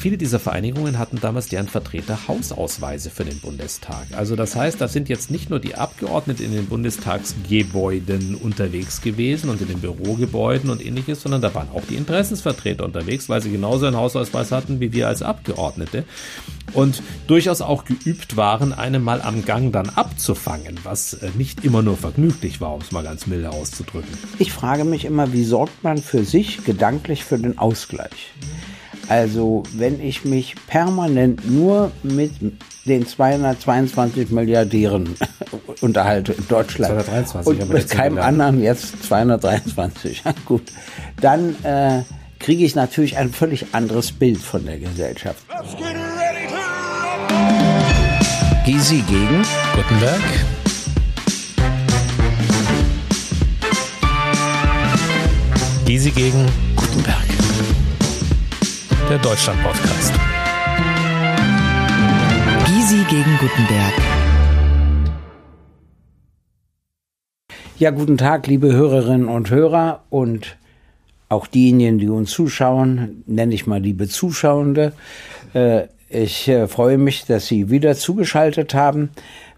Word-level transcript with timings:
viele 0.00 0.16
dieser 0.16 0.40
Vereinigungen 0.40 0.98
hatten 0.98 1.20
damals 1.20 1.48
deren 1.48 1.68
Vertreter 1.68 2.26
Hausausweise 2.26 3.10
für 3.10 3.24
den 3.24 3.38
Bundestag. 3.38 4.06
Also 4.12 4.34
das 4.34 4.56
heißt, 4.56 4.80
da 4.80 4.88
sind 4.88 5.10
jetzt 5.10 5.30
nicht 5.30 5.50
nur 5.50 5.60
die 5.60 5.74
Abgeordneten 5.74 6.42
in 6.42 6.52
den 6.52 6.66
Bundestagsgebäuden 6.66 8.34
unterwegs 8.34 9.02
gewesen 9.02 9.50
und 9.50 9.60
in 9.60 9.68
den 9.68 9.80
Bürogebäuden 9.80 10.70
und 10.70 10.84
ähnliches, 10.84 11.20
sondern 11.20 11.42
da 11.42 11.54
waren 11.54 11.68
auch 11.74 11.82
die 11.88 11.96
Interessensvertreter 11.96 12.84
unterwegs, 12.84 13.28
weil 13.28 13.42
sie 13.42 13.50
genauso 13.50 13.86
einen 13.86 13.96
Hausausweis 13.96 14.52
hatten 14.52 14.80
wie 14.80 14.94
wir 14.94 15.06
als 15.06 15.22
Abgeordnete 15.22 16.04
und 16.72 17.02
durchaus 17.26 17.60
auch 17.60 17.84
geübt 17.84 18.38
waren, 18.38 18.72
einen 18.72 19.04
mal 19.04 19.20
am 19.20 19.44
Gang 19.44 19.70
dann 19.70 19.90
abzufangen, 19.90 20.78
was 20.82 21.14
äh, 21.14 21.30
nicht 21.36 21.64
immer 21.64 21.82
nur 21.82 21.98
vergnüglich 21.98 22.60
war, 22.62 22.74
um 22.74 22.80
es 22.80 22.90
mal 22.90 23.04
ganz 23.04 23.26
milde 23.26 23.50
auszudrücken. 23.50 24.16
Ich 24.38 24.52
frage 24.52 24.84
mich 24.84 25.04
immer, 25.04 25.34
wie 25.34 25.44
sorgt 25.44 25.84
man 25.84 25.98
für 25.98 26.24
sich 26.24 26.64
gedanklich 26.64 27.24
für 27.24 27.38
den 27.38 27.58
Ausgleich? 27.58 28.32
Also 29.10 29.64
wenn 29.72 30.00
ich 30.00 30.24
mich 30.24 30.54
permanent 30.68 31.50
nur 31.50 31.90
mit 32.04 32.30
den 32.86 33.08
222 33.08 34.30
Milliardären 34.30 35.16
unterhalte 35.80 36.32
in 36.32 36.46
Deutschland 36.46 36.92
223, 36.92 37.60
und 37.60 37.72
mit 37.72 37.90
keinem 37.90 38.18
anderen 38.18 38.62
jetzt 38.62 39.02
223, 39.02 40.22
gut, 40.44 40.62
dann 41.20 41.56
äh, 41.64 42.02
kriege 42.38 42.64
ich 42.64 42.76
natürlich 42.76 43.16
ein 43.16 43.32
völlig 43.32 43.74
anderes 43.74 44.12
Bild 44.12 44.38
von 44.38 44.64
der 44.64 44.78
Gesellschaft. 44.78 45.44
Gysi 48.64 49.02
gegen 49.08 49.42
Gutenberg. 49.74 50.20
Gysi 55.84 56.10
gegen 56.12 56.46
Gutenberg. 56.76 57.39
Der 59.10 59.18
Deutschland-Podcast. 59.18 60.12
Gysi 62.64 63.04
gegen 63.10 63.38
Gutenberg. 63.40 63.92
Ja, 67.76 67.90
guten 67.90 68.18
Tag, 68.18 68.46
liebe 68.46 68.72
Hörerinnen 68.72 69.26
und 69.26 69.50
Hörer 69.50 70.04
und 70.10 70.56
auch 71.28 71.48
diejenigen, 71.48 71.98
die 71.98 72.08
uns 72.08 72.30
zuschauen, 72.30 73.24
nenne 73.26 73.52
ich 73.52 73.66
mal 73.66 73.80
liebe 73.82 74.06
Zuschauende. 74.06 74.92
Äh, 75.54 75.88
ich 76.08 76.46
äh, 76.46 76.68
freue 76.68 76.96
mich, 76.96 77.26
dass 77.26 77.48
Sie 77.48 77.68
wieder 77.68 77.96
zugeschaltet 77.96 78.74
haben. 78.74 79.10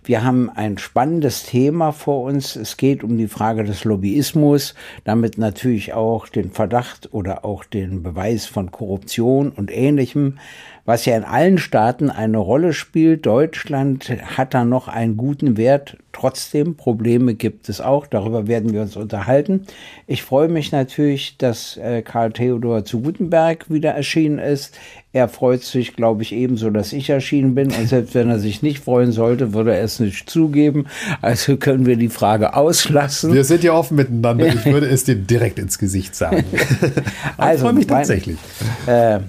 Wir 0.05 0.25
haben 0.25 0.50
ein 0.50 0.78
spannendes 0.78 1.45
Thema 1.45 1.92
vor 1.92 2.25
uns. 2.25 2.56
Es 2.56 2.77
geht 2.77 3.05
um 3.05 3.17
die 3.17 3.28
Frage 3.28 3.62
des 3.62 3.84
Lobbyismus, 3.84 4.75
damit 5.05 5.39
natürlich 5.39 5.94
auch 5.94 6.27
den 6.27 6.50
Verdacht 6.50 7.11
oder 7.12 7.44
auch 7.44 7.62
den 7.62 8.03
Beweis 8.03 8.47
von 8.47 8.72
Korruption 8.72 9.50
und 9.50 9.70
Ähnlichem 9.70 10.39
was 10.84 11.05
ja 11.05 11.16
in 11.16 11.25
allen 11.25 11.58
Staaten 11.58 12.11
eine 12.11 12.38
Rolle 12.38 12.72
spielt. 12.72 13.25
Deutschland 13.25 14.11
hat 14.36 14.52
da 14.55 14.64
noch 14.64 14.88
einen 14.88 15.16
guten 15.16 15.56
Wert. 15.56 15.97
Trotzdem, 16.12 16.77
Probleme 16.77 17.34
gibt 17.34 17.69
es 17.69 17.80
auch. 17.80 18.06
Darüber 18.06 18.47
werden 18.47 18.72
wir 18.72 18.83
uns 18.83 18.97
unterhalten. 18.97 19.62
Ich 20.06 20.22
freue 20.22 20.48
mich 20.48 20.72
natürlich, 20.72 21.38
dass 21.38 21.77
äh, 21.78 22.03
Karl 22.03 22.33
Theodor 22.33 22.84
zu 22.84 23.00
Gutenberg 23.00 23.70
wieder 23.70 23.92
erschienen 23.92 24.38
ist. 24.38 24.77
Er 25.14 25.28
freut 25.28 25.62
sich, 25.62 25.94
glaube 25.94 26.22
ich, 26.22 26.33
ebenso, 26.33 26.70
dass 26.70 26.92
ich 26.92 27.08
erschienen 27.10 27.55
bin. 27.55 27.70
Und 27.70 27.88
selbst 27.88 28.14
wenn 28.14 28.28
er 28.28 28.38
sich 28.38 28.62
nicht 28.62 28.80
freuen 28.80 29.12
sollte, 29.12 29.55
würde 29.55 29.75
er 29.75 29.84
es 29.84 30.00
nicht 30.00 30.28
zugeben. 30.28 30.86
Also 31.22 31.56
können 31.56 31.86
wir 31.86 31.97
die 31.97 32.08
Frage 32.08 32.55
auslassen. 32.55 33.33
Wir 33.33 33.44
sind 33.44 33.62
ja 33.62 33.72
offen 33.72 33.97
miteinander. 33.97 34.47
Ich 34.53 34.66
würde 34.66 34.86
es 34.86 35.05
dir 35.05 35.16
direkt 35.16 35.58
ins 35.58 35.78
Gesicht 35.78 36.14
sagen. 36.14 36.44
also, 37.36 37.55
ich 37.55 37.60
freue 37.60 37.72
mich 37.72 37.86
tatsächlich. 37.86 38.38
Äh, 38.86 39.20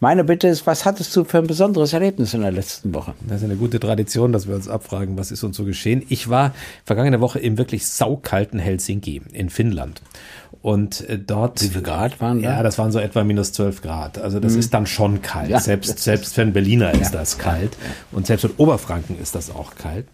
meine 0.00 0.24
Bitte 0.24 0.48
ist, 0.48 0.66
was 0.66 0.84
hattest 0.84 1.14
du 1.16 1.24
für 1.24 1.38
ein 1.38 1.46
besonderes 1.46 1.92
Erlebnis 1.92 2.34
in 2.34 2.42
der 2.42 2.52
letzten 2.52 2.94
Woche? 2.94 3.14
Das 3.28 3.38
ist 3.38 3.44
eine 3.44 3.56
gute 3.56 3.80
Tradition, 3.80 4.32
dass 4.32 4.48
wir 4.48 4.54
uns 4.54 4.68
abfragen, 4.68 5.16
was 5.16 5.30
ist 5.30 5.42
uns 5.42 5.56
so 5.56 5.64
geschehen. 5.64 6.04
Ich 6.08 6.28
war 6.28 6.54
vergangene 6.84 7.20
Woche 7.20 7.38
im 7.38 7.58
wirklich 7.58 7.86
saukalten 7.86 8.58
Helsinki 8.58 9.22
in 9.32 9.50
Finnland. 9.50 10.02
Und 10.60 11.08
äh, 11.08 11.18
dort. 11.18 11.62
Wie 11.62 11.68
viel 11.68 11.82
Grad 11.82 12.20
waren 12.20 12.42
da? 12.42 12.56
Ja, 12.56 12.62
das 12.62 12.78
waren 12.78 12.92
so 12.92 13.00
etwa 13.00 13.24
minus 13.24 13.52
12 13.52 13.82
Grad. 13.82 14.18
Also 14.18 14.38
das 14.38 14.52
mhm. 14.52 14.58
ist 14.60 14.74
dann 14.74 14.86
schon 14.86 15.20
kalt. 15.20 15.50
Ja, 15.50 15.60
selbst, 15.60 15.98
selbst 15.98 16.34
für 16.34 16.42
einen 16.42 16.52
Berliner 16.52 16.92
ist 16.92 17.12
das 17.12 17.38
kalt. 17.38 17.76
Und 18.12 18.26
selbst 18.26 18.44
in 18.44 18.52
Oberfranken 18.56 19.18
ist 19.20 19.34
das 19.34 19.50
auch 19.50 19.74
kalt. 19.74 20.06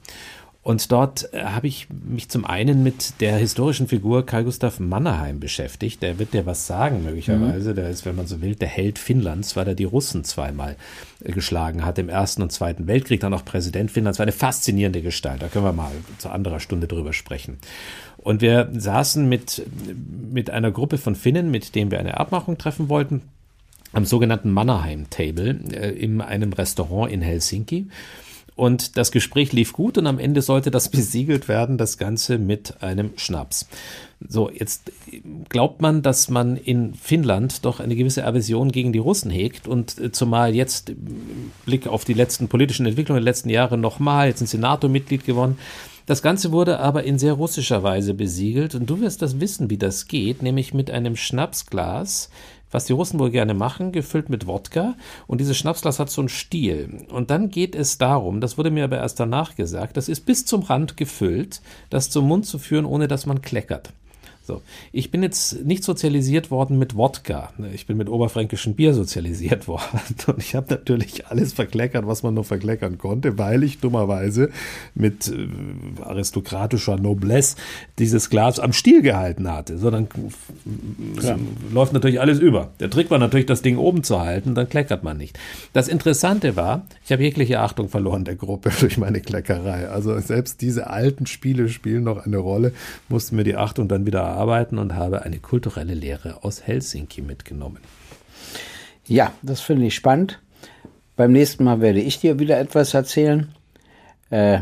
Und 0.69 0.93
dort 0.93 1.33
äh, 1.33 1.45
habe 1.45 1.67
ich 1.67 1.87
mich 1.89 2.29
zum 2.29 2.45
einen 2.45 2.83
mit 2.83 3.23
der 3.23 3.39
historischen 3.39 3.89
Figur 3.89 4.27
Karl 4.27 4.45
Gustav 4.45 4.81
Mannerheim 4.81 5.41
beschäftigt. 5.41 6.03
Der 6.03 6.19
wird 6.19 6.35
dir 6.35 6.45
was 6.45 6.67
sagen, 6.67 7.05
möglicherweise. 7.05 7.71
Mhm. 7.71 7.77
Der 7.77 7.89
ist, 7.89 8.05
wenn 8.05 8.17
man 8.17 8.27
so 8.27 8.43
will, 8.43 8.55
der 8.55 8.69
Held 8.69 8.99
Finnlands, 8.99 9.57
weil 9.57 9.67
er 9.67 9.75
die 9.75 9.85
Russen 9.85 10.25
zweimal 10.25 10.77
äh, 11.25 11.33
geschlagen 11.33 11.87
hat 11.87 11.99
im 11.99 12.11
Ersten 12.11 12.43
und 12.43 12.53
Zweiten 12.53 12.87
Weltkrieg, 12.87 13.21
dann 13.21 13.33
auch 13.33 13.47
Präsident 13.47 13.91
Finnlands. 13.91 14.19
War 14.19 14.25
eine 14.25 14.33
faszinierende 14.33 15.01
Gestalt. 15.01 15.41
Da 15.41 15.49
können 15.49 15.65
wir 15.65 15.73
mal 15.73 15.91
zu 16.19 16.29
anderer 16.29 16.61
Stunde 16.61 16.87
drüber 16.87 17.15
sprechen. 17.15 17.57
Und 18.19 18.43
wir 18.43 18.69
saßen 18.71 19.27
mit, 19.27 19.63
mit 20.31 20.51
einer 20.51 20.71
Gruppe 20.71 20.99
von 20.99 21.17
Finnen, 21.17 21.51
mit 21.51 21.77
denen 21.77 21.91
wir 21.91 21.99
eine 21.99 22.21
Abmachung 22.21 22.59
treffen 22.59 22.91
wollten, 22.91 23.23
am 23.95 24.05
sogenannten 24.05 24.51
Mannerheim 24.51 25.09
Table 25.09 25.61
äh, 25.73 25.93
in 25.93 26.21
einem 26.21 26.53
Restaurant 26.53 27.11
in 27.11 27.23
Helsinki. 27.23 27.87
Und 28.59 28.97
das 28.97 29.13
Gespräch 29.13 29.53
lief 29.53 29.73
gut 29.73 29.99
und 29.99 30.09
am 30.09 30.19
Ende 30.19 30.43
sollte 30.43 30.73
das 30.73 30.89
besiegelt 30.91 31.47
werden, 31.47 31.79
das 31.79 31.97
Ganze 31.97 32.39
mit 32.39 32.83
einem 32.83 33.13
Schnaps. 33.15 33.69
So, 34.29 34.51
jetzt 34.51 34.91
glaubt 35.49 35.81
man, 35.81 36.03
dass 36.03 36.29
man 36.29 36.57
in 36.57 36.93
Finnland 36.95 37.65
doch 37.65 37.79
eine 37.79 37.95
gewisse 37.95 38.27
Aversion 38.27 38.73
gegen 38.73 38.93
die 38.93 38.99
Russen 38.99 39.31
hegt 39.31 39.69
und 39.69 39.97
äh, 40.01 40.11
zumal 40.11 40.57
jetzt 40.57 40.91
Blick 41.67 41.87
auf 41.87 42.05
die 42.05 42.15
letzten 42.15 42.49
politischen 42.49 42.85
Entwicklungen 42.85 43.23
der 43.23 43.31
letzten 43.31 43.49
Jahre 43.49 43.79
nochmal, 43.79 44.27
jetzt 44.27 44.39
sind 44.39 44.49
sie 44.49 44.59
NATO-Mitglied 44.59 45.25
geworden. 45.25 45.57
Das 46.07 46.21
Ganze 46.21 46.51
wurde 46.51 46.81
aber 46.81 47.05
in 47.05 47.17
sehr 47.17 47.35
russischer 47.35 47.85
Weise 47.85 48.13
besiegelt 48.13 48.75
und 48.75 48.91
du 48.91 49.01
wirst 49.01 49.23
das 49.23 49.39
wissen, 49.39 49.71
wie 49.71 49.79
das 49.79 50.09
geht, 50.09 50.43
nämlich 50.43 50.75
mit 50.75 50.91
einem 50.91 51.15
Schnapsglas 51.15 52.31
was 52.71 52.85
die 52.85 52.93
Russen 52.93 53.19
wohl 53.19 53.31
gerne 53.31 53.55
machen, 53.55 53.93
gefüllt 53.93 54.29
mit 54.29 54.47
Wodka. 54.47 54.95
Und 55.27 55.41
dieses 55.41 55.57
Schnapsglas 55.57 55.99
hat 55.99 56.11
so 56.11 56.21
einen 56.21 56.29
Stiel. 56.29 57.07
Und 57.11 57.31
dann 57.31 57.51
geht 57.51 57.75
es 57.75 57.99
darum, 57.99 58.41
das 58.41 58.59
wurde 58.59 58.71
mir 58.71 58.85
aber 58.85 58.99
erst 58.99 59.21
danach 59.21 59.55
gesagt, 59.55 59.97
das 59.97 60.09
ist 60.09 60.27
bis 60.27 60.45
zum 60.45 60.63
Rand 60.63 60.97
gefüllt, 60.97 61.61
das 61.91 62.11
zum 62.11 62.27
Mund 62.29 62.47
zu 62.47 62.59
führen, 62.59 62.85
ohne 62.85 63.09
dass 63.09 63.27
man 63.27 63.43
kleckert. 63.43 63.93
So. 64.49 64.63
Ich 64.93 65.11
bin 65.11 65.23
jetzt 65.23 65.67
nicht 65.67 65.85
sozialisiert 65.85 66.51
worden 66.51 66.79
mit 66.79 66.97
Wodka. 66.97 67.53
Ich 67.75 67.87
bin 67.87 67.99
mit 67.99 68.09
oberfränkischem 68.09 68.73
Bier 68.73 68.95
sozialisiert 68.95 69.69
worden. 69.69 70.01
Und 70.27 70.39
ich 70.39 70.55
habe 70.55 70.69
natürlich 70.71 71.27
alles 71.27 71.53
verkleckert, 71.53 72.07
was 72.07 72.23
man 72.23 72.33
nur 72.33 72.45
verkleckern 72.45 72.97
konnte, 72.97 73.37
weil 73.37 73.63
ich 73.63 73.79
dummerweise 73.79 74.49
mit 74.95 75.29
äh, 75.29 75.49
aristokratischer 76.03 76.97
Noblesse 76.97 77.57
dieses 77.99 78.31
Glas 78.31 78.59
am 78.59 78.73
Stiel 78.73 79.03
gehalten 79.03 79.53
hatte. 79.53 79.77
So, 79.77 79.91
dann 79.91 80.09
ja. 81.23 81.37
läuft 81.71 81.93
natürlich 81.93 82.23
alles 82.23 82.39
über. 82.39 82.71
Der 82.81 82.89
Trick 82.89 83.11
war 83.11 83.19
natürlich, 83.19 83.45
das 83.45 83.61
Ding 83.61 83.77
oben 83.77 84.03
zu 84.03 84.19
halten, 84.19 84.55
dann 84.55 84.71
kleckert 84.71 85.05
man 85.05 85.19
nicht. 85.19 85.39
Das 85.75 85.89
Interessante 85.89 86.57
war, 86.57 86.87
ich 87.05 87.13
habe 87.13 87.23
jegliche 87.23 87.61
Achtung 87.61 87.91
verloren 87.91 88.25
der 88.25 88.37
Gruppe 88.37 88.71
durch 88.81 88.97
meine 88.97 89.21
Kleckerei. 89.21 89.91
Also 89.91 90.19
selbst 90.21 90.63
diese 90.63 90.89
alten 90.89 91.27
Spiele 91.27 91.69
spielen 91.69 92.05
noch 92.05 92.25
eine 92.25 92.39
Rolle, 92.39 92.73
mussten 93.11 93.37
mir 93.37 93.45
die 93.45 93.57
Achtung 93.57 93.89
dann 93.89 94.07
wieder 94.07 94.38
arbeiten 94.39 94.79
und 94.79 94.95
habe 94.95 95.23
eine 95.23 95.39
kulturelle 95.39 95.95
Lehre 95.95 96.45
aus 96.45 96.67
Helsinki 96.67 97.23
mitgenommen. 97.23 97.79
Ja, 99.07 99.33
das 99.43 99.61
finde 99.61 99.87
ich 99.87 99.95
spannend. 99.95 100.41
Beim 101.17 101.33
nächsten 101.33 101.65
Mal 101.65 101.81
werde 101.81 102.01
ich 102.01 102.21
dir 102.21 102.39
wieder 102.39 102.59
etwas 102.59 102.95
erzählen. 102.95 103.53
Äh, 104.31 104.61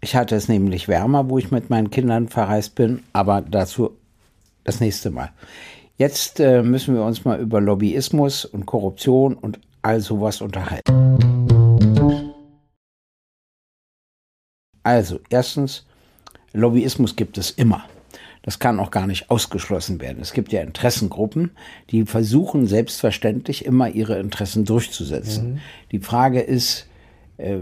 ich 0.00 0.16
hatte 0.16 0.34
es 0.34 0.48
nämlich 0.48 0.88
wärmer, 0.88 1.28
wo 1.28 1.38
ich 1.38 1.50
mit 1.50 1.68
meinen 1.68 1.90
Kindern 1.90 2.28
verreist 2.28 2.74
bin, 2.74 3.02
aber 3.12 3.42
dazu 3.42 3.96
das 4.64 4.80
nächste 4.80 5.10
Mal. 5.10 5.30
Jetzt 5.98 6.40
äh, 6.40 6.62
müssen 6.62 6.94
wir 6.94 7.02
uns 7.02 7.24
mal 7.24 7.38
über 7.38 7.60
Lobbyismus 7.60 8.46
und 8.46 8.64
Korruption 8.64 9.34
und 9.34 9.60
all 9.82 10.00
sowas 10.00 10.40
unterhalten. 10.40 11.10
Also, 14.82 15.20
erstens, 15.28 15.84
Lobbyismus 16.52 17.14
gibt 17.16 17.36
es 17.36 17.50
immer. 17.50 17.84
Das 18.42 18.58
kann 18.58 18.80
auch 18.80 18.90
gar 18.90 19.06
nicht 19.06 19.30
ausgeschlossen 19.30 20.00
werden. 20.00 20.18
Es 20.20 20.32
gibt 20.32 20.52
ja 20.52 20.62
Interessengruppen, 20.62 21.50
die 21.90 22.06
versuchen 22.06 22.66
selbstverständlich 22.66 23.66
immer 23.66 23.90
ihre 23.90 24.18
Interessen 24.18 24.64
durchzusetzen. 24.64 25.52
Mhm. 25.52 25.60
Die 25.92 25.98
Frage 25.98 26.40
ist, 26.40 26.86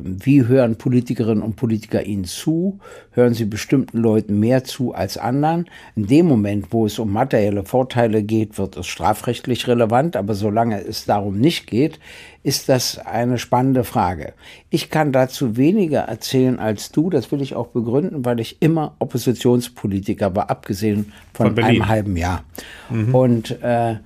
wie 0.03 0.47
hören 0.47 0.77
Politikerinnen 0.77 1.43
und 1.43 1.57
Politiker 1.57 2.05
ihnen 2.05 2.25
zu? 2.25 2.79
Hören 3.13 3.35
sie 3.35 3.45
bestimmten 3.45 3.99
Leuten 3.99 4.39
mehr 4.39 4.65
zu 4.65 4.95
als 4.95 5.19
anderen? 5.19 5.67
In 5.95 6.07
dem 6.07 6.27
Moment, 6.27 6.67
wo 6.71 6.87
es 6.87 6.99
um 6.99 7.13
materielle 7.13 7.65
Vorteile 7.65 8.23
geht, 8.23 8.59
wird 8.59 8.77
es 8.77 8.87
strafrechtlich 8.87 9.69
relevant, 9.69 10.17
aber 10.17 10.35
solange 10.35 10.83
es 10.85 11.05
darum 11.05 11.39
nicht 11.39 11.67
geht, 11.67 12.01
ist 12.43 12.69
das 12.69 12.99
eine 12.99 13.39
spannende 13.39 13.85
Frage. 13.85 14.33
Ich 14.71 14.91
kann 14.91 15.13
dazu 15.13 15.57
weniger 15.57 16.01
erzählen 16.01 16.59
als 16.59 16.91
du, 16.91 17.11
das 17.11 17.31
will 17.31 17.43
ich 17.43 17.55
auch 17.55 17.69
begründen, 17.69 18.25
weil 18.25 18.41
ich 18.41 18.57
immer 18.61 18.95
Oppositionspolitiker 18.99 20.35
war, 20.35 20.51
abgesehen 20.51 21.13
von, 21.35 21.55
von 21.55 21.65
einem 21.65 21.89
halben 21.89 22.17
Jahr. 22.17 22.45
Mhm. 22.91 23.15
Und 23.15 23.63
äh, 23.63 23.97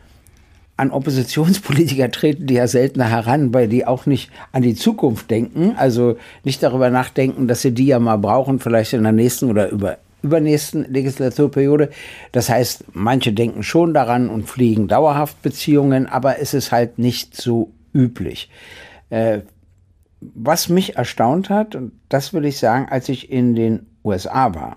an 0.82 0.90
Oppositionspolitiker 0.90 2.10
treten 2.10 2.48
die 2.48 2.54
ja 2.54 2.66
seltener 2.66 3.08
heran, 3.08 3.54
weil 3.54 3.68
die 3.68 3.86
auch 3.86 4.04
nicht 4.04 4.30
an 4.50 4.62
die 4.62 4.74
Zukunft 4.74 5.30
denken, 5.30 5.74
also 5.76 6.16
nicht 6.42 6.60
darüber 6.60 6.90
nachdenken, 6.90 7.46
dass 7.46 7.62
sie 7.62 7.72
die 7.72 7.86
ja 7.86 8.00
mal 8.00 8.16
brauchen, 8.18 8.58
vielleicht 8.58 8.92
in 8.92 9.04
der 9.04 9.12
nächsten 9.12 9.48
oder 9.48 9.68
über 9.68 9.98
übernächsten 10.22 10.84
Legislaturperiode. 10.92 11.90
Das 12.30 12.48
heißt, 12.48 12.84
manche 12.92 13.32
denken 13.32 13.62
schon 13.62 13.94
daran 13.94 14.28
und 14.28 14.48
fliegen 14.48 14.86
dauerhaft 14.86 15.40
Beziehungen, 15.42 16.06
aber 16.06 16.40
es 16.40 16.54
ist 16.54 16.70
halt 16.70 16.98
nicht 16.98 17.36
so 17.36 17.72
üblich. 17.92 18.48
Äh, 19.10 19.40
was 20.20 20.68
mich 20.68 20.96
erstaunt 20.96 21.50
hat, 21.50 21.74
und 21.74 21.92
das 22.08 22.32
will 22.32 22.44
ich 22.44 22.58
sagen, 22.58 22.86
als 22.88 23.08
ich 23.08 23.30
in 23.30 23.54
den 23.54 23.86
USA 24.04 24.54
war, 24.54 24.76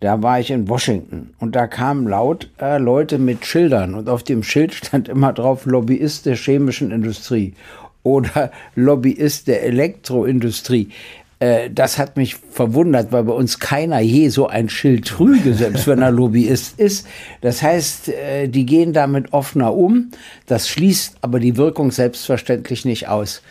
da 0.00 0.22
war 0.22 0.40
ich 0.40 0.50
in 0.50 0.68
Washington 0.68 1.34
und 1.38 1.56
da 1.56 1.66
kamen 1.66 2.06
laut 2.06 2.50
äh, 2.60 2.78
Leute 2.78 3.18
mit 3.18 3.46
Schildern 3.46 3.94
und 3.94 4.08
auf 4.08 4.22
dem 4.22 4.42
Schild 4.42 4.74
stand 4.74 5.08
immer 5.08 5.32
drauf 5.32 5.64
Lobbyist 5.64 6.26
der 6.26 6.36
chemischen 6.36 6.90
Industrie 6.90 7.54
oder 8.02 8.50
Lobbyist 8.74 9.48
der 9.48 9.62
Elektroindustrie. 9.62 10.90
Äh, 11.38 11.70
das 11.70 11.98
hat 11.98 12.16
mich 12.16 12.36
verwundert, 12.36 13.12
weil 13.12 13.24
bei 13.24 13.32
uns 13.32 13.58
keiner 13.58 14.00
je 14.00 14.28
so 14.28 14.46
ein 14.46 14.68
Schild 14.68 15.06
trüge, 15.06 15.54
selbst 15.54 15.86
wenn 15.86 16.00
er 16.00 16.10
Lobbyist 16.12 16.78
ist. 16.78 17.06
Das 17.40 17.62
heißt, 17.62 18.08
äh, 18.08 18.48
die 18.48 18.66
gehen 18.66 18.92
damit 18.92 19.32
offener 19.32 19.74
um. 19.74 20.10
Das 20.46 20.68
schließt 20.68 21.16
aber 21.20 21.40
die 21.40 21.56
Wirkung 21.56 21.90
selbstverständlich 21.90 22.84
nicht 22.84 23.08
aus. 23.08 23.42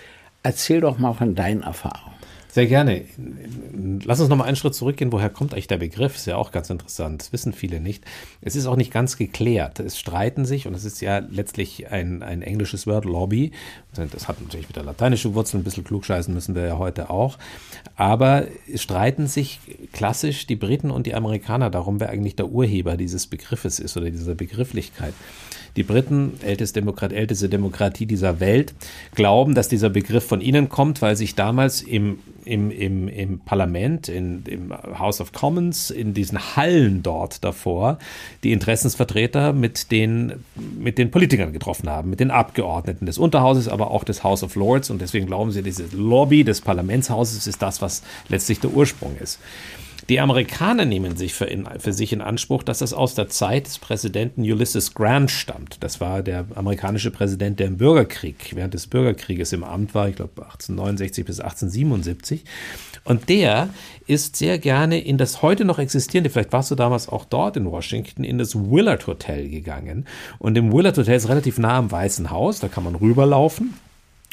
Erzähl 0.43 0.81
doch 0.81 0.99
mal 0.99 1.13
von 1.13 1.35
deinen 1.35 1.63
Erfahrungen. 1.63 2.14
Sehr 2.55 2.67
gerne. 2.67 3.03
Lass 4.05 4.21
uns 4.21 4.29
noch 4.29 4.37
mal 4.37 4.45
einen 4.45 4.55
Schritt 4.55 4.73
zurückgehen. 4.75 5.11
Woher 5.11 5.29
kommt 5.29 5.51
eigentlich 5.51 5.67
der 5.67 5.75
Begriff? 5.75 6.15
Ist 6.15 6.25
ja 6.25 6.37
auch 6.37 6.53
ganz 6.53 6.69
interessant. 6.69 7.19
Das 7.19 7.33
wissen 7.33 7.51
viele 7.51 7.81
nicht. 7.81 8.05
Es 8.39 8.55
ist 8.55 8.65
auch 8.65 8.77
nicht 8.77 8.93
ganz 8.93 9.17
geklärt. 9.17 9.81
Es 9.81 9.99
streiten 9.99 10.45
sich, 10.45 10.65
und 10.65 10.73
es 10.73 10.85
ist 10.85 11.01
ja 11.01 11.17
letztlich 11.17 11.91
ein, 11.91 12.23
ein 12.23 12.41
englisches 12.41 12.87
Wort, 12.87 13.03
Lobby. 13.03 13.51
Das 13.93 14.29
hat 14.29 14.41
natürlich 14.41 14.69
wieder 14.69 14.83
lateinische 14.83 15.33
Wurzeln. 15.33 15.59
Ein 15.59 15.63
bisschen 15.65 15.83
klugscheißen 15.83 16.33
müssen 16.33 16.55
wir 16.55 16.65
ja 16.65 16.77
heute 16.77 17.09
auch. 17.09 17.37
Aber 17.97 18.45
es 18.73 18.81
streiten 18.81 19.27
sich 19.27 19.59
klassisch 19.91 20.47
die 20.47 20.55
Briten 20.55 20.91
und 20.91 21.07
die 21.07 21.13
Amerikaner 21.13 21.69
darum, 21.69 21.99
wer 21.99 22.07
eigentlich 22.07 22.37
der 22.37 22.47
Urheber 22.47 22.95
dieses 22.95 23.27
Begriffes 23.27 23.79
ist 23.79 23.97
oder 23.97 24.09
dieser 24.09 24.35
Begrifflichkeit. 24.35 25.13
Die 25.75 25.83
Briten, 25.83 26.39
älteste, 26.41 26.79
Demokrat, 26.79 27.11
älteste 27.11 27.49
Demokratie 27.49 28.05
dieser 28.05 28.39
Welt, 28.39 28.73
glauben, 29.13 29.55
dass 29.55 29.67
dieser 29.67 29.89
Begriff 29.89 30.25
von 30.25 30.39
ihnen 30.39 30.69
kommt, 30.69 31.01
weil 31.01 31.17
sich 31.17 31.35
damals 31.35 31.81
im, 31.81 32.19
im, 32.45 32.71
im, 32.71 33.07
im 33.07 33.39
Parlament, 33.39 34.07
in, 34.07 34.43
im 34.45 34.73
House 34.97 35.19
of 35.19 35.33
Commons, 35.33 35.89
in 35.89 36.13
diesen 36.13 36.55
Hallen 36.55 37.03
dort 37.03 37.43
davor, 37.43 37.97
die 38.43 38.51
Interessensvertreter 38.51 39.53
mit 39.53 39.91
den, 39.91 40.33
mit 40.79 40.97
den 40.97 41.11
Politikern 41.11 41.51
getroffen 41.51 41.89
haben, 41.89 42.09
mit 42.09 42.19
den 42.19 42.31
Abgeordneten 42.31 43.05
des 43.05 43.17
Unterhauses, 43.17 43.67
aber 43.67 43.91
auch 43.91 44.03
des 44.03 44.23
House 44.23 44.43
of 44.43 44.55
Lords. 44.55 44.89
Und 44.89 45.01
deswegen 45.01 45.25
glauben 45.25 45.51
sie, 45.51 45.63
diese 45.63 45.85
Lobby 45.95 46.43
des 46.43 46.61
Parlamentshauses 46.61 47.47
ist 47.47 47.61
das, 47.61 47.81
was 47.81 48.03
letztlich 48.29 48.59
der 48.59 48.71
Ursprung 48.71 49.15
ist. 49.21 49.39
Die 50.07 50.19
Amerikaner 50.19 50.85
nehmen 50.85 51.17
sich 51.17 51.33
für, 51.33 51.45
in, 51.45 51.67
für, 51.79 51.91
sich 51.91 52.13
in 52.13 52.21
Anspruch, 52.21 52.61
dass 52.61 52.79
das 52.79 52.93
aus 52.93 53.15
der 53.15 53.27
Zeit 53.27 53.65
des 53.65 53.79
Präsidenten 53.79 54.41
Ulysses 54.41 54.93
Grant 54.93 55.31
stammt. 55.31 55.77
Das 55.83 55.99
war 55.99 56.21
der 56.21 56.45
amerikanische 56.53 57.09
Präsident, 57.09 57.59
der 57.59 57.67
im 57.67 57.77
Bürgerkrieg, 57.77 58.51
während 58.53 58.75
des 58.75 58.85
Bürgerkrieges 58.85 59.51
im 59.51 59.63
Amt 59.63 59.95
war, 59.95 60.07
ich 60.07 60.15
glaube 60.15 60.43
1869 60.43 61.25
bis 61.25 61.39
1877. 61.39 62.43
Und 63.03 63.29
der 63.29 63.69
ist 64.05 64.35
sehr 64.35 64.59
gerne 64.59 64.99
in 64.99 65.17
das 65.17 65.41
heute 65.41 65.65
noch 65.65 65.79
existierende, 65.79 66.29
vielleicht 66.29 66.53
warst 66.53 66.69
du 66.69 66.75
damals 66.75 67.09
auch 67.09 67.25
dort 67.25 67.57
in 67.57 67.65
Washington, 67.65 68.23
in 68.23 68.37
das 68.37 68.55
Willard 68.55 69.07
Hotel 69.07 69.49
gegangen. 69.49 70.05
Und 70.37 70.55
im 70.55 70.71
Willard 70.71 70.97
Hotel 70.99 71.15
ist 71.15 71.29
relativ 71.29 71.57
nah 71.57 71.77
am 71.77 71.91
Weißen 71.91 72.29
Haus, 72.29 72.59
da 72.59 72.67
kann 72.67 72.83
man 72.83 72.93
rüberlaufen. 72.93 73.73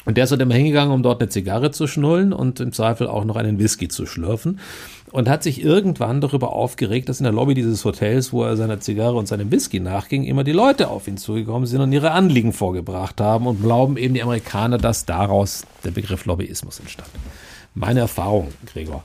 Und 0.05 0.17
der 0.17 0.25
ist 0.25 0.31
halt 0.31 0.41
immer 0.41 0.55
hingegangen, 0.55 0.93
um 0.93 1.01
dort 1.01 1.21
eine 1.21 1.29
Zigarre 1.29 1.71
zu 1.71 1.87
schnullen 1.87 2.33
und 2.33 2.59
im 2.59 2.73
Zweifel 2.73 3.07
auch 3.07 3.23
noch 3.23 3.37
einen 3.37 3.57
Whisky 3.57 3.87
zu 3.87 4.05
schlürfen 4.05 4.59
und 5.13 5.29
hat 5.29 5.43
sich 5.43 5.63
irgendwann 5.63 6.21
darüber 6.21 6.53
aufgeregt, 6.53 7.07
dass 7.07 7.19
in 7.19 7.25
der 7.25 7.33
Lobby 7.33 7.53
dieses 7.53 7.85
Hotels, 7.85 8.33
wo 8.33 8.43
er 8.43 8.57
seiner 8.57 8.79
Zigarre 8.79 9.15
und 9.15 9.27
seinem 9.27 9.51
Whisky 9.51 9.79
nachging, 9.79 10.23
immer 10.23 10.43
die 10.43 10.53
Leute 10.53 10.87
auf 10.87 11.07
ihn 11.07 11.17
zugekommen 11.17 11.67
sind 11.67 11.81
und 11.81 11.93
ihre 11.93 12.11
Anliegen 12.11 12.51
vorgebracht 12.51 13.21
haben 13.21 13.45
und 13.45 13.61
glauben 13.61 13.95
eben 13.97 14.15
die 14.15 14.23
Amerikaner, 14.23 14.79
dass 14.79 15.05
daraus 15.05 15.67
der 15.83 15.91
Begriff 15.91 16.25
Lobbyismus 16.25 16.79
entstand. 16.79 17.11
Meine 17.75 17.99
Erfahrung, 17.99 18.47
Gregor. 18.65 19.03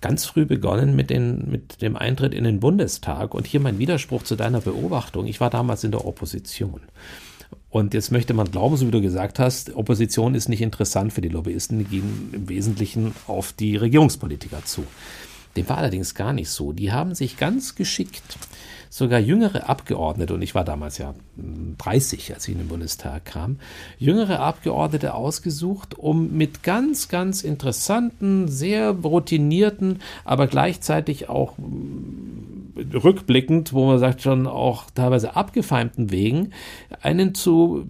Ganz 0.00 0.24
früh 0.24 0.46
begonnen 0.46 0.96
mit, 0.96 1.10
den, 1.10 1.50
mit 1.50 1.82
dem 1.82 1.96
Eintritt 1.96 2.32
in 2.32 2.44
den 2.44 2.58
Bundestag 2.58 3.34
und 3.34 3.46
hier 3.46 3.60
mein 3.60 3.78
Widerspruch 3.78 4.22
zu 4.22 4.36
deiner 4.36 4.62
Beobachtung. 4.62 5.26
Ich 5.26 5.40
war 5.40 5.50
damals 5.50 5.84
in 5.84 5.90
der 5.90 6.06
Opposition. 6.06 6.80
Und 7.68 7.92
jetzt 7.92 8.10
möchte 8.10 8.32
man 8.32 8.50
glauben, 8.50 8.78
so 8.78 8.86
wie 8.86 8.92
du 8.92 9.02
gesagt 9.02 9.38
hast, 9.38 9.76
Opposition 9.76 10.34
ist 10.34 10.48
nicht 10.48 10.62
interessant 10.62 11.12
für 11.12 11.20
die 11.20 11.28
Lobbyisten, 11.28 11.80
die 11.80 11.84
gehen 11.84 12.30
im 12.32 12.48
Wesentlichen 12.48 13.12
auf 13.26 13.52
die 13.52 13.76
Regierungspolitiker 13.76 14.64
zu. 14.64 14.84
Dem 15.56 15.68
war 15.68 15.78
allerdings 15.78 16.14
gar 16.14 16.32
nicht 16.32 16.50
so. 16.50 16.72
Die 16.72 16.92
haben 16.92 17.14
sich 17.14 17.36
ganz 17.36 17.74
geschickt 17.74 18.38
sogar 18.94 19.18
jüngere 19.18 19.68
Abgeordnete, 19.68 20.34
und 20.34 20.42
ich 20.42 20.54
war 20.54 20.64
damals 20.64 20.98
ja 20.98 21.14
30, 21.78 22.32
als 22.32 22.46
ich 22.46 22.52
in 22.52 22.60
den 22.60 22.68
Bundestag 22.68 23.24
kam, 23.24 23.58
jüngere 23.98 24.38
Abgeordnete 24.38 25.14
ausgesucht, 25.14 25.98
um 25.98 26.36
mit 26.36 26.62
ganz, 26.62 27.08
ganz 27.08 27.42
interessanten, 27.42 28.46
sehr 28.46 28.90
routinierten, 28.90 29.98
aber 30.24 30.46
gleichzeitig 30.46 31.28
auch 31.28 31.58
mm, 31.58 32.94
rückblickend, 32.94 33.72
wo 33.72 33.84
man 33.84 33.98
sagt, 33.98 34.22
schon 34.22 34.46
auch 34.46 34.84
teilweise 34.94 35.34
abgefeimten 35.34 36.12
Wegen, 36.12 36.50
einen 37.02 37.34
zu 37.34 37.86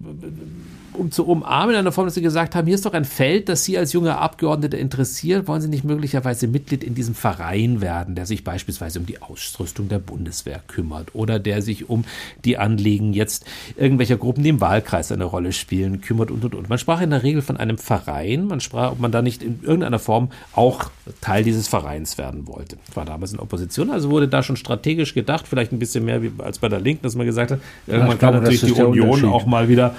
um 0.95 1.11
zu 1.11 1.27
umarmen 1.27 1.75
in 1.75 1.79
einer 1.79 1.91
Form, 1.91 2.07
dass 2.07 2.15
Sie 2.15 2.21
gesagt 2.21 2.55
haben, 2.55 2.65
hier 2.65 2.75
ist 2.75 2.85
doch 2.85 2.93
ein 2.93 3.05
Feld, 3.05 3.49
das 3.49 3.63
Sie 3.63 3.77
als 3.77 3.93
junger 3.93 4.19
Abgeordneter 4.19 4.77
interessiert. 4.77 5.47
Wollen 5.47 5.61
Sie 5.61 5.67
nicht 5.67 5.83
möglicherweise 5.83 6.47
Mitglied 6.47 6.83
in 6.83 6.95
diesem 6.95 7.15
Verein 7.15 7.81
werden, 7.81 8.15
der 8.15 8.25
sich 8.25 8.43
beispielsweise 8.43 8.99
um 8.99 9.05
die 9.05 9.21
Ausrüstung 9.21 9.89
der 9.89 9.99
Bundeswehr 9.99 10.61
kümmert 10.67 11.13
oder 11.13 11.39
der 11.39 11.61
sich 11.61 11.89
um 11.89 12.05
die 12.43 12.57
Anliegen 12.57 13.13
jetzt 13.13 13.45
irgendwelcher 13.77 14.17
Gruppen, 14.17 14.43
die 14.43 14.49
im 14.49 14.61
Wahlkreis 14.61 15.11
eine 15.11 15.25
Rolle 15.25 15.53
spielen, 15.53 16.01
kümmert 16.01 16.31
und 16.31 16.43
und 16.43 16.55
und. 16.55 16.69
Man 16.69 16.77
sprach 16.77 17.01
in 17.01 17.09
der 17.09 17.23
Regel 17.23 17.41
von 17.41 17.57
einem 17.57 17.77
Verein. 17.77 18.47
Man 18.47 18.59
sprach, 18.59 18.93
ob 18.93 18.99
man 18.99 19.11
da 19.11 19.21
nicht 19.21 19.43
in 19.43 19.59
irgendeiner 19.61 19.99
Form 19.99 20.29
auch 20.53 20.89
Teil 21.21 21.43
dieses 21.43 21.67
Vereins 21.67 22.17
werden 22.17 22.47
wollte. 22.47 22.77
Ich 22.89 22.95
war 22.95 23.05
damals 23.05 23.33
in 23.33 23.39
Opposition, 23.39 23.89
also 23.89 24.09
wurde 24.09 24.27
da 24.27 24.43
schon 24.43 24.55
strategisch 24.55 25.13
gedacht, 25.13 25.47
vielleicht 25.47 25.71
ein 25.71 25.79
bisschen 25.79 26.05
mehr 26.05 26.21
wie 26.23 26.31
als 26.39 26.59
bei 26.59 26.69
der 26.69 26.79
Linken, 26.79 27.03
dass 27.03 27.15
man 27.15 27.25
gesagt 27.25 27.51
hat, 27.51 27.59
irgendwann 27.87 28.17
kann 28.17 28.33
natürlich 28.33 28.61
die 28.61 28.71
Union 28.71 29.25
auch 29.25 29.45
mal 29.45 29.69
wieder 29.69 29.95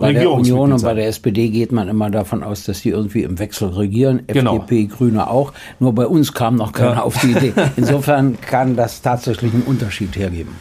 Regierung 0.00 0.39
Union 0.40 0.72
und 0.72 0.82
bei 0.82 0.94
der 0.94 1.06
SPD 1.08 1.48
geht 1.48 1.72
man 1.72 1.88
immer 1.88 2.10
davon 2.10 2.42
aus, 2.42 2.64
dass 2.64 2.82
die 2.82 2.90
irgendwie 2.90 3.22
im 3.22 3.38
Wechsel 3.38 3.68
regieren. 3.68 4.22
Genau. 4.26 4.56
FDP, 4.56 4.86
Grüne 4.86 5.28
auch. 5.28 5.52
Nur 5.78 5.94
bei 5.94 6.06
uns 6.06 6.32
kam 6.32 6.56
noch 6.56 6.72
keiner 6.72 6.96
ja. 6.96 7.02
auf 7.02 7.20
die 7.20 7.32
Idee. 7.32 7.52
Insofern 7.76 8.40
kann 8.40 8.76
das 8.76 9.02
tatsächlich 9.02 9.52
einen 9.52 9.62
Unterschied 9.62 10.16
hergeben. 10.16 10.54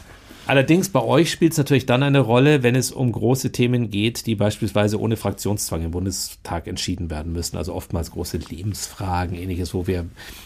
Allerdings 0.50 0.90
bei 0.90 1.04
euch 1.04 1.30
spielt 1.30 1.52
es 1.52 1.60
natürlich 1.60 1.86
dann 1.86 2.02
eine 2.02 2.22
Rolle, 2.22 2.64
wenn 2.64 2.74
es 2.74 2.92
um 2.92 3.12
große 3.12 3.52
Themen 3.52 3.92
geht, 3.92 4.26
die 4.26 4.34
beispielsweise 4.34 5.00
ohne 5.00 5.16
Fraktionszwang 5.16 5.84
im 5.84 5.92
Bundestag 5.92 6.66
entschieden 6.66 7.12
werden 7.12 7.34
müssen. 7.34 7.56
Also 7.56 7.76
oftmals 7.76 8.10
große 8.10 8.40
Lebensfragen, 8.50 9.38
ähnliches, 9.38 9.76
wo 9.76 9.86
wir, 9.86 10.06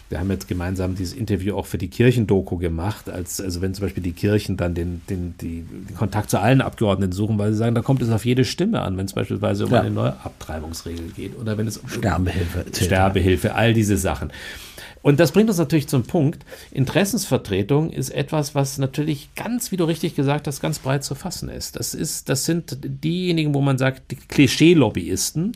wir 0.10 0.20
haben 0.20 0.30
jetzt 0.30 0.50
gemeinsam 0.50 0.96
dieses 0.96 1.14
Interview 1.14 1.56
auch 1.56 1.68
für 1.68 1.78
die 1.78 1.88
Kirchendoku 1.88 2.58
gemacht, 2.58 3.10
als, 3.10 3.40
also 3.40 3.62
wenn 3.62 3.74
zum 3.74 3.86
Beispiel 3.86 4.04
die 4.04 4.12
Kirchen 4.12 4.58
dann 4.58 4.76
den, 4.76 5.02
den, 5.10 5.36
die, 5.40 5.62
den 5.62 5.96
Kontakt 5.96 6.30
zu 6.30 6.38
allen 6.38 6.60
Abgeordneten 6.60 7.14
suchen, 7.14 7.38
weil 7.38 7.54
sie 7.54 7.58
sagen, 7.58 7.74
da 7.74 7.82
kommt 7.82 8.02
es 8.02 8.10
auf 8.10 8.26
jede 8.26 8.44
Stimme 8.44 8.82
an, 8.82 8.98
wenn 8.98 9.06
es 9.06 9.14
beispielsweise 9.14 9.68
um 9.68 9.72
ja. 9.72 9.80
eine 9.80 9.92
neue 9.92 10.20
Abtreibungsregel 10.22 11.12
geht 11.16 11.40
oder 11.40 11.58
wenn 11.58 11.68
es 11.68 11.78
um 11.78 11.88
Sterbehilfe, 11.88 12.66
Sterbehilfe, 12.74 13.56
all 13.56 13.74
diese 13.74 13.96
Sachen. 13.96 14.34
Und 15.04 15.20
das 15.20 15.34
bringt 15.34 15.50
uns 15.50 15.60
natürlich 15.60 15.90
zum 15.90 16.04
Punkt, 16.04 16.46
Interessensvertretung 16.72 17.92
ist 17.92 18.10
etwas, 18.10 18.56
was 18.56 18.78
natürlich 18.78 19.36
ganz, 19.36 19.72
wie 19.72 19.78
du 19.78 19.84
richtig 19.84 20.16
gesagt 20.16 20.48
hast, 20.48 20.62
ganz 20.62 20.80
breit 20.80 21.04
zu 21.04 21.14
fassen 21.14 21.50
ist. 21.50 21.76
Das 21.76 21.94
ist, 21.94 22.30
das 22.30 22.46
sind 22.46 22.78
diejenigen, 22.82 23.54
wo 23.54 23.62
man 23.62 23.78
sagt, 23.78 24.12
die 24.12 24.16
Klischee-Lobbyisten. 24.16 25.52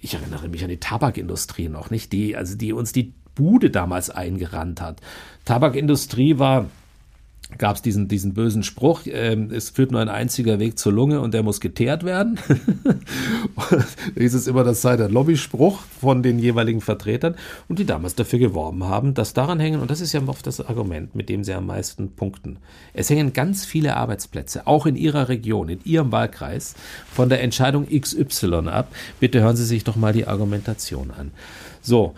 Ich 0.00 0.14
erinnere 0.14 0.48
mich 0.48 0.62
an 0.62 0.70
die 0.70 0.78
Tabakindustrie 0.78 1.68
noch, 1.68 1.90
nicht? 1.90 2.12
Die, 2.12 2.36
also 2.36 2.56
die 2.56 2.72
uns 2.72 2.92
die 2.92 3.12
Bude 3.34 3.70
damals 3.70 4.10
eingerannt 4.10 4.80
hat. 4.80 5.00
Tabakindustrie 5.44 6.38
war 6.38 6.70
gab 7.58 7.76
es 7.76 7.82
diesen, 7.82 8.08
diesen 8.08 8.34
bösen 8.34 8.62
Spruch, 8.62 9.06
äh, 9.06 9.34
es 9.52 9.70
führt 9.70 9.92
nur 9.92 10.00
ein 10.00 10.08
einziger 10.08 10.58
Weg 10.58 10.78
zur 10.78 10.92
Lunge 10.92 11.20
und 11.20 11.34
der 11.34 11.42
muss 11.42 11.60
geteert 11.60 12.04
werden. 12.04 12.38
hieß 14.18 14.34
es 14.34 14.46
immer, 14.46 14.64
das 14.64 14.82
sei 14.82 14.96
der 14.96 15.08
Lobbyspruch 15.08 15.80
von 16.00 16.22
den 16.22 16.38
jeweiligen 16.38 16.80
Vertretern 16.80 17.36
und 17.68 17.78
die 17.78 17.86
damals 17.86 18.14
dafür 18.14 18.38
geworben 18.38 18.84
haben, 18.84 19.14
dass 19.14 19.34
daran 19.34 19.60
hängen, 19.60 19.80
und 19.80 19.90
das 19.90 20.00
ist 20.00 20.12
ja 20.12 20.20
oft 20.26 20.46
das 20.46 20.60
Argument, 20.60 21.14
mit 21.14 21.28
dem 21.28 21.44
sie 21.44 21.54
am 21.54 21.66
meisten 21.66 22.12
punkten. 22.12 22.58
Es 22.92 23.10
hängen 23.10 23.32
ganz 23.32 23.64
viele 23.64 23.96
Arbeitsplätze, 23.96 24.66
auch 24.66 24.86
in 24.86 24.96
ihrer 24.96 25.28
Region, 25.28 25.68
in 25.68 25.80
ihrem 25.84 26.12
Wahlkreis, 26.12 26.74
von 27.12 27.28
der 27.28 27.42
Entscheidung 27.42 27.86
XY 27.88 28.68
ab. 28.68 28.94
Bitte 29.20 29.40
hören 29.40 29.56
Sie 29.56 29.64
sich 29.64 29.84
doch 29.84 29.96
mal 29.96 30.12
die 30.12 30.26
Argumentation 30.26 31.10
an. 31.10 31.30
So. 31.82 32.14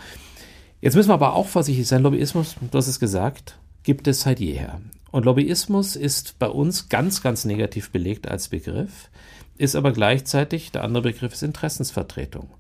Jetzt 0.81 0.95
müssen 0.95 1.09
wir 1.09 1.15
aber 1.15 1.33
auch 1.33 1.47
vorsichtig 1.47 1.89
sein. 1.89 2.03
Lobbyismus, 2.03 2.55
du 2.71 2.79
hast 2.79 2.87
es 2.87 3.01
gesagt, 3.01 3.57
gibt 3.83 4.07
es 4.07 4.21
seit 4.21 4.41
jeher. 4.41 4.81
Und 5.17 5.25
Lobbyismus 5.25 5.97
ist 5.97 6.39
bei 6.39 6.47
uns 6.47 6.91
ganz, 6.91 7.23
ganz 7.23 7.47
negativ 7.47 7.89
belegt 7.89 8.29
als 8.29 8.49
Begriff. 8.49 9.09
ist 9.57 9.75
aber 9.75 9.93
gleichzeitig, 9.93 10.73
der 10.73 10.85
andere 10.85 11.05
Begriff 11.05 11.33
ist 11.33 11.43
Interessensvertretung. 11.43 12.51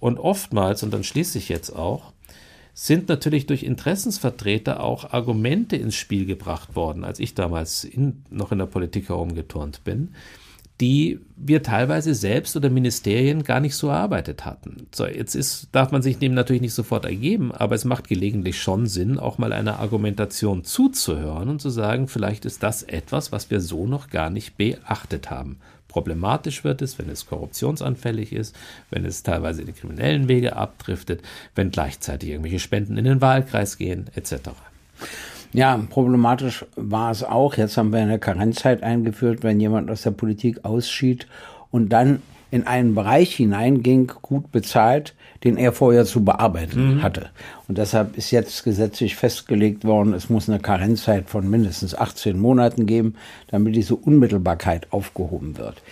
Und 0.00 0.18
oftmals, 0.18 0.82
und 0.82 0.92
dann 0.92 1.04
schließe 1.04 1.38
ich 1.38 1.48
jetzt 1.48 1.70
auch, 1.70 2.12
sind 2.74 3.08
natürlich 3.08 3.46
durch 3.46 3.62
Interessensvertreter 3.62 4.82
auch 4.82 5.12
Argumente 5.12 5.76
ins 5.76 5.94
Spiel 5.94 6.26
gebracht 6.26 6.74
worden, 6.74 7.04
als 7.04 7.20
ich 7.20 7.36
damals 7.36 7.84
in, 7.84 8.24
noch 8.30 8.50
in 8.50 8.58
der 8.58 8.66
Politik 8.66 9.08
herumgeturnt 9.08 9.84
bin, 9.84 10.16
die 10.80 11.20
wir 11.36 11.62
teilweise 11.62 12.14
selbst 12.14 12.56
oder 12.56 12.70
Ministerien 12.70 13.44
gar 13.44 13.60
nicht 13.60 13.74
so 13.74 13.88
erarbeitet 13.88 14.44
hatten. 14.44 14.86
So, 14.94 15.06
jetzt 15.06 15.34
ist, 15.34 15.68
darf 15.72 15.92
man 15.92 16.02
sich 16.02 16.18
dem 16.18 16.34
natürlich 16.34 16.62
nicht 16.62 16.74
sofort 16.74 17.04
ergeben, 17.04 17.52
aber 17.52 17.74
es 17.74 17.84
macht 17.84 18.08
gelegentlich 18.08 18.60
schon 18.60 18.86
Sinn, 18.86 19.18
auch 19.18 19.38
mal 19.38 19.52
einer 19.52 19.80
Argumentation 19.80 20.64
zuzuhören 20.64 21.48
und 21.48 21.60
zu 21.60 21.70
sagen, 21.70 22.08
vielleicht 22.08 22.44
ist 22.44 22.62
das 22.62 22.82
etwas, 22.82 23.32
was 23.32 23.50
wir 23.50 23.60
so 23.60 23.86
noch 23.86 24.08
gar 24.10 24.30
nicht 24.30 24.56
beachtet 24.56 25.30
haben. 25.30 25.58
Problematisch 25.88 26.64
wird 26.64 26.80
es, 26.80 26.98
wenn 26.98 27.10
es 27.10 27.26
korruptionsanfällig 27.26 28.32
ist, 28.32 28.56
wenn 28.90 29.04
es 29.04 29.22
teilweise 29.22 29.60
in 29.60 29.66
die 29.66 29.74
kriminellen 29.74 30.26
Wege 30.26 30.56
abdriftet, 30.56 31.20
wenn 31.54 31.70
gleichzeitig 31.70 32.30
irgendwelche 32.30 32.60
Spenden 32.60 32.96
in 32.96 33.04
den 33.04 33.20
Wahlkreis 33.20 33.76
gehen, 33.76 34.06
etc. 34.14 34.50
Ja, 35.52 35.78
problematisch 35.90 36.64
war 36.76 37.10
es 37.10 37.22
auch. 37.22 37.56
Jetzt 37.56 37.76
haben 37.76 37.92
wir 37.92 38.00
eine 38.00 38.18
Karenzzeit 38.18 38.82
eingeführt, 38.82 39.42
wenn 39.42 39.60
jemand 39.60 39.90
aus 39.90 40.02
der 40.02 40.12
Politik 40.12 40.64
ausschied 40.64 41.26
und 41.70 41.90
dann 41.90 42.22
in 42.50 42.66
einen 42.66 42.94
Bereich 42.94 43.34
hineinging, 43.34 44.12
gut 44.20 44.52
bezahlt, 44.52 45.14
den 45.42 45.56
er 45.56 45.72
vorher 45.72 46.04
zu 46.04 46.22
bearbeiten 46.22 46.96
mhm. 46.96 47.02
hatte. 47.02 47.30
Und 47.66 47.78
deshalb 47.78 48.18
ist 48.18 48.30
jetzt 48.30 48.62
gesetzlich 48.62 49.16
festgelegt 49.16 49.86
worden, 49.86 50.12
es 50.12 50.28
muss 50.28 50.50
eine 50.50 50.60
Karenzzeit 50.60 51.30
von 51.30 51.48
mindestens 51.48 51.94
18 51.94 52.38
Monaten 52.38 52.84
geben, 52.84 53.14
damit 53.48 53.74
diese 53.74 53.96
Unmittelbarkeit 53.96 54.92
aufgehoben 54.92 55.56
wird. 55.56 55.82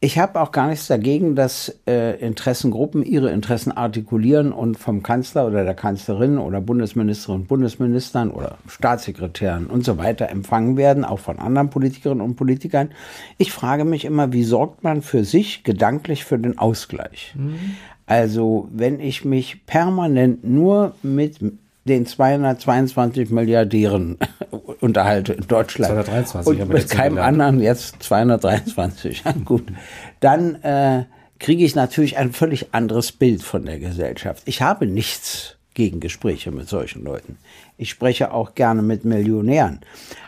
Ich 0.00 0.16
habe 0.16 0.40
auch 0.40 0.52
gar 0.52 0.68
nichts 0.68 0.86
dagegen, 0.86 1.34
dass 1.34 1.80
äh, 1.88 2.20
Interessengruppen 2.20 3.02
ihre 3.02 3.32
Interessen 3.32 3.72
artikulieren 3.72 4.52
und 4.52 4.78
vom 4.78 5.02
Kanzler 5.02 5.48
oder 5.48 5.64
der 5.64 5.74
Kanzlerin 5.74 6.38
oder 6.38 6.60
Bundesministerinnen 6.60 7.42
und 7.42 7.48
Bundesministern 7.48 8.30
oder 8.30 8.58
Staatssekretären 8.68 9.66
und 9.66 9.84
so 9.84 9.98
weiter 9.98 10.28
empfangen 10.28 10.76
werden, 10.76 11.04
auch 11.04 11.18
von 11.18 11.40
anderen 11.40 11.70
Politikerinnen 11.70 12.24
und 12.24 12.36
Politikern. 12.36 12.90
Ich 13.38 13.50
frage 13.50 13.84
mich 13.84 14.04
immer, 14.04 14.32
wie 14.32 14.44
sorgt 14.44 14.84
man 14.84 15.02
für 15.02 15.24
sich 15.24 15.64
gedanklich 15.64 16.24
für 16.24 16.38
den 16.38 16.58
Ausgleich? 16.58 17.34
Mhm. 17.36 17.58
Also 18.06 18.68
wenn 18.72 19.00
ich 19.00 19.24
mich 19.24 19.66
permanent 19.66 20.44
nur 20.44 20.94
mit 21.02 21.40
den 21.88 22.06
222 22.06 23.30
Milliardären 23.30 24.18
unterhalte 24.80 25.32
in 25.32 25.46
Deutschland 25.48 25.92
223, 25.92 26.60
und 26.62 26.68
mit 26.68 26.88
keinem 26.90 27.18
anderen 27.18 27.60
jetzt 27.60 28.02
223, 28.02 29.22
ja, 29.24 29.32
gut, 29.44 29.64
dann 30.20 30.62
äh, 30.62 31.04
kriege 31.38 31.64
ich 31.64 31.74
natürlich 31.74 32.16
ein 32.16 32.32
völlig 32.32 32.74
anderes 32.74 33.12
Bild 33.12 33.42
von 33.42 33.64
der 33.64 33.78
Gesellschaft. 33.78 34.42
Ich 34.46 34.62
habe 34.62 34.86
nichts 34.86 35.56
gegen 35.74 36.00
Gespräche 36.00 36.50
mit 36.50 36.68
solchen 36.68 37.04
Leuten. 37.04 37.38
Ich 37.76 37.90
spreche 37.90 38.32
auch 38.32 38.56
gerne 38.56 38.82
mit 38.82 39.04
Millionären. 39.04 39.78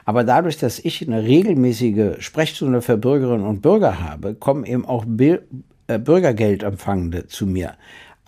Aber 0.05 0.23
dadurch, 0.23 0.59
dass 0.59 0.79
ich 0.79 1.05
eine 1.05 1.25
regelmäßige 1.25 2.23
Sprechstunde 2.23 2.83
für 2.83 2.97
Bürgerinnen 2.97 3.45
und 3.45 3.61
Bürger 3.61 4.01
habe, 4.01 4.35
kommen 4.35 4.65
eben 4.65 4.85
auch 4.85 5.05
äh, 5.05 5.99
Bürgergeldempfangende 5.99 7.27
zu 7.27 7.47
mir. 7.47 7.75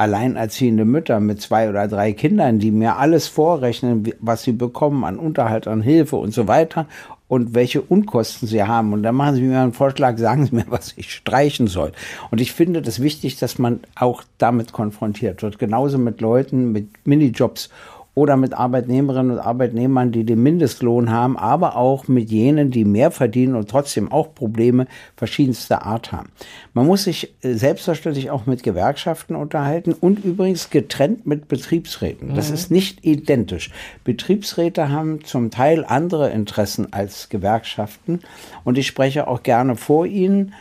Alleinerziehende 0.02 0.85
Mütter 0.85 1.21
mit 1.21 1.40
zwei 1.40 1.68
oder 1.68 1.87
drei 1.87 2.12
Kindern, 2.12 2.59
die 2.59 2.73
mir 2.73 2.97
alles 2.97 3.28
vorrechnen, 3.28 4.12
was 4.18 4.42
sie 4.42 4.50
bekommen 4.50 5.04
an 5.04 5.16
Unterhalt, 5.16 5.68
an 5.68 5.80
Hilfe 5.80 6.16
und 6.16 6.35
so 6.35 6.49
weiter 6.49 6.87
und 7.28 7.54
welche 7.54 7.80
Unkosten 7.80 8.49
sie 8.49 8.64
haben. 8.64 8.92
Und 8.92 9.04
dann 9.04 9.14
machen 9.14 9.37
sie 9.37 9.42
mir 9.42 9.61
einen 9.61 9.73
Vorschlag, 9.73 10.18
sagen 10.18 10.47
sie 10.47 10.56
mir, 10.56 10.64
was 10.71 10.94
ich 10.97 11.14
streichen 11.14 11.68
soll. 11.68 11.92
Und 12.32 12.40
ich 12.40 12.52
finde 12.52 12.82
das 12.82 13.00
wichtig, 13.00 13.38
dass 13.38 13.61
man 13.61 13.78
auch 13.94 14.25
damit 14.38 14.73
konfrontiert 14.73 15.42
wird. 15.42 15.61
Genauso 15.61 15.99
mit 15.99 16.21
Leuten 16.21 16.73
mit 16.73 16.88
Minijobs 17.06 17.71
oder 18.14 18.37
mit 18.37 18.52
Arbeitnehmerinnen 18.52 19.33
und 19.33 19.38
Arbeitnehmern, 19.38 20.12
die 20.12 20.25
den 20.25 20.42
Mindestlohn 20.42 21.11
haben, 21.11 21.38
aber 21.38 21.76
auch 21.76 22.09
mit 22.09 22.31
jenen, 22.31 22.71
die 22.71 22.85
mehr 22.85 23.11
verdienen 23.11 23.54
und 23.54 23.71
trotzdem 23.71 24.12
auch 24.12 24.35
Probleme 24.35 24.87
verschiedenster 25.16 25.87
Art 25.87 26.12
haben. 26.12 26.28
Man 26.75 26.87
muss 26.87 27.04
sich 27.04 27.35
äh, 27.42 27.54
selbstverständlich 27.54 28.31
auch 28.31 28.45
mit 28.45 28.62
Gewerkschaften 28.62 29.35
unterhalten 29.35 29.95
und 29.95 30.25
übrigens 30.25 30.69
getrennt 30.69 31.26
mit 31.26 31.49
Betriebsräten. 31.49 32.35
Das 32.35 32.49
mhm. 32.49 32.54
ist 32.54 32.71
nicht 32.71 33.04
identisch. 33.04 33.71
Betriebsräte 34.04 34.90
haben 34.90 35.25
zum 35.25 35.50
Teil 35.50 35.85
andere 35.87 36.31
Interessen 36.31 36.92
als 36.92 37.31
Gewerkschaften 37.31 38.21
und 38.64 38.76
ich 38.76 38.87
spreche 38.87 39.26
auch 39.26 39.42
gerne 39.42 39.76
vor 39.76 40.07
ihnen. 40.07 40.52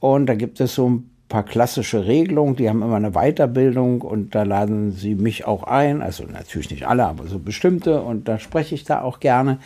Und 0.00 0.26
da 0.26 0.34
gibt 0.34 0.60
es 0.60 0.74
so 0.74 0.90
ein 0.90 1.10
paar 1.36 1.44
klassische 1.44 2.06
Regelungen, 2.06 2.56
die 2.56 2.66
haben 2.66 2.80
immer 2.80 2.96
eine 2.96 3.10
Weiterbildung 3.10 4.00
und 4.00 4.34
da 4.34 4.44
laden 4.44 4.92
sie 4.92 5.14
mich 5.14 5.46
auch 5.46 5.64
ein, 5.64 6.00
also 6.00 6.24
natürlich 6.24 6.70
nicht 6.70 6.88
alle, 6.88 7.04
aber 7.04 7.26
so 7.26 7.38
bestimmte 7.38 8.00
und 8.00 8.26
da 8.26 8.38
spreche 8.38 8.74
ich 8.74 8.84
da 8.84 9.02
auch 9.02 9.20
gerne. 9.20 9.58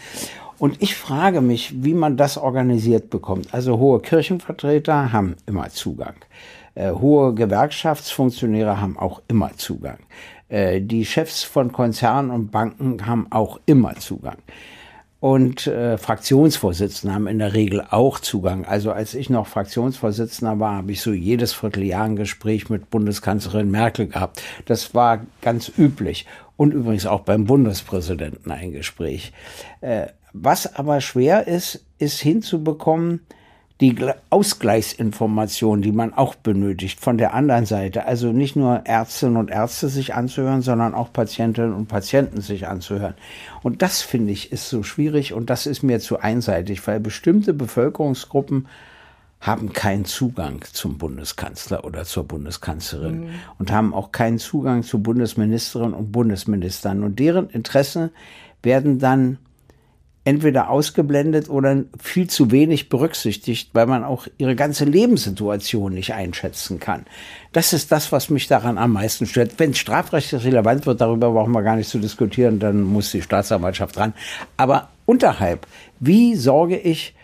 Und 0.58 0.82
ich 0.82 0.96
frage 0.96 1.40
mich, 1.40 1.84
wie 1.84 1.94
man 1.94 2.16
das 2.16 2.38
organisiert 2.38 3.08
bekommt. 3.08 3.54
Also 3.54 3.78
hohe 3.78 4.00
Kirchenvertreter 4.00 5.12
haben 5.12 5.36
immer 5.46 5.68
Zugang. 5.70 6.16
Äh, 6.74 6.90
hohe 6.90 7.34
Gewerkschaftsfunktionäre 7.34 8.80
haben 8.80 8.98
auch 8.98 9.22
immer 9.28 9.52
Zugang. 9.56 9.98
Äh, 10.48 10.80
die 10.80 11.04
Chefs 11.04 11.44
von 11.44 11.70
Konzernen 11.70 12.32
und 12.32 12.50
Banken 12.50 13.06
haben 13.06 13.28
auch 13.30 13.60
immer 13.64 13.94
Zugang 13.94 14.38
und 15.20 15.66
äh, 15.66 15.98
Fraktionsvorsitzende 15.98 17.14
haben 17.14 17.26
in 17.26 17.38
der 17.38 17.52
Regel 17.52 17.84
auch 17.90 18.20
Zugang. 18.20 18.64
Also 18.64 18.90
als 18.90 19.14
ich 19.14 19.28
noch 19.28 19.46
Fraktionsvorsitzender 19.46 20.58
war, 20.58 20.76
habe 20.76 20.92
ich 20.92 21.02
so 21.02 21.12
jedes 21.12 21.52
Vierteljahr 21.52 22.04
ein 22.04 22.16
Gespräch 22.16 22.70
mit 22.70 22.88
Bundeskanzlerin 22.88 23.70
Merkel 23.70 24.08
gehabt. 24.08 24.42
Das 24.64 24.94
war 24.94 25.26
ganz 25.42 25.70
üblich. 25.76 26.26
Und 26.56 26.72
übrigens 26.72 27.06
auch 27.06 27.20
beim 27.20 27.44
Bundespräsidenten 27.44 28.50
ein 28.50 28.72
Gespräch. 28.72 29.32
Äh, 29.82 30.06
was 30.32 30.74
aber 30.74 31.00
schwer 31.02 31.46
ist, 31.46 31.84
ist 31.98 32.20
hinzubekommen, 32.20 33.20
die 33.80 33.96
Ausgleichsinformation, 34.28 35.80
die 35.80 35.92
man 35.92 36.12
auch 36.12 36.34
benötigt 36.34 37.00
von 37.00 37.16
der 37.16 37.32
anderen 37.32 37.64
Seite. 37.64 38.04
Also 38.04 38.30
nicht 38.30 38.54
nur 38.54 38.82
Ärztinnen 38.84 39.38
und 39.38 39.50
Ärzte 39.50 39.88
sich 39.88 40.14
anzuhören, 40.14 40.60
sondern 40.60 40.94
auch 40.94 41.12
Patientinnen 41.12 41.72
und 41.72 41.86
Patienten 41.86 42.42
sich 42.42 42.68
anzuhören. 42.68 43.14
Und 43.62 43.80
das 43.80 44.02
finde 44.02 44.32
ich 44.32 44.52
ist 44.52 44.68
so 44.68 44.82
schwierig 44.82 45.32
und 45.32 45.48
das 45.48 45.66
ist 45.66 45.82
mir 45.82 45.98
zu 46.00 46.18
einseitig, 46.18 46.86
weil 46.86 47.00
bestimmte 47.00 47.54
Bevölkerungsgruppen 47.54 48.66
haben 49.40 49.72
keinen 49.72 50.04
Zugang 50.04 50.62
zum 50.70 50.98
Bundeskanzler 50.98 51.84
oder 51.86 52.04
zur 52.04 52.24
Bundeskanzlerin 52.24 53.20
mhm. 53.20 53.30
und 53.58 53.72
haben 53.72 53.94
auch 53.94 54.12
keinen 54.12 54.38
Zugang 54.38 54.82
zu 54.82 55.02
Bundesministerinnen 55.02 55.94
und 55.94 56.12
Bundesministern. 56.12 57.02
Und 57.02 57.18
deren 57.18 57.48
Interessen 57.48 58.10
werden 58.62 58.98
dann 58.98 59.38
entweder 60.24 60.68
ausgeblendet 60.68 61.48
oder 61.48 61.84
viel 61.98 62.28
zu 62.28 62.50
wenig 62.50 62.88
berücksichtigt, 62.90 63.70
weil 63.72 63.86
man 63.86 64.04
auch 64.04 64.26
ihre 64.36 64.54
ganze 64.54 64.84
Lebenssituation 64.84 65.94
nicht 65.94 66.12
einschätzen 66.12 66.78
kann. 66.78 67.06
Das 67.52 67.72
ist 67.72 67.90
das, 67.90 68.12
was 68.12 68.28
mich 68.28 68.46
daran 68.46 68.76
am 68.76 68.92
meisten 68.92 69.26
stört. 69.26 69.52
Wenn 69.56 69.74
strafrechtlich 69.74 70.44
relevant 70.44 70.84
wird, 70.84 71.00
darüber 71.00 71.30
brauchen 71.30 71.52
wir 71.52 71.62
gar 71.62 71.76
nicht 71.76 71.88
zu 71.88 71.98
diskutieren, 71.98 72.58
dann 72.58 72.82
muss 72.82 73.10
die 73.10 73.22
Staatsanwaltschaft 73.22 73.96
ran. 73.96 74.12
Aber 74.58 74.90
unterhalb, 75.06 75.66
wie 76.00 76.36
sorge 76.36 76.76
ich 76.76 77.14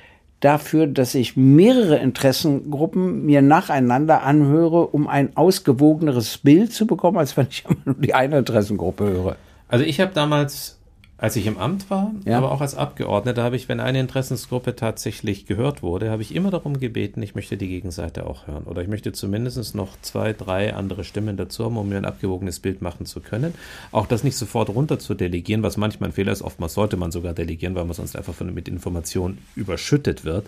dafür, 0.41 0.87
dass 0.87 1.15
ich 1.15 1.37
mehrere 1.37 1.97
Interessengruppen 1.99 3.27
mir 3.27 3.43
nacheinander 3.43 4.23
anhöre, 4.23 4.87
um 4.87 5.07
ein 5.07 5.37
ausgewogeneres 5.37 6.39
Bild 6.39 6.73
zu 6.73 6.87
bekommen, 6.87 7.19
als 7.19 7.37
wenn 7.37 7.49
ich 7.51 7.65
immer 7.69 7.77
nur 7.85 7.95
die 7.97 8.15
eine 8.15 8.39
Interessengruppe 8.39 9.05
höre? 9.05 9.37
Also 9.69 9.85
ich 9.85 10.01
habe 10.01 10.13
damals 10.15 10.76
als 11.19 11.35
ich 11.37 11.47
im 11.47 11.57
Amt 11.57 11.89
war, 11.89 12.13
ja. 12.27 12.37
aber 12.37 12.53
auch 12.53 12.61
als 12.61 12.75
Abgeordneter, 12.75 13.43
habe 13.43 13.57
ich, 13.57 13.71
wenn 13.71 13.81
eine 13.81 14.01
Interessensgruppe 14.01 14.77
tatsächlich 14.77 15.47
gehört 15.47 15.83
wurde, 15.83 16.11
habe 16.11 16.21
ich 16.21 16.35
immer 16.35 16.51
darum 16.51 16.79
gebeten, 16.79 17.23
ich 17.23 17.35
möchte 17.35 17.57
die 17.57 17.69
Gegenseite 17.69 18.27
auch 18.27 18.47
hören. 18.47 18.65
Oder 18.65 18.83
ich 18.83 18.89
möchte 18.89 19.13
zumindest 19.13 19.75
noch 19.75 19.99
zwei, 20.03 20.35
drei 20.35 20.75
andere 20.75 21.05
Stimmen 21.05 21.39
dazu 21.39 21.65
haben, 21.65 21.79
um 21.79 21.89
mir 21.89 21.97
ein 21.97 22.05
abgewogenes 22.05 22.61
Bild 22.61 22.83
machen 22.83 23.07
zu 23.07 23.21
können. 23.21 23.55
Auch 23.93 24.07
das 24.07 24.25
nicht 24.25 24.37
sofort 24.37 24.69
runter 24.69 24.99
zu 24.99 25.15
delegieren, 25.15 25.63
was 25.63 25.79
manchmal 25.79 26.11
ein 26.11 26.13
Fehler 26.13 26.33
ist. 26.33 26.43
Oftmals 26.43 26.75
sollte 26.75 26.99
man 26.99 27.11
sogar 27.11 27.33
delegieren, 27.33 27.75
weil 27.75 27.87
man 27.87 27.95
sonst 27.95 28.15
einfach 28.15 28.35
von, 28.35 28.53
mit 28.53 28.69
Informationen 28.69 29.39
überschüttet 29.55 30.27
wird. 30.27 30.47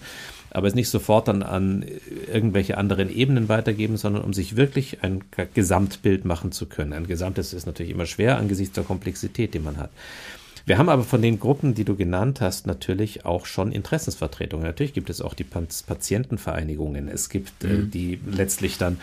Aber 0.51 0.67
es 0.67 0.75
nicht 0.75 0.91
sofort 0.91 1.29
dann 1.29 1.43
an 1.43 1.85
irgendwelche 2.31 2.77
anderen 2.77 3.11
Ebenen 3.11 3.49
weitergeben, 3.49 3.97
sondern 3.97 4.23
um 4.23 4.35
sich 4.35 4.57
wirklich 4.57 5.03
ein 5.03 5.25
Gesamtbild 5.55 6.27
machen 6.27 6.53
zu 6.53 6.67
können. 6.67 6.93
Ein 6.93 7.07
Gesamtes 7.07 7.55
ist 7.55 7.67
natürlich 7.67 7.93
immer 7.93 8.07
schwer 8.07 8.37
angesichts 8.37 8.75
der 8.75 8.85
Komplexität, 8.85 9.55
die 9.55 9.61
man 9.61 9.79
hat. 9.79 9.91
Wir 10.69 10.77
haben 10.77 10.91
aber 10.91 11.03
von 11.03 11.23
den 11.23 11.41
Gruppen, 11.41 11.73
die 11.73 11.87
du 11.87 11.97
genannt 11.97 12.43
hast, 12.43 12.67
natürlich 12.67 13.25
auch 13.25 13.47
schon 13.47 13.73
Interessensvertretungen. 13.73 14.67
Natürlich 14.67 14.93
gibt 14.93 15.09
es 15.09 15.23
auch 15.23 15.33
die 15.33 15.45
Patientenvereinigungen. 15.45 17.09
Es 17.09 17.31
gibt 17.31 17.65
äh, 17.65 17.69
mhm. 17.69 17.91
die 17.91 18.21
letztlich 18.31 18.77
dann 18.77 18.99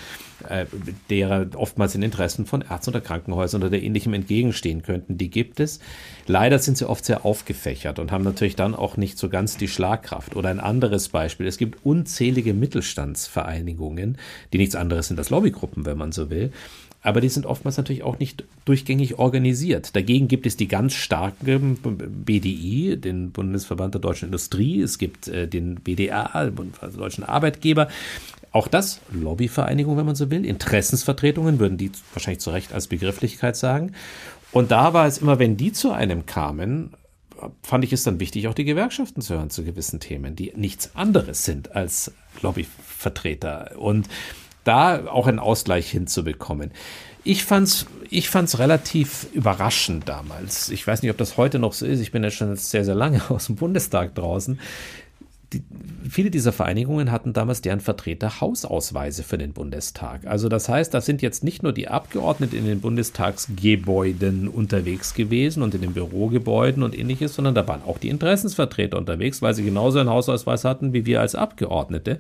äh, 0.48 0.68
derer 1.10 1.48
oftmals 1.56 1.94
den 1.94 2.04
Interessen 2.04 2.46
von 2.46 2.62
Ärzten 2.62 2.92
oder 2.92 3.02
Krankenhäusern 3.02 3.64
oder 3.64 3.82
ähnlichem 3.82 4.14
entgegenstehen 4.14 4.84
könnten. 4.84 5.18
Die 5.18 5.32
gibt 5.32 5.60
es. 5.60 5.80
Leider 6.28 6.60
sind 6.60 6.78
sie 6.78 6.88
oft 6.88 7.04
sehr 7.04 7.26
aufgefächert 7.26 7.98
und 7.98 8.12
haben 8.12 8.24
natürlich 8.24 8.56
dann 8.56 8.76
auch 8.76 8.96
nicht 8.96 9.18
so 9.18 9.28
ganz 9.28 9.58
die 9.58 9.68
Schlagkraft. 9.68 10.36
Oder 10.36 10.50
ein 10.50 10.60
anderes 10.60 11.10
Beispiel. 11.10 11.48
Es 11.48 11.58
gibt 11.58 11.84
unzählige 11.84 12.54
Mittelstandsvereinigungen, 12.54 14.20
die 14.54 14.60
nichts 14.60 14.76
anderes 14.76 15.08
sind 15.08 15.18
als 15.18 15.32
Lobbygruppen, 15.32 15.84
wenn 15.88 15.98
man 15.98 16.12
so 16.12 16.30
will 16.30 16.52
aber 17.06 17.22
die 17.22 17.30
sind 17.30 17.46
oftmals 17.46 17.78
natürlich 17.78 18.04
auch 18.04 18.18
nicht 18.18 18.44
durchgängig 18.66 19.20
organisiert. 19.20 19.96
Dagegen 19.96 20.28
gibt 20.28 20.48
es 20.48 20.58
die 20.58 20.68
ganz 20.68 20.94
starken 20.94 21.78
BDI, 22.26 22.98
den 22.98 23.32
Bundesverband 23.32 23.94
der 23.94 24.02
deutschen 24.02 24.26
Industrie, 24.26 24.82
es 24.82 24.98
gibt 24.98 25.28
äh, 25.28 25.48
den 25.48 25.76
BDA, 25.76 26.46
den 26.46 26.56
Bund 26.56 26.76
der 26.82 26.90
deutschen 26.90 27.24
Arbeitgeber. 27.24 27.90
Auch 28.52 28.68
das 28.68 29.02
Lobbyvereinigung, 29.12 29.98
wenn 29.98 30.06
man 30.08 30.16
so 30.16 30.32
will, 30.32 30.46
Interessensvertretungen 30.46 31.60
würden 31.60 31.78
die 31.78 31.92
wahrscheinlich 32.14 32.40
zu 32.40 32.50
Recht 32.50 32.74
als 32.74 32.88
Begrifflichkeit 32.88 33.56
sagen. 33.56 33.92
Und 34.52 34.72
da 34.72 34.94
war 34.94 35.06
es 35.06 35.20
immer, 35.20 35.38
wenn 35.38 35.58
die 35.58 35.74
zu 35.74 35.92
einem 35.92 36.26
kamen, 36.26 36.92
fand 37.62 37.84
ich 37.84 37.94
es 37.94 38.04
dann 38.04 38.20
wichtig, 38.20 38.48
auch 38.48 38.54
die 38.56 38.66
Gewerkschaften 38.66 39.22
zu 39.22 39.36
hören 39.36 39.52
zu 39.52 39.64
gewissen 39.64 40.00
Themen, 40.00 40.36
die 40.36 40.54
nichts 40.56 40.96
anderes 40.96 41.44
sind 41.44 41.76
als 41.76 42.14
Lobbyvertreter. 42.42 43.74
Und 43.78 44.08
da 44.66 45.08
auch 45.08 45.28
einen 45.28 45.40
Ausgleich 45.40 45.90
hinzubekommen. 45.90 46.72
Ich 47.24 47.44
fand's, 47.46 47.86
ich 48.10 48.30
fand's 48.30 48.60
relativ 48.60 49.28
überraschend 49.34 50.10
damals. 50.10 50.70
Ich 50.70 50.86
weiß 50.86 51.02
nicht, 51.02 51.12
ob 51.12 51.18
das 51.18 51.38
heute 51.38 51.58
noch 51.58 51.74
so 51.74 51.86
ist. 51.86 52.00
Ich 52.00 52.12
bin 52.12 52.24
ja 52.24 52.30
schon 52.30 52.56
sehr, 52.56 52.84
sehr 52.84 52.96
lange 52.96 53.22
aus 53.30 53.48
dem 53.48 53.56
Bundestag 53.56 54.14
draußen. 54.16 54.60
Die, 55.54 55.62
viele 56.10 56.32
dieser 56.32 56.52
Vereinigungen 56.52 57.12
hatten 57.12 57.32
damals 57.32 57.62
deren 57.62 57.80
Vertreter 57.80 58.42
Hausausweise 58.42 59.24
für 59.24 59.38
den 59.38 59.54
Bundestag. 59.54 60.26
Also 60.26 60.50
das 60.50 60.68
heißt, 60.70 60.94
da 60.94 61.02
sind 61.02 61.22
jetzt 61.22 61.44
nicht 61.44 61.62
nur 61.62 61.72
die 61.72 61.88
Abgeordneten 61.88 62.58
in 62.58 62.66
den 62.66 62.82
Bundestagsgebäuden 62.82 64.48
unterwegs 64.48 65.14
gewesen 65.14 65.62
und 65.62 65.76
in 65.76 65.82
den 65.82 65.94
Bürogebäuden 65.94 66.82
und 66.84 66.98
ähnliches, 66.98 67.36
sondern 67.36 67.56
da 67.56 67.68
waren 67.68 67.84
auch 67.84 68.00
die 68.00 68.10
Interessensvertreter 68.10 68.98
unterwegs, 68.98 69.42
weil 69.42 69.54
sie 69.54 69.64
genauso 69.64 70.00
einen 70.00 70.10
Hausausweis 70.10 70.64
hatten 70.64 70.94
wie 70.94 71.06
wir 71.06 71.22
als 71.22 71.36
Abgeordnete 71.36 72.20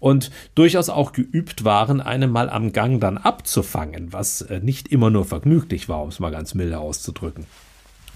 und 0.00 0.30
durchaus 0.54 0.88
auch 0.88 1.12
geübt 1.12 1.64
waren, 1.64 2.00
einen 2.00 2.30
mal 2.30 2.50
am 2.50 2.72
Gang 2.72 3.00
dann 3.00 3.18
abzufangen, 3.18 4.12
was 4.12 4.42
äh, 4.42 4.60
nicht 4.60 4.88
immer 4.88 5.10
nur 5.10 5.24
vergnüglich 5.24 5.88
war, 5.88 6.02
um 6.02 6.08
es 6.08 6.18
mal 6.18 6.30
ganz 6.30 6.54
milde 6.54 6.78
auszudrücken. 6.78 7.46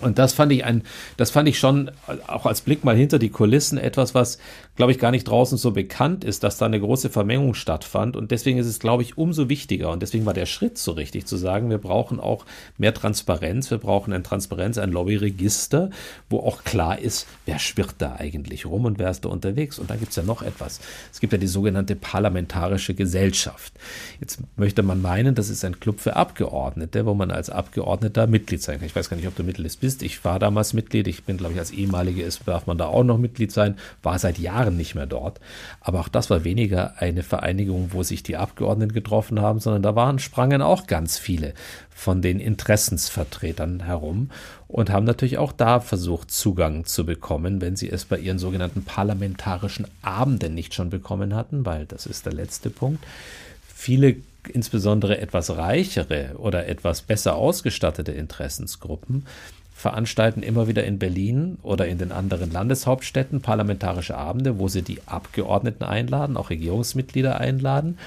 Und 0.05 0.19
das 0.19 0.33
fand 0.33 0.53
ich 0.53 0.65
ein, 0.65 0.83
das 1.17 1.31
fand 1.31 1.49
ich 1.49 1.59
schon 1.59 1.91
auch 2.27 2.47
als 2.47 2.61
Blick 2.61 2.85
mal 2.85 2.97
hinter 2.97 3.19
die 3.19 3.31
Kulissen 3.31 3.79
etwas, 3.79 4.15
was, 4.15 4.39
glaube 4.77 4.93
ich, 4.93 4.99
gar 4.99 5.11
nicht 5.11 5.25
draußen 5.25 5.59
so 5.59 5.71
bekannt 5.71 6.25
ist, 6.25 6.45
dass 6.45 6.59
da 6.59 6.67
eine 6.67 6.79
große 6.79 7.11
Vermengung 7.11 7.55
stattfand. 7.55 8.17
Und 8.17 8.31
deswegen 8.31 8.59
ist 8.59 8.67
es, 8.67 8.79
glaube 8.79 9.03
ich, 9.03 9.19
umso 9.19 9.49
wichtiger. 9.49 9.91
Und 9.91 10.03
deswegen 10.03 10.27
war 10.27 10.35
der 10.35 10.47
Schritt 10.47 10.79
so 10.79 10.93
richtig 10.93 11.27
zu 11.27 11.37
sagen, 11.37 11.71
wir 11.71 11.79
brauchen 11.79 12.21
auch 12.21 12.45
mehr 12.79 12.95
Transparenz. 12.95 13.71
Wir 13.71 13.79
brauchen 13.79 14.13
ein 14.13 14.23
Transparenz, 14.23 14.79
ein 14.79 14.93
Lobbyregister, 14.93 15.91
wo 16.29 16.39
auch 16.41 16.65
klar 16.65 16.99
ist, 16.99 17.27
wer 17.47 17.59
schwirrt 17.59 17.95
da 17.99 18.17
eigentlich 18.17 18.67
rum 18.67 18.85
und 18.85 18.99
wer 18.99 19.11
ist 19.11 19.25
da 19.25 19.31
unterwegs. 19.31 19.79
Und 19.79 19.91
dann 19.91 19.99
gibt 19.99 20.11
es 20.11 20.17
ja 20.17 20.23
noch 20.23 20.43
etwas. 20.43 20.81
Es 21.13 21.21
gibt 21.21 21.33
ja 21.33 21.39
die 21.39 21.47
sogenannte 21.47 21.97
parlamentarische 21.97 22.95
Gesellschaft. 22.95 23.73
Jetzt 24.21 24.41
möchte 24.57 24.83
man 24.83 25.01
meinen, 25.01 25.35
das 25.35 25.49
ist 25.49 25.65
ein 25.65 25.81
Club 25.81 26.01
für 26.01 26.17
Abgeordnete, 26.17 27.07
wo 27.07 27.15
man 27.15 27.31
als 27.31 27.49
Abgeordneter 27.49 28.27
Mitglied 28.27 28.63
sein 28.63 28.79
kann. 28.79 28.87
Ich 28.87 28.95
weiß 28.95 29.09
gar 29.09 29.17
nicht, 29.17 29.27
ob 29.27 29.35
du 29.35 29.43
Mitglied 29.43 29.65
bist. 29.81 29.94
Ich 30.03 30.25
war 30.25 30.39
damals 30.39 30.73
Mitglied. 30.73 31.07
Ich 31.09 31.25
bin, 31.25 31.37
glaube 31.37 31.55
ich, 31.55 31.59
als 31.59 31.71
ehemalige 31.71 32.29
darf 32.47 32.67
man 32.67 32.79
da 32.79 32.87
auch 32.87 33.05
noch 33.05 33.19
Mitglied 33.19 33.53
sein. 33.53 33.77
War 34.03 34.19
seit 34.19 34.39
Jahren 34.39 34.77
nicht 34.77 34.95
mehr 34.95 35.07
dort. 35.07 35.41
Aber 35.81 36.01
auch 36.01 36.09
das 36.09 36.31
war 36.31 36.45
weniger 36.45 36.95
eine 36.99 37.23
Vereinigung, 37.23 37.91
wo 37.93 38.03
sich 38.03 38.23
die 38.23 38.37
Abgeordneten 38.37 38.93
getroffen 38.93 39.41
haben, 39.41 39.61
sondern 39.61 39.83
da 39.83 39.95
waren, 39.95 40.19
sprangen 40.19 40.63
auch 40.63 40.87
ganz 40.87 41.19
viele 41.19 41.55
von 41.95 42.23
den 42.23 42.41
Interessensvertretern 42.41 43.85
herum 43.85 44.31
und 44.67 44.91
haben 44.91 45.05
natürlich 45.05 45.39
auch 45.39 45.53
da 45.53 45.79
versucht, 45.79 46.31
Zugang 46.31 46.85
zu 46.85 47.07
bekommen, 47.07 47.61
wenn 47.61 47.77
sie 47.77 47.89
es 47.89 48.05
bei 48.05 48.19
ihren 48.19 48.39
sogenannten 48.39 48.85
parlamentarischen 48.85 49.87
Abenden 50.03 50.55
nicht 50.55 50.75
schon 50.75 50.91
bekommen 50.91 51.35
hatten, 51.35 51.65
weil 51.65 51.87
das 51.87 52.07
ist 52.07 52.27
der 52.27 52.33
letzte 52.33 52.71
Punkt. 52.71 53.05
Viele 53.73 54.17
insbesondere 54.53 55.19
etwas 55.19 55.57
reichere 55.57 56.33
oder 56.37 56.67
etwas 56.67 57.03
besser 57.03 57.37
ausgestattete 57.37 58.13
Interessensgruppen 58.13 59.27
veranstalten 59.75 60.43
immer 60.43 60.69
wieder 60.69 60.85
in 60.85 60.99
Berlin 60.99 61.59
oder 61.63 61.87
in 61.87 61.99
den 61.99 62.13
anderen 62.13 62.51
Landeshauptstädten 62.51 63.41
parlamentarische 63.41 64.17
Abende, 64.17 64.59
wo 64.59 64.69
sie 64.69 64.83
die 64.83 65.01
Abgeordneten 65.07 65.85
einladen, 65.85 66.37
auch 66.37 66.49
Regierungsmitglieder 66.49 67.41
einladen, 67.41 67.99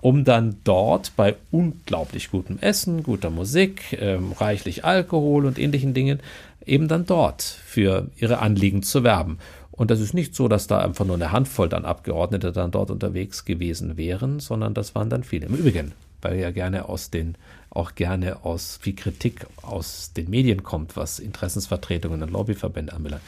um 0.00 0.24
dann 0.24 0.56
dort 0.64 1.12
bei 1.16 1.36
unglaublich 1.50 2.30
gutem 2.30 2.58
Essen, 2.58 3.02
guter 3.02 3.30
Musik, 3.30 3.98
ähm, 4.00 4.32
reichlich 4.32 4.84
Alkohol 4.84 5.44
und 5.44 5.58
ähnlichen 5.58 5.92
Dingen 5.92 6.20
eben 6.64 6.88
dann 6.88 7.04
dort 7.04 7.42
für 7.42 8.08
ihre 8.16 8.38
Anliegen 8.38 8.82
zu 8.82 9.04
werben. 9.04 9.38
Und 9.72 9.90
das 9.90 10.00
ist 10.00 10.14
nicht 10.14 10.34
so, 10.34 10.48
dass 10.48 10.66
da 10.66 10.78
einfach 10.78 11.04
nur 11.04 11.16
eine 11.16 11.32
Handvoll 11.32 11.68
dann 11.68 11.84
Abgeordnete 11.84 12.52
dann 12.52 12.70
dort 12.70 12.90
unterwegs 12.90 13.44
gewesen 13.44 13.96
wären, 13.96 14.40
sondern 14.40 14.74
das 14.74 14.94
waren 14.94 15.10
dann 15.10 15.22
viele. 15.22 15.46
Im 15.46 15.54
Übrigen, 15.54 15.92
weil 16.22 16.38
ja 16.38 16.50
gerne 16.50 16.88
aus 16.88 17.10
den 17.10 17.36
auch 17.70 17.94
gerne 17.94 18.44
aus 18.44 18.78
viel 18.82 18.96
Kritik 18.96 19.46
aus 19.62 20.12
den 20.12 20.28
Medien 20.28 20.64
kommt, 20.64 20.96
was 20.96 21.18
Interessensvertretungen 21.20 22.22
und 22.22 22.30
Lobbyverbände 22.32 22.92
anbelangt. 22.92 23.22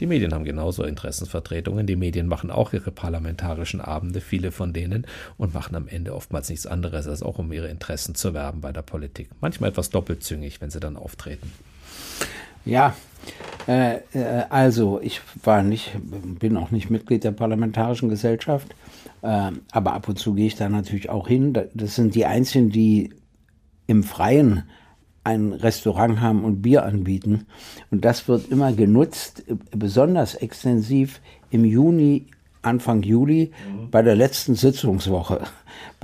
Die 0.00 0.06
Medien 0.06 0.34
haben 0.34 0.44
genauso 0.44 0.82
Interessensvertretungen. 0.82 1.86
Die 1.86 1.94
Medien 1.94 2.26
machen 2.26 2.50
auch 2.50 2.72
ihre 2.72 2.90
parlamentarischen 2.90 3.80
Abende, 3.80 4.20
viele 4.20 4.50
von 4.50 4.72
denen, 4.72 5.06
und 5.38 5.54
machen 5.54 5.76
am 5.76 5.86
Ende 5.86 6.14
oftmals 6.14 6.48
nichts 6.48 6.66
anderes, 6.66 7.06
als 7.06 7.22
auch 7.22 7.38
um 7.38 7.52
ihre 7.52 7.68
Interessen 7.68 8.14
zu 8.14 8.34
werben 8.34 8.60
bei 8.60 8.72
der 8.72 8.82
Politik. 8.82 9.28
Manchmal 9.40 9.70
etwas 9.70 9.90
doppelzüngig, 9.90 10.60
wenn 10.60 10.70
sie 10.70 10.80
dann 10.80 10.96
auftreten. 10.96 11.52
Ja, 12.64 12.96
äh, 13.68 13.96
äh 14.14 14.44
also 14.50 15.00
ich 15.00 15.20
war 15.44 15.62
nicht, 15.62 15.92
bin 16.40 16.56
auch 16.56 16.70
nicht 16.70 16.90
Mitglied 16.90 17.22
der 17.22 17.32
Parlamentarischen 17.32 18.08
Gesellschaft, 18.08 18.74
aber 19.22 19.92
ab 19.92 20.08
und 20.08 20.18
zu 20.18 20.34
gehe 20.34 20.46
ich 20.46 20.56
da 20.56 20.68
natürlich 20.68 21.10
auch 21.10 21.28
hin. 21.28 21.52
Das 21.74 21.94
sind 21.94 22.14
die 22.14 22.26
Einzigen, 22.26 22.70
die 22.70 23.10
im 23.86 24.02
Freien 24.02 24.64
ein 25.24 25.52
Restaurant 25.52 26.20
haben 26.20 26.44
und 26.44 26.60
Bier 26.60 26.84
anbieten. 26.84 27.46
Und 27.90 28.04
das 28.04 28.28
wird 28.28 28.50
immer 28.50 28.72
genutzt, 28.72 29.44
besonders 29.70 30.34
extensiv 30.34 31.20
im 31.50 31.64
Juni, 31.64 32.26
Anfang 32.60 33.02
Juli, 33.02 33.52
bei 33.90 34.02
der 34.02 34.16
letzten 34.16 34.54
Sitzungswoche. 34.54 35.42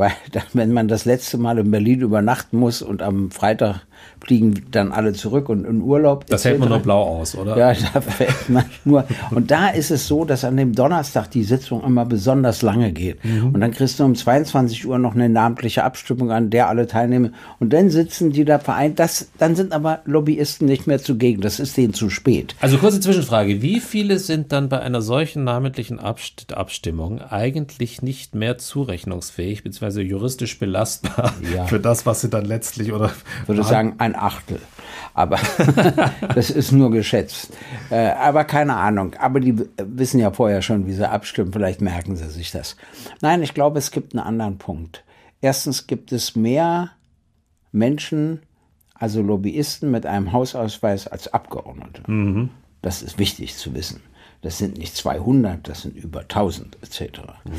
Weil, 0.01 0.13
wenn 0.55 0.73
man 0.73 0.89
das 0.89 1.05
letzte 1.05 1.37
Mal 1.37 1.59
in 1.59 1.71
Berlin 1.71 2.01
übernachten 2.01 2.57
muss 2.57 2.81
und 2.81 3.03
am 3.03 3.31
Freitag 3.31 3.83
fliegen 4.25 4.67
dann 4.71 4.93
alle 4.93 5.13
zurück 5.13 5.49
und 5.49 5.65
in 5.65 5.81
Urlaub. 5.81 6.27
Das 6.27 6.45
hält 6.45 6.59
man 6.59 6.69
noch 6.69 6.83
blau 6.83 7.03
aus, 7.03 7.37
oder? 7.37 7.57
Ja, 7.57 7.73
da 7.95 8.01
fällt 8.01 8.49
man 8.49 8.65
nur. 8.85 9.07
Und 9.31 9.51
da 9.51 9.69
ist 9.69 9.91
es 9.91 10.07
so, 10.07 10.25
dass 10.25 10.45
an 10.45 10.57
dem 10.57 10.75
Donnerstag 10.75 11.31
die 11.31 11.43
Sitzung 11.43 11.83
immer 11.85 12.05
besonders 12.05 12.63
lange 12.63 12.93
geht. 12.93 13.25
Mhm. 13.25 13.55
Und 13.55 13.61
dann 13.61 13.73
kriegst 13.73 13.99
du 13.99 14.05
um 14.05 14.15
22 14.15 14.87
Uhr 14.87 14.99
noch 14.99 15.15
eine 15.15 15.29
namentliche 15.29 15.85
Abstimmung 15.85 16.31
an, 16.31 16.51
der 16.51 16.69
alle 16.69 16.87
teilnehmen. 16.87 17.35
Und 17.59 17.73
dann 17.73 17.91
sitzen 17.91 18.33
die 18.33 18.45
da 18.45 18.59
vereint. 18.59 18.99
Das, 18.99 19.31
dann 19.39 19.57
sind 19.57 19.73
aber 19.73 20.01
Lobbyisten 20.05 20.67
nicht 20.67 20.87
mehr 20.87 21.01
zugegen. 21.01 21.41
Das 21.41 21.59
ist 21.59 21.77
denen 21.77 21.95
zu 21.95 22.11
spät. 22.11 22.55
Also 22.61 22.79
kurze 22.79 23.01
Zwischenfrage. 23.01 23.63
Wie 23.63 23.81
viele 23.81 24.19
sind 24.19 24.53
dann 24.53 24.69
bei 24.69 24.81
einer 24.81 25.03
solchen 25.03 25.45
namentlichen 25.45 25.99
Abstimmung 25.99 27.21
eigentlich 27.21 28.03
nicht 28.03 28.35
mehr 28.35 28.59
zurechnungsfähig 28.59 29.63
bzw. 29.91 30.03
juristisch 30.03 30.59
belastbar 30.59 31.35
ja. 31.53 31.67
für 31.67 31.81
das, 31.81 32.07
was 32.07 32.21
sie 32.21 32.29
dann 32.29 32.45
letztlich 32.45 32.93
oder. 32.93 33.13
Ich 33.43 33.49
würde 33.49 33.65
sagen, 33.65 33.95
ein 33.99 34.15
Achtel. 34.15 34.61
Aber 35.15 35.39
das 36.35 36.51
ist 36.51 36.73
nur 36.73 36.91
geschätzt. 36.91 37.53
Äh, 37.91 38.11
aber 38.11 38.45
keine 38.45 38.77
Ahnung. 38.77 39.15
Aber 39.19 39.41
die 39.41 39.57
wissen 39.77 40.21
ja 40.21 40.31
vorher 40.31 40.63
schon, 40.63 40.87
wie 40.87 40.93
sie 40.93 41.09
abstimmen. 41.09 41.53
Vielleicht 41.53 41.81
merken 41.81 42.17
sie 42.17 42.29
sich 42.29 42.51
das. 42.51 42.77
Nein, 43.21 43.43
ich 43.43 43.55
glaube, 43.55 43.79
es 43.79 43.91
gibt 43.91 44.15
einen 44.15 44.25
anderen 44.25 44.59
Punkt. 44.59 45.05
Erstens 45.41 45.87
gibt 45.87 46.13
es 46.13 46.37
mehr 46.37 46.91
Menschen, 47.73 48.43
also 48.95 49.23
Lobbyisten 49.23 49.91
mit 49.91 50.07
einem 50.07 50.33
Hausausweis 50.33 51.09
als 51.09 51.33
Abgeordnete. 51.33 52.03
Mhm. 52.11 52.51
Das 52.83 53.03
ist 53.03 53.19
wichtig 53.19 53.57
zu 53.57 53.75
wissen. 53.75 54.03
Das 54.43 54.59
sind 54.59 54.79
nicht 54.79 54.97
200, 54.97 55.69
das 55.69 55.83
sind 55.83 55.97
über 55.97 56.21
1000 56.21 56.79
etc. 56.83 57.21
Mhm. 57.45 57.53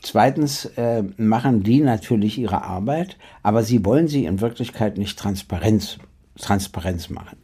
Zweitens 0.00 0.64
äh, 0.76 1.02
machen 1.16 1.62
die 1.62 1.80
natürlich 1.80 2.38
ihre 2.38 2.62
Arbeit, 2.62 3.16
aber 3.42 3.62
sie 3.62 3.84
wollen 3.84 4.08
sie 4.08 4.26
in 4.26 4.40
Wirklichkeit 4.40 4.96
nicht 4.96 5.18
Transparenz, 5.18 5.98
Transparenz 6.38 7.10
machen. 7.10 7.38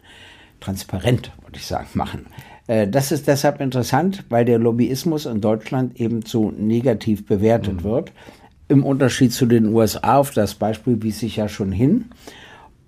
Transparent, 0.61 1.33
würde 1.43 1.59
ich 1.59 1.67
sagen, 1.67 1.89
machen. 1.95 2.27
Äh, 2.67 2.89
das 2.89 3.13
ist 3.13 3.27
deshalb 3.27 3.61
interessant, 3.61 4.25
weil 4.29 4.45
der 4.45 4.59
Lobbyismus 4.59 5.27
in 5.27 5.41
Deutschland 5.41 6.01
eben 6.01 6.23
so 6.23 6.51
negativ 6.51 7.27
bewertet 7.27 7.81
mhm. 7.81 7.85
wird. 7.85 8.13
Im 8.69 8.85
Unterschied 8.85 9.33
zu 9.33 9.47
den 9.47 9.67
USA, 9.67 10.19
auf 10.19 10.31
das 10.31 10.55
Beispiel 10.55 11.03
wies 11.03 11.21
sich 11.21 11.37
ja 11.37 11.49
schon 11.49 11.73
hin. 11.73 12.07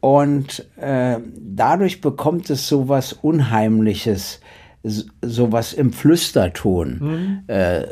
Und 0.00 0.64
äh, 0.76 1.18
dadurch 1.37 2.00
bekommt 2.00 2.48
es 2.50 2.68
so 2.68 2.88
was 2.88 3.12
Unheimliches, 3.12 4.40
sowas 5.22 5.72
im 5.72 5.92
Flüsterton, 5.92 6.99
mhm. 7.01 7.42
äh, 7.49 7.87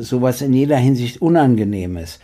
sowas 0.00 0.42
in 0.42 0.52
jeder 0.52 0.76
Hinsicht 0.76 1.20
Unangenehmes. 1.20 2.20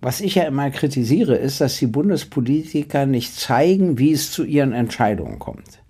Was 0.00 0.20
ich 0.20 0.34
ja 0.34 0.44
immer 0.44 0.70
kritisiere, 0.70 1.36
ist, 1.36 1.60
dass 1.60 1.78
die 1.78 1.86
Bundespolitiker 1.86 3.06
nicht 3.06 3.34
zeigen, 3.34 3.98
wie 3.98 4.12
es 4.12 4.30
zu 4.30 4.44
ihren 4.44 4.72
Entscheidungen 4.72 5.38
kommt. 5.38 5.80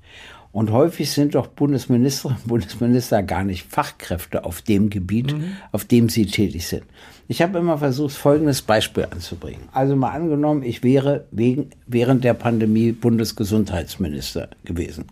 Und 0.52 0.72
häufig 0.72 1.11
sind 1.11 1.35
doch 1.35 1.48
Bundesministerinnen 1.48 2.40
und 2.42 2.48
Bundesminister 2.48 3.22
gar 3.22 3.44
nicht 3.44 3.70
Fachkräfte 3.70 4.44
auf 4.44 4.62
dem 4.62 4.88
Gebiet, 4.88 5.35
mhm. 5.35 5.57
auf 5.70 5.85
dem 5.85 6.09
sie 6.09 6.24
tätig 6.24 6.66
sind. 6.66 6.85
Ich 7.29 7.42
habe 7.42 7.59
immer 7.59 7.76
versucht, 7.76 8.14
folgendes 8.14 8.62
Beispiel 8.62 9.07
anzubringen. 9.11 9.68
Also 9.72 9.96
mal 9.96 10.12
angenommen, 10.12 10.62
ich 10.62 10.83
wäre 10.83 11.26
wegen, 11.31 11.70
während 11.87 12.24
der 12.24 12.35
Pandemie 12.35 12.92
Bundesgesundheitsminister 12.92 14.48
gewesen. 14.64 15.05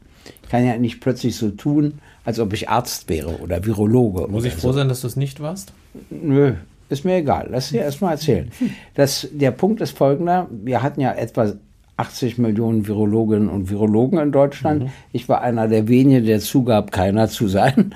Ich 0.44 0.50
kann 0.50 0.64
ja 0.64 0.76
nicht 0.76 1.00
plötzlich 1.00 1.37
so 1.37 1.50
tun, 1.50 1.94
als 2.24 2.38
ob 2.38 2.52
ich 2.52 2.68
Arzt 2.68 3.09
wäre 3.09 3.38
oder 3.40 3.64
Virologe. 3.64 4.28
Muss 4.28 4.44
oder 4.44 4.46
ich 4.46 4.54
froh 4.54 4.68
so. 4.68 4.78
sein, 4.78 4.88
dass 4.88 5.00
du 5.00 5.07
es 5.07 5.16
nicht 5.16 5.40
warst? 5.40 5.72
Nö, 6.11 6.54
ist 6.90 7.04
mir 7.04 7.16
egal. 7.16 7.48
Lass 7.50 7.70
dir 7.70 7.80
erst 7.80 8.00
mal 8.00 8.12
erzählen. 8.12 8.50
Das, 8.94 9.26
der 9.33 9.50
Punkt 9.50 9.80
ist 9.80 9.96
folgender. 9.96 10.46
Wir 10.50 10.83
hatten 10.83 11.00
ja 11.00 11.12
etwa 11.12 11.52
80 11.96 12.38
Millionen 12.38 12.87
Virologinnen 12.87 13.48
und 13.48 13.70
Virologen 13.70 14.18
in 14.18 14.33
Deutschland. 14.33 14.85
Mhm. 14.85 14.90
Ich 15.12 15.28
war 15.28 15.40
einer 15.40 15.66
der 15.66 15.88
wenigen, 15.88 16.26
der 16.26 16.40
zugab, 16.40 16.92
keiner 16.92 17.28
zu 17.28 17.48
sein. 17.48 17.94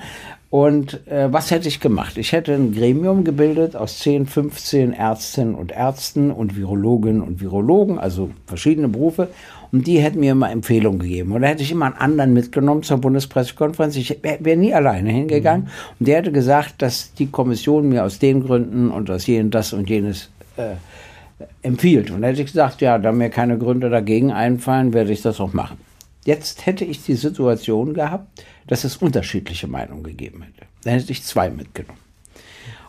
Und 0.49 1.05
äh, 1.07 1.31
was 1.31 1.51
hätte 1.51 1.67
ich 1.67 1.79
gemacht? 1.79 2.17
Ich 2.17 2.31
hätte 2.31 2.53
ein 2.53 2.73
Gremium 2.73 3.23
gebildet 3.23 3.75
aus 3.75 3.99
10, 3.99 4.25
15 4.25 4.93
Ärztinnen 4.93 5.53
und 5.53 5.71
Ärzten 5.71 6.31
und 6.31 6.57
Virologinnen 6.57 7.21
und 7.21 7.39
Virologen, 7.39 7.99
also 7.99 8.31
verschiedene 8.47 8.87
Berufe. 8.87 9.27
Und 9.71 9.85
die 9.85 9.99
hätten 9.99 10.19
mir 10.19 10.31
immer 10.31 10.51
Empfehlungen 10.51 10.99
gegeben. 10.99 11.31
Und 11.31 11.41
da 11.41 11.47
hätte 11.47 11.63
ich 11.63 11.71
immer 11.71 11.85
einen 11.85 11.97
anderen 11.97 12.33
mitgenommen 12.33 12.83
zur 12.83 12.97
Bundespressekonferenz. 12.97 13.95
Ich 13.95 14.17
wäre 14.21 14.57
nie 14.57 14.73
alleine 14.73 15.11
hingegangen. 15.11 15.65
Mhm. 15.65 15.69
Und 15.99 16.07
der 16.07 16.17
hätte 16.17 16.31
gesagt, 16.31 16.81
dass 16.81 17.13
die 17.13 17.27
Kommission 17.27 17.89
mir 17.89 18.03
aus 18.03 18.19
den 18.19 18.43
Gründen 18.43 18.89
und 18.89 19.09
aus 19.11 19.27
jenen 19.27 19.51
das 19.51 19.73
und 19.73 19.89
jenes 19.89 20.29
äh, 20.57 20.75
empfiehlt. 21.61 22.11
Und 22.11 22.21
da 22.21 22.29
hätte 22.29 22.41
ich 22.41 22.47
gesagt, 22.47 22.81
ja, 22.81 22.97
da 22.97 23.11
mir 23.11 23.29
keine 23.29 23.57
Gründe 23.57 23.89
dagegen 23.89 24.31
einfallen, 24.31 24.93
werde 24.93 25.11
ich 25.11 25.21
das 25.21 25.39
auch 25.39 25.53
machen. 25.53 25.77
Jetzt 26.25 26.65
hätte 26.65 26.85
ich 26.85 27.03
die 27.03 27.15
Situation 27.15 27.93
gehabt, 27.93 28.43
dass 28.67 28.83
es 28.83 28.97
unterschiedliche 28.97 29.67
Meinungen 29.67 30.03
gegeben 30.03 30.43
hätte. 30.43 30.67
Dann 30.83 30.93
hätte 30.93 31.11
ich 31.11 31.23
zwei 31.23 31.49
mitgenommen. 31.49 31.99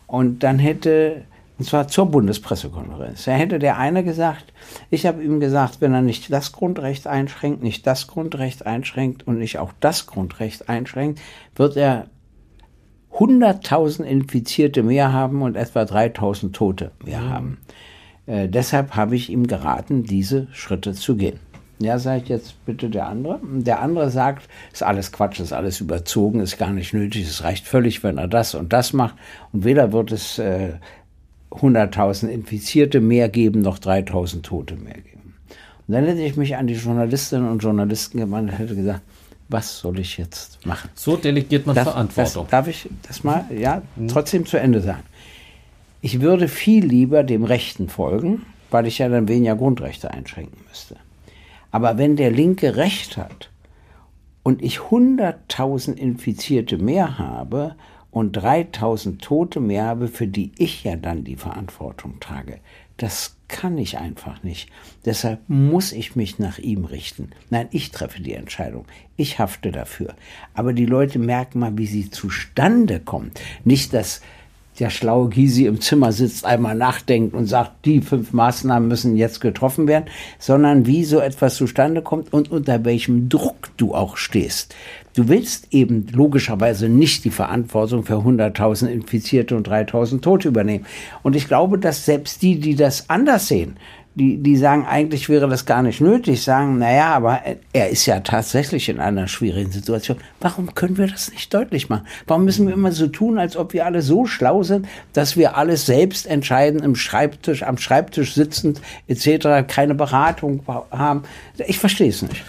Und 0.06 0.42
dann 0.42 0.58
hätte, 0.58 1.22
und 1.60 1.66
zwar 1.66 1.88
zur 1.88 2.06
Bundespressekonferenz, 2.06 3.26
da 3.26 3.32
hätte 3.32 3.58
der 3.58 3.76
eine 3.76 4.02
gesagt, 4.02 4.54
ich 4.88 5.04
habe 5.04 5.22
ihm 5.22 5.40
gesagt, 5.40 5.82
wenn 5.82 5.92
er 5.92 6.00
nicht 6.00 6.32
das 6.32 6.52
Grundrecht 6.52 7.06
einschränkt, 7.06 7.62
nicht 7.62 7.86
das 7.86 8.06
Grundrecht 8.06 8.64
einschränkt 8.64 9.26
und 9.26 9.38
nicht 9.38 9.58
auch 9.58 9.74
das 9.78 10.06
Grundrecht 10.06 10.70
einschränkt, 10.70 11.20
wird 11.54 11.76
er 11.76 12.06
100.000 13.12 14.04
Infizierte 14.04 14.82
mehr 14.82 15.12
haben 15.12 15.42
und 15.42 15.54
etwa 15.54 15.82
3.000 15.82 16.52
Tote 16.52 16.92
mehr 17.04 17.20
mhm. 17.20 17.28
haben. 17.28 17.58
Äh, 18.24 18.48
deshalb 18.48 18.96
habe 18.96 19.14
ich 19.14 19.28
ihm 19.28 19.46
geraten, 19.46 20.04
diese 20.04 20.48
Schritte 20.52 20.94
zu 20.94 21.16
gehen. 21.16 21.40
Ja, 21.78 21.98
sage 21.98 22.22
ich 22.22 22.28
jetzt 22.30 22.64
bitte 22.64 22.88
der 22.88 23.06
andere. 23.06 23.38
Der 23.42 23.80
andere 23.80 24.10
sagt, 24.10 24.48
ist 24.72 24.82
alles 24.82 25.12
Quatsch, 25.12 25.40
ist 25.40 25.54
alles 25.54 25.80
überzogen, 25.80 26.40
ist 26.40 26.58
gar 26.58 26.72
nicht 26.72 26.94
nötig, 26.94 27.26
es 27.26 27.42
reicht 27.42 27.66
völlig, 27.66 28.02
wenn 28.02 28.16
er 28.18 28.28
das 28.28 28.54
und 28.54 28.72
das 28.72 28.92
macht. 28.94 29.16
Und 29.52 29.64
weder 29.64 29.90
wird 29.92 30.12
es 30.12 30.38
äh, 30.38 30.74
100.000 31.50 32.28
Infizierte 32.28 33.00
mehr 33.00 33.28
geben, 33.28 33.60
noch 33.60 33.78
3.000 33.78 34.42
Tote 34.42 34.76
mehr 34.76 34.94
geben. 34.94 35.34
Und 35.86 35.94
dann 35.94 36.04
hätte 36.04 36.22
ich 36.22 36.36
mich 36.36 36.56
an 36.56 36.66
die 36.66 36.74
Journalistinnen 36.74 37.50
und 37.50 37.62
Journalisten 37.62 38.18
gewandt 38.18 38.50
und 38.52 38.58
hätte 38.58 38.76
gesagt, 38.76 39.02
was 39.48 39.78
soll 39.78 39.98
ich 39.98 40.16
jetzt 40.16 40.64
machen? 40.64 40.90
So 40.94 41.16
delegiert 41.16 41.66
man 41.66 41.74
das, 41.74 41.88
Verantwortung. 41.88 42.44
Das, 42.44 42.50
darf 42.50 42.68
ich 42.68 42.88
das 43.02 43.24
mal, 43.24 43.44
ja, 43.50 43.82
mhm. 43.96 44.08
trotzdem 44.08 44.46
zu 44.46 44.58
Ende 44.58 44.80
sagen? 44.80 45.02
Ich 46.00 46.20
würde 46.20 46.48
viel 46.48 46.86
lieber 46.86 47.24
dem 47.24 47.44
Rechten 47.44 47.88
folgen, 47.88 48.46
weil 48.70 48.86
ich 48.86 48.98
ja 48.98 49.08
dann 49.08 49.28
weniger 49.28 49.56
Grundrechte 49.56 50.10
einschränken 50.12 50.58
müsste. 50.68 50.96
Aber 51.72 51.98
wenn 51.98 52.16
der 52.16 52.30
Linke 52.30 52.76
recht 52.76 53.16
hat 53.16 53.50
und 54.42 54.62
ich 54.62 54.78
100.000 54.78 55.94
Infizierte 55.94 56.78
mehr 56.78 57.18
habe 57.18 57.74
und 58.10 58.36
3.000 58.36 59.18
Tote 59.18 59.60
mehr 59.60 59.84
habe, 59.84 60.08
für 60.08 60.26
die 60.26 60.52
ich 60.58 60.84
ja 60.84 60.96
dann 60.96 61.24
die 61.24 61.36
Verantwortung 61.36 62.18
trage, 62.20 62.58
das 62.96 63.36
kann 63.48 63.78
ich 63.78 63.98
einfach 63.98 64.42
nicht. 64.42 64.68
Deshalb 65.04 65.40
muss 65.48 65.92
ich 65.92 66.16
mich 66.16 66.38
nach 66.38 66.58
ihm 66.58 66.84
richten. 66.84 67.30
Nein, 67.48 67.68
ich 67.70 67.90
treffe 67.90 68.20
die 68.20 68.34
Entscheidung. 68.34 68.84
Ich 69.16 69.38
hafte 69.38 69.72
dafür. 69.72 70.14
Aber 70.54 70.72
die 70.72 70.86
Leute 70.86 71.18
merken 71.18 71.60
mal, 71.60 71.76
wie 71.78 71.86
sie 71.86 72.10
zustande 72.10 73.00
kommt. 73.00 73.40
Nicht, 73.64 73.94
dass 73.94 74.20
der 74.80 74.90
schlaue 74.90 75.28
Gysi 75.28 75.66
im 75.66 75.80
Zimmer 75.80 76.10
sitzt, 76.10 76.44
einmal 76.44 76.74
nachdenkt 76.74 77.34
und 77.34 77.46
sagt, 77.46 77.84
die 77.84 78.00
fünf 78.00 78.32
Maßnahmen 78.32 78.88
müssen 78.88 79.16
jetzt 79.16 79.40
getroffen 79.40 79.86
werden, 79.86 80.06
sondern 80.38 80.86
wie 80.86 81.04
so 81.04 81.20
etwas 81.20 81.56
zustande 81.56 82.02
kommt 82.02 82.32
und 82.32 82.50
unter 82.50 82.84
welchem 82.84 83.28
Druck 83.28 83.68
du 83.76 83.94
auch 83.94 84.16
stehst. 84.16 84.74
Du 85.14 85.28
willst 85.28 85.68
eben 85.72 86.06
logischerweise 86.12 86.88
nicht 86.88 87.24
die 87.24 87.30
Verantwortung 87.30 88.04
für 88.04 88.14
100.000 88.14 88.86
Infizierte 88.86 89.56
und 89.56 89.68
3.000 89.68 90.20
Tote 90.20 90.48
übernehmen. 90.48 90.86
Und 91.22 91.34
ich 91.34 91.48
glaube, 91.48 91.78
dass 91.78 92.04
selbst 92.04 92.42
die, 92.42 92.60
die 92.60 92.76
das 92.76 93.10
anders 93.10 93.48
sehen, 93.48 93.76
die, 94.20 94.37
die 94.37 94.56
sagen, 94.56 94.85
eigentlich 94.85 95.30
wäre 95.30 95.48
das 95.48 95.64
gar 95.64 95.83
nicht 95.83 96.02
nötig, 96.02 96.42
sagen, 96.42 96.76
naja, 96.76 97.14
aber 97.14 97.40
er 97.72 97.88
ist 97.88 98.04
ja 98.04 98.20
tatsächlich 98.20 98.90
in 98.90 99.00
einer 99.00 99.28
schwierigen 99.28 99.72
Situation. 99.72 100.18
Warum 100.40 100.74
können 100.74 100.98
wir 100.98 101.06
das 101.06 101.33
nicht 101.33 101.54
deutlich 101.54 101.88
machen? 101.88 102.06
Warum 102.26 102.44
müssen 102.44 102.66
wir 102.66 102.74
immer 102.74 102.92
so 102.92 103.06
tun, 103.06 103.38
als 103.38 103.56
ob 103.56 103.72
wir 103.72 103.87
alle 103.87 104.02
so 104.02 104.26
schlau 104.26 104.62
sind, 104.62 104.87
dass 105.14 105.38
wir 105.38 105.56
alles 105.56 105.87
selbst 105.87 106.26
entscheiden, 106.26 106.83
im 106.83 106.96
Schreibtisch, 106.96 107.62
am 107.62 107.78
Schreibtisch 107.78 108.35
sitzend 108.35 108.83
etc., 109.09 109.66
keine 109.66 109.94
Beratung 109.94 110.62
haben? 110.90 111.22
Ich 111.66 111.78
verstehe 111.78 112.11
es 112.11 112.20
nicht. 112.20 112.44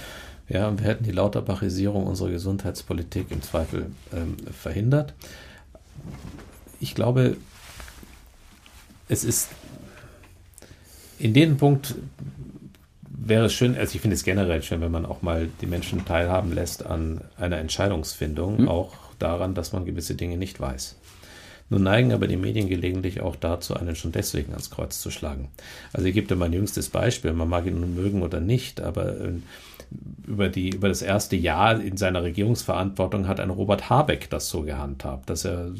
Ja, 0.50 0.78
wir 0.78 0.86
hätten 0.86 1.06
die 1.06 1.12
Lauterbachisierung 1.12 2.06
unserer 2.06 2.32
Gesundheitspolitik 2.32 3.28
im 3.32 3.42
Zweifel 3.42 3.86
ähm, 4.14 4.36
verhindert. 4.52 5.14
Ich 6.82 6.96
glaube, 6.96 7.38
es 9.08 9.24
ist 9.24 9.48
in 11.22 11.34
dem 11.34 11.58
Punkt 11.58 11.96
wäre 13.08 13.46
es 13.46 13.54
schön, 13.54 13.78
also 13.78 13.96
ich 13.96 14.02
finde 14.02 14.16
es 14.16 14.24
generell 14.24 14.64
schön, 14.64 14.82
wenn 14.82 14.92
man 14.92 15.06
auch 15.06 15.22
mal 15.22 15.48
die 15.62 15.68
Menschen 15.68 16.04
teilhaben 16.06 16.52
lässt 16.52 16.86
an 16.86 17.22
einer 17.38 17.58
Entscheidungsfindung, 17.58 18.62
mhm. 18.62 18.68
auch 18.68 18.96
daran, 19.20 19.54
dass 19.54 19.72
man 19.72 19.86
gewisse 19.86 20.16
Dinge 20.16 20.38
nicht 20.38 20.60
weiß. 20.60 20.96
Nun 21.70 21.84
neigen 21.84 22.12
aber 22.12 22.28
die 22.28 22.38
Medien 22.38 22.68
gelegentlich 22.68 23.22
auch 23.22 23.36
dazu, 23.36 23.76
einen 23.76 23.96
schon 23.96 24.12
deswegen 24.12 24.52
ans 24.52 24.72
Kreuz 24.72 25.00
zu 25.00 25.10
schlagen. 25.12 25.48
Also 25.94 26.08
ich 26.08 26.14
gebe 26.14 26.28
dir 26.28 26.36
mein 26.36 26.52
jüngstes 26.52 26.90
Beispiel, 26.90 27.32
man 27.32 27.48
mag 27.48 27.66
ihn 27.66 27.80
nun 27.80 27.96
mögen 27.96 28.24
oder 28.24 28.42
nicht, 28.42 28.82
aber 28.82 29.22
äh, 29.22 29.34
über, 30.26 30.50
die, 30.50 30.70
über 30.70 30.88
das 30.88 31.02
erste 31.02 31.36
Jahr 31.36 31.80
in 31.80 31.98
seiner 31.98 32.24
Regierungsverantwortung 32.24 33.28
hat 33.28 33.40
ein 33.40 33.50
Robert 33.50 33.90
Habeck 33.90 34.30
das 34.30 34.50
so 34.50 34.62
gehandhabt, 34.62 35.30
dass 35.30 35.46
er 35.46 35.72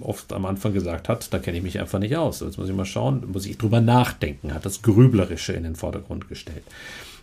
oft 0.00 0.32
am 0.32 0.46
Anfang 0.46 0.72
gesagt 0.72 1.08
hat, 1.08 1.32
da 1.32 1.38
kenne 1.38 1.58
ich 1.58 1.62
mich 1.62 1.78
einfach 1.78 1.98
nicht 1.98 2.16
aus. 2.16 2.40
Jetzt 2.40 2.58
muss 2.58 2.68
ich 2.68 2.74
mal 2.74 2.86
schauen, 2.86 3.30
muss 3.30 3.46
ich 3.46 3.58
drüber 3.58 3.80
nachdenken, 3.80 4.54
hat 4.54 4.64
das 4.64 4.82
Grüblerische 4.82 5.52
in 5.52 5.64
den 5.64 5.76
Vordergrund 5.76 6.28
gestellt. 6.28 6.62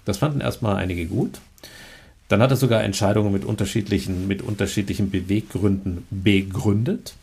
Das 0.06 0.18
fanden 0.18 0.42
erstmal 0.42 0.76
einige 0.76 1.06
gut. 1.06 1.40
Dann 2.28 2.42
hat 2.42 2.52
er 2.52 2.58
sogar 2.58 2.84
Entscheidungen 2.84 3.32
mit 3.32 3.46
unterschiedlichen, 3.46 4.28
mit 4.28 4.42
unterschiedlichen 4.42 5.10
Beweggründen 5.10 6.06
begründet. 6.10 7.14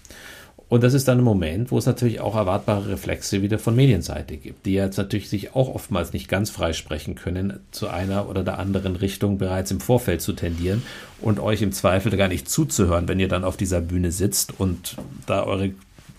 Und 0.68 0.83
das 0.83 0.94
ist 0.94 1.09
dann 1.09 1.18
ein 1.18 1.24
Moment, 1.24 1.70
wo 1.70 1.79
es 1.79 1.87
natürlich 1.87 2.20
auch 2.20 2.35
erwartbare 2.35 2.88
Reflexe 2.88 3.42
wieder 3.42 3.59
von 3.59 3.77
Medienseite 3.77 4.37
gibt, 4.37 4.66
die 4.66 4.72
jetzt 4.72 4.96
natürlich 4.96 5.29
sich 5.29 5.55
auch 5.55 5.74
oftmals 5.74 6.12
nicht 6.12 6.29
ganz 6.29 6.50
freisprechen 6.50 7.14
können, 7.14 7.61
zu 7.70 7.88
einer 7.88 8.29
oder 8.29 8.42
der 8.42 8.59
anderen 8.59 8.96
Richtung 8.96 9.38
bereits 9.38 9.70
im 9.70 9.81
Vorfeld 9.81 10.22
zu 10.22 10.33
tendieren 10.33 10.83
und 11.20 11.38
euch 11.38 11.61
im 11.62 11.72
Zweifel 11.72 12.16
gar 12.16 12.29
nicht 12.29 12.48
zuzuhören, 12.48 13.09
wenn 13.09 13.20
ihr 13.20 13.29
dann 13.29 13.44
auf 13.44 13.57
dieser 13.57 13.81
Bühne 13.81 14.11
sitzt 14.11 14.59
und 14.59 14.96
da 15.27 15.44
eure, 15.44 15.72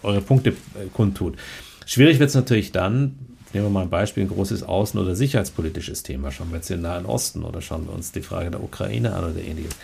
eure 0.04 0.22
Punkte 0.22 0.52
äh, 0.52 0.88
kundtut. 0.94 1.36
Schwierig 1.88 2.20
wird 2.20 2.30
es 2.30 2.36
natürlich 2.36 2.72
dann, 2.72 3.16
nehmen 3.54 3.66
wir 3.66 3.70
mal 3.70 3.84
ein 3.84 3.90
Beispiel, 3.90 4.24
ein 4.24 4.30
großes 4.30 4.66
außen- 4.66 5.00
oder 5.00 5.16
sicherheitspolitisches 5.16 6.04
Thema. 6.04 6.32
Schauen 6.32 6.50
wir 6.50 6.58
jetzt 6.58 6.70
den 6.70 6.82
Nahen 6.82 7.06
Osten 7.06 7.44
oder 7.44 7.62
schauen 7.62 7.88
wir 7.88 7.94
uns 7.94 8.12
die 8.12 8.22
Frage 8.22 8.52
der 8.52 8.64
Ukraine 8.64 9.14
an 9.14 9.24
oder 9.24 9.42
ähnliches. 9.42 9.76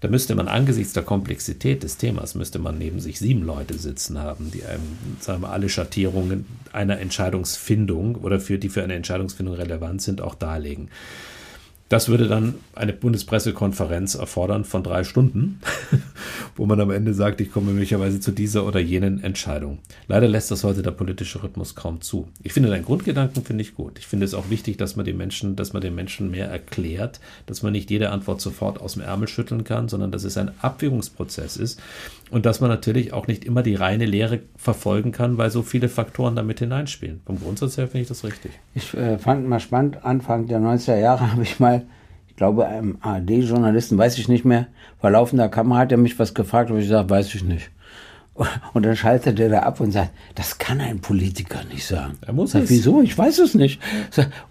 Da 0.00 0.08
müsste 0.08 0.34
man 0.34 0.48
angesichts 0.48 0.94
der 0.94 1.02
Komplexität 1.02 1.82
des 1.82 1.98
Themas, 1.98 2.34
müsste 2.34 2.58
man 2.58 2.78
neben 2.78 3.00
sich 3.00 3.18
sieben 3.18 3.42
Leute 3.42 3.74
sitzen 3.74 4.18
haben, 4.18 4.50
die 4.50 4.64
einem, 4.64 4.82
sagen 5.20 5.42
wir, 5.42 5.50
alle 5.50 5.68
Schattierungen 5.68 6.46
einer 6.72 6.98
Entscheidungsfindung 6.98 8.16
oder 8.16 8.40
für 8.40 8.58
die 8.58 8.70
für 8.70 8.82
eine 8.82 8.94
Entscheidungsfindung 8.94 9.54
relevant 9.54 10.00
sind, 10.00 10.22
auch 10.22 10.34
darlegen. 10.34 10.88
Das 11.90 12.08
würde 12.08 12.28
dann 12.28 12.54
eine 12.74 12.92
Bundespressekonferenz 12.92 14.14
erfordern 14.14 14.64
von 14.64 14.82
drei 14.82 15.04
Stunden, 15.04 15.60
wo 16.56 16.66
man 16.66 16.80
am 16.80 16.90
Ende 16.90 17.14
sagt, 17.14 17.40
ich 17.40 17.52
komme 17.52 17.72
möglicherweise 17.72 18.20
zu 18.20 18.32
dieser 18.32 18.66
oder 18.66 18.80
jenen 18.80 19.22
Entscheidung. 19.22 19.78
Leider 20.08 20.28
lässt 20.28 20.50
das 20.50 20.64
heute 20.64 20.82
der 20.82 20.90
politische 20.90 21.42
Rhythmus 21.42 21.74
kaum 21.74 22.00
zu. 22.00 22.28
Ich 22.42 22.52
finde 22.52 22.70
deinen 22.70 22.84
Grundgedanken 22.84 23.44
finde 23.44 23.62
ich 23.62 23.74
gut. 23.74 23.98
Ich 23.98 24.06
finde 24.06 24.24
es 24.24 24.34
auch 24.34 24.50
wichtig, 24.50 24.76
dass 24.76 24.96
man 24.96 25.04
den 25.04 25.16
Menschen, 25.16 25.56
dass 25.56 25.72
man 25.72 25.82
den 25.82 25.94
Menschen 25.94 26.30
mehr 26.30 26.48
erklärt, 26.48 27.20
dass 27.46 27.62
man 27.62 27.72
nicht 27.72 27.90
jede 27.90 28.10
Antwort 28.10 28.40
sofort 28.40 28.80
aus 28.80 28.94
dem 28.94 29.02
Ärmel 29.02 29.28
schütteln 29.28 29.64
kann, 29.64 29.88
sondern 29.88 30.12
dass 30.12 30.24
es 30.24 30.36
ein 30.36 30.50
Abwägungsprozess 30.60 31.56
ist 31.56 31.80
und 32.30 32.46
dass 32.46 32.60
man 32.60 32.70
natürlich 32.70 33.12
auch 33.12 33.26
nicht 33.26 33.44
immer 33.44 33.62
die 33.62 33.74
reine 33.74 34.06
Lehre 34.06 34.40
verfolgen 34.56 35.12
kann, 35.12 35.38
weil 35.38 35.50
so 35.50 35.62
viele 35.62 35.88
Faktoren 35.88 36.36
damit 36.36 36.60
hineinspielen. 36.60 37.20
Vom 37.24 37.40
Grundsatz 37.40 37.76
her 37.76 37.88
finde 37.88 38.02
ich 38.02 38.08
das 38.08 38.24
richtig. 38.24 38.52
Ich 38.74 38.94
äh, 38.94 39.18
fand 39.18 39.46
mal 39.48 39.60
spannend, 39.60 40.04
Anfang 40.04 40.46
der 40.46 40.60
90er 40.60 40.98
Jahre 40.98 41.30
habe 41.32 41.42
ich 41.42 41.60
mal 41.60 41.84
glaube, 42.40 42.66
einem 42.66 42.96
ARD-Journalisten, 43.02 43.98
weiß 43.98 44.16
ich 44.16 44.26
nicht 44.26 44.46
mehr, 44.46 44.66
vor 44.98 45.10
laufender 45.10 45.50
Kamera 45.50 45.80
hat 45.80 45.92
er 45.92 45.98
mich 45.98 46.18
was 46.18 46.32
gefragt, 46.32 46.70
und 46.70 46.78
ich 46.78 46.84
gesagt, 46.84 47.10
weiß 47.10 47.34
ich 47.34 47.44
nicht. 47.44 47.70
Und 48.72 48.86
dann 48.86 48.96
schaltet 48.96 49.38
er 49.38 49.50
da 49.50 49.58
ab 49.58 49.80
und 49.80 49.92
sagt, 49.92 50.12
das 50.36 50.56
kann 50.56 50.80
ein 50.80 51.00
Politiker 51.00 51.58
nicht 51.70 51.86
sagen. 51.86 52.16
Er 52.26 52.32
muss 52.32 52.52
sag, 52.52 52.62
es. 52.62 52.70
Wieso? 52.70 53.02
Ich 53.02 53.18
weiß 53.18 53.38
es 53.40 53.54
nicht. 53.54 53.78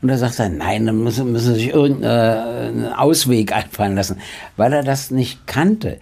Und 0.04 0.10
da 0.10 0.18
sagt 0.18 0.38
er, 0.38 0.50
nein, 0.50 0.86
dann 0.86 1.04
müssen, 1.04 1.32
müssen 1.32 1.56
sich 1.56 1.70
irgendeinen 1.70 2.94
Ausweg 2.94 3.52
einfallen 3.52 3.96
lassen, 3.96 4.18
weil 4.56 4.74
er 4.74 4.84
das 4.84 5.10
nicht 5.10 5.48
kannte. 5.48 5.98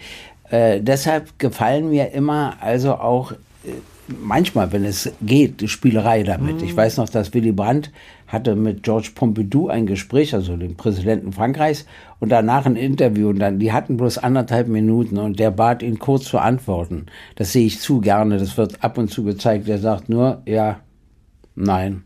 Äh, 0.50 0.82
deshalb 0.82 1.40
gefallen 1.40 1.90
mir 1.90 2.12
immer 2.12 2.58
also 2.60 2.96
auch 2.96 3.32
äh, 3.32 3.38
manchmal, 4.08 4.72
wenn 4.72 4.86
es 4.86 5.12
geht, 5.22 5.70
Spielerei 5.70 6.24
damit. 6.24 6.62
Ich 6.62 6.76
weiß 6.76 6.98
noch, 6.98 7.10
dass 7.10 7.34
Willy 7.34 7.52
Brandt 7.52 7.92
hatte 8.28 8.56
mit 8.56 8.84
George 8.84 9.12
Pompidou 9.16 9.68
ein 9.70 9.86
Gespräch, 9.86 10.34
also 10.34 10.58
dem 10.58 10.76
Präsidenten 10.76 11.32
Frankreichs, 11.32 11.86
und 12.20 12.30
danach 12.30 12.66
ein 12.66 12.76
Interview. 12.76 13.30
Und 13.30 13.40
dann, 13.40 13.60
die 13.60 13.72
hatten 13.72 13.98
bloß 13.98 14.18
anderthalb 14.18 14.68
Minuten 14.68 15.18
und 15.18 15.40
der 15.40 15.52
bat 15.52 15.82
ihn 15.82 16.00
kurz 16.00 16.26
zu 16.26 16.40
antworten. 16.40 17.06
Das 17.36 17.54
sehe 17.54 17.66
ich 17.66 17.80
zu 17.80 18.02
gerne. 18.02 18.38
Das 18.38 18.58
wird 18.58 18.84
ab 18.84 18.98
und 18.98 19.10
zu 19.10 19.24
gezeigt. 19.24 19.68
Der 19.68 19.80
sagt 19.80 20.10
nur, 20.10 20.42
ja, 20.46 20.80
nein, 21.56 22.04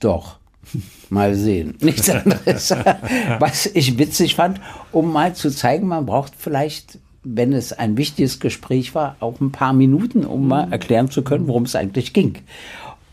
doch. 0.00 0.38
Mal 1.10 1.34
sehen. 1.34 1.76
Nichts 1.80 2.08
anderes. 2.10 2.70
Was 3.38 3.66
ich 3.66 3.98
witzig 3.98 4.34
fand, 4.34 4.60
um 4.92 5.12
mal 5.12 5.34
zu 5.34 5.50
zeigen, 5.50 5.86
man 5.86 6.06
braucht 6.06 6.32
vielleicht 6.36 6.98
wenn 7.24 7.52
es 7.52 7.72
ein 7.72 7.96
wichtiges 7.96 8.38
Gespräch 8.38 8.94
war, 8.94 9.16
auch 9.20 9.40
ein 9.40 9.50
paar 9.50 9.72
Minuten, 9.72 10.24
um 10.24 10.48
mal 10.48 10.70
erklären 10.70 11.10
zu 11.10 11.22
können, 11.22 11.48
worum 11.48 11.64
es 11.64 11.74
eigentlich 11.74 12.12
ging. 12.12 12.38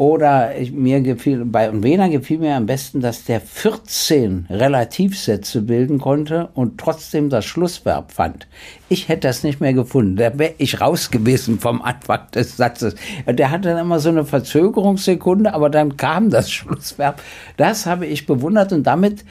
Oder 0.01 0.57
ich, 0.57 0.71
mir 0.71 0.99
gefiel, 1.01 1.45
bei 1.45 1.71
Wiener 1.83 2.09
gefiel 2.09 2.39
mir 2.39 2.55
am 2.55 2.65
besten, 2.65 3.01
dass 3.01 3.23
der 3.25 3.39
14 3.39 4.47
Relativsätze 4.49 5.61
bilden 5.61 5.99
konnte 5.99 6.49
und 6.55 6.79
trotzdem 6.79 7.29
das 7.29 7.45
Schlussverb 7.45 8.11
fand. 8.11 8.47
Ich 8.89 9.09
hätte 9.09 9.27
das 9.27 9.43
nicht 9.43 9.61
mehr 9.61 9.73
gefunden. 9.73 10.15
Da 10.15 10.39
wäre 10.39 10.55
ich 10.57 10.81
raus 10.81 11.11
gewesen 11.11 11.59
vom 11.59 11.83
Anfang 11.83 12.21
des 12.33 12.57
Satzes. 12.57 12.95
Der 13.27 13.51
hatte 13.51 13.69
dann 13.69 13.77
immer 13.77 13.99
so 13.99 14.09
eine 14.09 14.25
Verzögerungssekunde, 14.25 15.53
aber 15.53 15.69
dann 15.69 15.97
kam 15.97 16.31
das 16.31 16.51
Schlussverb. 16.51 17.21
Das 17.57 17.85
habe 17.85 18.07
ich 18.07 18.25
bewundert 18.25 18.73
und 18.73 18.81
damit 18.87 19.23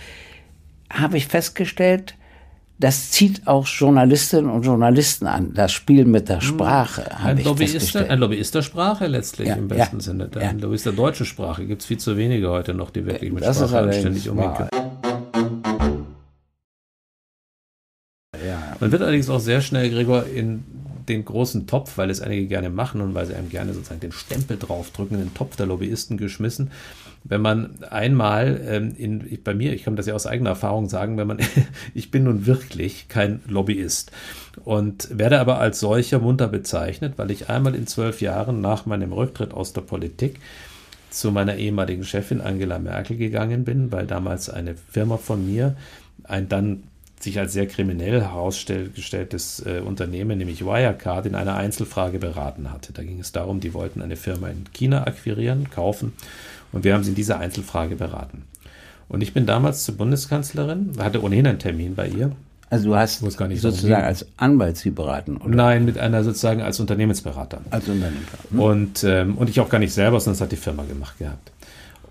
habe 0.88 1.16
ich 1.16 1.26
festgestellt, 1.26 2.14
das 2.80 3.10
zieht 3.10 3.46
auch 3.46 3.66
Journalistinnen 3.66 4.50
und 4.50 4.62
Journalisten 4.62 5.26
an, 5.26 5.52
das 5.52 5.70
Spiel 5.70 6.06
mit 6.06 6.30
der 6.30 6.40
Sprache. 6.40 7.14
Ein 7.14 7.44
Lobbyist, 7.44 7.94
ein 7.94 8.18
Lobbyist 8.18 8.54
der 8.54 8.62
Sprache 8.62 9.06
letztlich 9.06 9.48
ja, 9.48 9.56
im 9.56 9.68
besten 9.68 9.96
ja, 9.98 10.02
Sinne. 10.02 10.30
Ein 10.34 10.58
ja. 10.58 10.62
Lobbyist 10.64 10.86
der 10.86 10.94
deutschen 10.94 11.26
Sprache 11.26 11.66
gibt 11.66 11.82
es 11.82 11.86
viel 11.86 11.98
zu 11.98 12.16
wenige 12.16 12.48
heute 12.48 12.72
noch, 12.72 12.88
die 12.88 13.04
wirklich 13.04 13.32
mit 13.32 13.44
das 13.44 13.58
Sprache 13.58 13.80
anständig 13.80 14.28
umgehen 14.30 14.54
können. 14.54 14.70
Man 18.80 18.90
wird 18.90 19.02
allerdings 19.02 19.28
auch 19.28 19.40
sehr 19.40 19.60
schnell, 19.60 19.90
Gregor, 19.90 20.24
in 20.24 20.64
den 21.06 21.26
großen 21.26 21.66
Topf, 21.66 21.98
weil 21.98 22.08
es 22.08 22.22
einige 22.22 22.46
gerne 22.46 22.70
machen 22.70 23.02
und 23.02 23.14
weil 23.14 23.26
sie 23.26 23.34
einem 23.34 23.50
gerne 23.50 23.74
sozusagen 23.74 24.00
den 24.00 24.12
Stempel 24.12 24.56
draufdrücken, 24.56 25.18
in 25.18 25.24
den 25.24 25.34
Topf 25.34 25.56
der 25.56 25.66
Lobbyisten 25.66 26.16
geschmissen 26.16 26.70
wenn 27.24 27.42
man 27.42 27.82
einmal 27.84 28.60
ähm, 28.66 28.94
in, 28.96 29.38
bei 29.44 29.54
mir, 29.54 29.72
ich 29.74 29.84
kann 29.84 29.96
das 29.96 30.06
ja 30.06 30.14
aus 30.14 30.26
eigener 30.26 30.50
Erfahrung 30.50 30.88
sagen, 30.88 31.16
wenn 31.18 31.26
man, 31.26 31.38
ich 31.94 32.10
bin 32.10 32.24
nun 32.24 32.46
wirklich 32.46 33.08
kein 33.08 33.40
Lobbyist 33.46 34.10
und 34.64 35.08
werde 35.16 35.38
aber 35.40 35.58
als 35.58 35.80
solcher 35.80 36.18
munter 36.18 36.48
bezeichnet, 36.48 37.14
weil 37.16 37.30
ich 37.30 37.48
einmal 37.48 37.74
in 37.74 37.86
zwölf 37.86 38.20
Jahren 38.20 38.60
nach 38.60 38.86
meinem 38.86 39.12
Rücktritt 39.12 39.52
aus 39.52 39.72
der 39.72 39.82
Politik 39.82 40.40
zu 41.10 41.32
meiner 41.32 41.56
ehemaligen 41.56 42.04
Chefin 42.04 42.40
Angela 42.40 42.78
Merkel 42.78 43.16
gegangen 43.16 43.64
bin, 43.64 43.92
weil 43.92 44.06
damals 44.06 44.48
eine 44.48 44.74
Firma 44.74 45.16
von 45.16 45.44
mir 45.44 45.76
ein 46.24 46.48
dann 46.48 46.84
sich 47.18 47.38
als 47.38 47.52
sehr 47.52 47.66
kriminell 47.66 48.22
herausgestelltes 48.22 49.66
äh, 49.66 49.80
Unternehmen, 49.80 50.38
nämlich 50.38 50.64
Wirecard, 50.64 51.26
in 51.26 51.34
einer 51.34 51.54
Einzelfrage 51.54 52.18
beraten 52.18 52.72
hatte. 52.72 52.94
Da 52.94 53.02
ging 53.02 53.20
es 53.20 53.32
darum, 53.32 53.60
die 53.60 53.74
wollten 53.74 54.00
eine 54.00 54.16
Firma 54.16 54.48
in 54.48 54.64
China 54.72 55.06
akquirieren, 55.06 55.68
kaufen 55.68 56.14
und 56.72 56.84
wir 56.84 56.94
haben 56.94 57.02
sie 57.02 57.10
in 57.10 57.16
dieser 57.16 57.38
Einzelfrage 57.38 57.96
beraten. 57.96 58.44
Und 59.08 59.22
ich 59.22 59.34
bin 59.34 59.46
damals 59.46 59.84
zur 59.84 59.96
Bundeskanzlerin, 59.96 60.92
hatte 60.98 61.22
ohnehin 61.22 61.46
einen 61.46 61.58
Termin 61.58 61.94
bei 61.96 62.08
ihr. 62.08 62.32
Also 62.70 62.90
du 62.90 62.96
hast 62.96 63.18
sozusagen 63.18 64.04
als 64.04 64.26
Anwalt 64.36 64.76
sie 64.76 64.90
beraten, 64.90 65.38
oder? 65.38 65.56
Nein, 65.56 65.84
mit 65.84 65.98
einer 65.98 66.22
sozusagen 66.22 66.62
als 66.62 66.78
Unternehmensberater. 66.78 67.62
Als 67.70 67.88
Unternehmensberater. 67.88 68.50
Hm. 68.50 68.60
Und, 68.60 69.04
ähm, 69.04 69.36
und 69.36 69.50
ich 69.50 69.58
auch 69.58 69.68
gar 69.68 69.80
nicht 69.80 69.92
selber, 69.92 70.20
sondern 70.20 70.34
es 70.36 70.40
hat 70.40 70.52
die 70.52 70.56
Firma 70.56 70.84
gemacht 70.84 71.18
gehabt. 71.18 71.50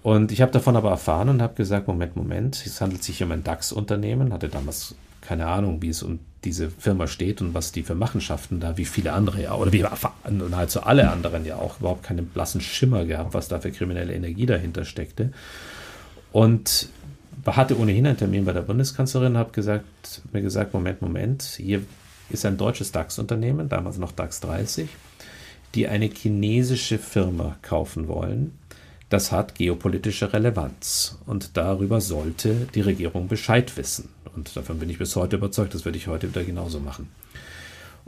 Und 0.03 0.33
ich 0.33 0.41
habe 0.41 0.51
davon 0.51 0.75
aber 0.75 0.89
erfahren 0.89 1.29
und 1.29 1.41
habe 1.41 1.55
gesagt, 1.55 1.87
Moment, 1.87 2.17
Moment, 2.17 2.61
es 2.65 2.81
handelt 2.81 3.03
sich 3.03 3.23
um 3.23 3.31
ein 3.31 3.43
DAX-Unternehmen, 3.43 4.33
hatte 4.33 4.49
damals 4.49 4.95
keine 5.21 5.47
Ahnung, 5.47 5.81
wie 5.81 5.89
es 5.89 6.03
um 6.03 6.19
diese 6.43 6.69
Firma 6.69 7.07
steht 7.07 7.41
und 7.41 7.53
was 7.53 7.71
die 7.71 7.83
für 7.83 7.95
Machenschaften 7.95 8.59
da, 8.59 8.77
wie 8.77 8.85
viele 8.85 9.13
andere 9.13 9.43
ja, 9.43 9.55
oder 9.55 9.73
wie 9.73 9.83
nahezu 10.49 10.81
alle 10.83 11.09
anderen 11.09 11.45
ja 11.45 11.57
auch 11.57 11.79
überhaupt 11.79 12.03
keinen 12.03 12.27
blassen 12.27 12.61
Schimmer 12.61 13.05
gehabt, 13.05 13.33
was 13.33 13.49
da 13.49 13.59
für 13.59 13.71
kriminelle 13.71 14.13
Energie 14.13 14.45
dahinter 14.45 14.85
steckte. 14.85 15.31
Und 16.31 16.89
hatte 17.45 17.77
ohnehin 17.77 18.05
einen 18.05 18.17
Termin 18.17 18.45
bei 18.45 18.53
der 18.53 18.61
Bundeskanzlerin, 18.61 19.37
habe 19.37 19.51
gesagt, 19.51 20.21
mir 20.31 20.41
gesagt, 20.41 20.73
Moment, 20.73 21.01
Moment, 21.01 21.43
hier 21.43 21.81
ist 22.29 22.45
ein 22.45 22.57
deutsches 22.57 22.91
DAX-Unternehmen, 22.91 23.69
damals 23.69 23.97
noch 23.97 24.11
DAX 24.11 24.39
30, 24.41 24.87
die 25.75 25.87
eine 25.87 26.05
chinesische 26.05 26.97
Firma 26.97 27.57
kaufen 27.61 28.07
wollen. 28.07 28.53
Das 29.09 29.31
hat 29.31 29.55
geopolitische 29.55 30.31
Relevanz 30.33 31.17
und 31.25 31.57
darüber 31.57 31.99
sollte 31.99 32.67
die 32.75 32.81
Regierung 32.81 33.27
Bescheid 33.27 33.75
wissen. 33.75 34.09
Und 34.39 34.55
davon 34.55 34.79
bin 34.79 34.89
ich 34.89 34.97
bis 34.97 35.15
heute 35.17 35.35
überzeugt, 35.35 35.73
das 35.73 35.83
würde 35.83 35.97
ich 35.97 36.07
heute 36.07 36.29
wieder 36.29 36.45
genauso 36.45 36.79
machen. 36.79 37.09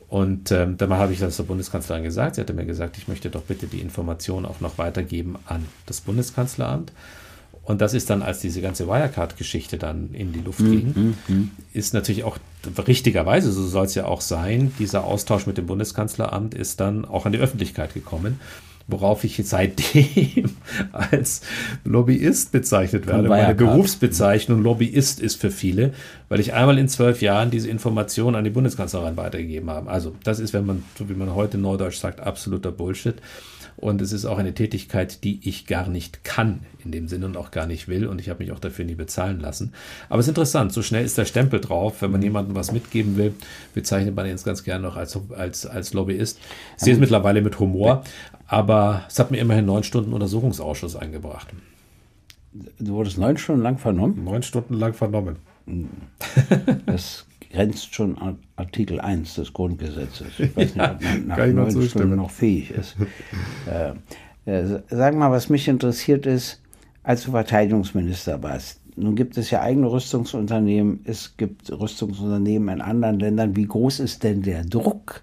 Und 0.08 0.52
ähm, 0.52 0.78
dann 0.78 0.94
habe 0.94 1.12
ich 1.12 1.20
das 1.20 1.36
der 1.38 1.44
Bundeskanzlerin 1.44 2.04
gesagt. 2.04 2.36
Sie 2.36 2.42
hatte 2.42 2.54
mir 2.54 2.66
gesagt, 2.66 2.98
ich 2.98 3.10
möchte 3.10 3.30
doch 3.30 3.44
bitte 3.44 3.68
die 3.68 3.82
Information 3.82 4.46
auch 4.46 4.62
noch 4.62 4.78
weitergeben 4.78 5.36
an 5.46 5.66
das 5.88 6.00
Bundeskanzleramt. 6.02 6.94
Und 7.64 7.82
das 7.82 7.94
ist 7.94 8.10
dann, 8.10 8.22
als 8.22 8.40
diese 8.40 8.62
ganze 8.62 8.88
Wirecard-Geschichte 8.88 9.78
dann 9.78 10.14
in 10.14 10.32
die 10.32 10.40
Luft 10.40 10.62
mhm, 10.62 10.72
ging, 10.72 10.88
mm, 10.88 11.34
mm. 11.34 11.52
ist 11.74 11.94
natürlich 11.94 12.24
auch 12.24 12.38
richtigerweise, 12.88 13.52
so 13.52 13.66
soll 13.68 13.86
es 13.86 13.96
ja 13.96 14.06
auch 14.06 14.22
sein, 14.22 14.74
dieser 14.80 15.04
Austausch 15.04 15.46
mit 15.48 15.58
dem 15.58 15.68
Bundeskanzleramt 15.68 16.54
ist 16.54 16.80
dann 16.80 17.06
auch 17.06 17.26
an 17.26 17.34
die 17.34 17.40
Öffentlichkeit 17.40 17.94
gekommen 17.94 18.40
worauf 18.92 19.24
ich 19.24 19.42
seitdem 19.44 20.52
als 20.92 21.42
Lobbyist 21.84 22.52
bezeichnet 22.52 23.08
werde. 23.08 23.30
Meine 23.30 23.56
Berufsbezeichnung 23.56 24.62
Lobbyist 24.62 25.20
ist 25.20 25.40
für 25.40 25.52
viele, 25.52 25.94
weil 26.30 26.40
ich 26.40 26.54
einmal 26.54 26.78
in 26.78 26.88
zwölf 26.88 27.22
Jahren 27.22 27.52
diese 27.52 27.70
Information 27.70 28.36
an 28.36 28.44
die 28.44 28.50
Bundeskanzlerin 28.50 29.18
weitergegeben 29.18 29.70
habe. 29.70 29.90
Also 29.90 30.14
das 30.24 30.40
ist, 30.40 30.54
wenn 30.54 30.66
man, 30.66 30.84
so 30.98 31.10
wie 31.10 31.14
man 31.14 31.34
heute 31.34 31.58
Neudeutsch 31.58 31.98
sagt, 31.98 32.20
absoluter 32.20 32.72
Bullshit. 32.72 33.16
Und 33.82 34.00
es 34.00 34.14
ist 34.14 34.26
auch 34.26 34.38
eine 34.38 34.54
Tätigkeit, 34.54 35.24
die 35.24 35.40
ich 35.44 35.66
gar 35.66 35.90
nicht 35.90 36.24
kann 36.24 36.62
in 36.86 36.92
dem 36.92 37.08
Sinne 37.08 37.26
und 37.26 37.36
auch 37.36 37.50
gar 37.50 37.66
nicht 37.66 37.88
will. 37.88 38.06
Und 38.06 38.22
ich 38.22 38.30
habe 38.30 38.44
mich 38.44 38.52
auch 38.52 38.60
dafür 38.60 38.86
nie 38.86 38.94
bezahlen 38.94 39.40
lassen. 39.40 39.74
Aber 40.08 40.20
es 40.20 40.26
ist 40.26 40.30
interessant, 40.30 40.72
so 40.72 40.84
schnell 40.84 41.04
ist 41.04 41.18
der 41.18 41.26
Stempel 41.26 41.60
drauf. 41.60 42.04
Wenn 42.04 42.12
man 42.12 42.22
jemandem 42.22 42.56
was 42.56 42.72
mitgeben 42.72 43.18
will, 43.18 43.34
bezeichnet 43.74 44.16
man 44.16 44.26
ihn 44.28 44.32
jetzt 44.32 44.46
ganz 44.46 44.64
gerne 44.64 44.84
noch 44.84 44.96
als, 44.96 45.20
als, 45.36 45.66
als 45.66 45.94
Lobbyist. 45.94 46.40
Ich 46.78 46.84
sehe 46.84 46.94
es 46.94 47.00
mittlerweile 47.00 47.42
mit 47.42 47.60
Humor. 47.60 48.04
Aber 48.46 49.04
es 49.08 49.18
hat 49.18 49.32
mir 49.32 49.38
immerhin 49.38 49.66
neun 49.66 49.84
Stunden 49.84 50.14
Untersuchungsausschuss 50.14 50.96
eingebracht. 50.96 51.48
Du 52.80 52.94
wurdest 52.94 53.18
neun 53.18 53.38
Stunden 53.38 53.64
lang 53.64 53.80
vernommen? 53.80 54.24
Neun 54.24 54.44
Stunden 54.44 54.76
lang 54.76 54.94
vernommen. 54.94 55.38
Das 56.86 57.26
grenzt 57.52 57.94
schon 57.94 58.18
an 58.18 58.40
Artikel 58.56 59.00
1 59.00 59.36
des 59.36 59.54
Grundgesetzes. 59.54 60.40
Ich 60.40 60.56
weiß 60.56 60.76
nicht, 60.76 60.90
ob 60.90 61.02
man 61.02 61.28
nach 61.28 61.48
neun 61.48 61.82
Stunden 61.84 62.16
noch 62.16 62.32
fähig 62.32 62.72
ist. 62.72 62.96
äh, 63.68 63.94
äh, 64.52 64.82
sag 64.90 65.16
mal, 65.16 65.32
was 65.32 65.50
mich 65.50 65.68
interessiert 65.68 66.26
ist, 66.26 66.62
als 67.04 67.24
du 67.24 67.32
Verteidigungsminister 67.32 68.42
warst, 68.44 68.82
nun 68.96 69.16
gibt 69.16 69.38
es 69.38 69.50
ja 69.50 69.62
eigene 69.62 69.92
Rüstungsunternehmen, 69.92 71.00
es 71.06 71.38
gibt 71.38 71.72
Rüstungsunternehmen 71.72 72.76
in 72.76 72.82
anderen 72.82 73.20
Ländern. 73.20 73.56
Wie 73.56 73.66
groß 73.66 74.00
ist 74.02 74.24
denn 74.24 74.42
der 74.42 74.64
Druck, 74.66 75.22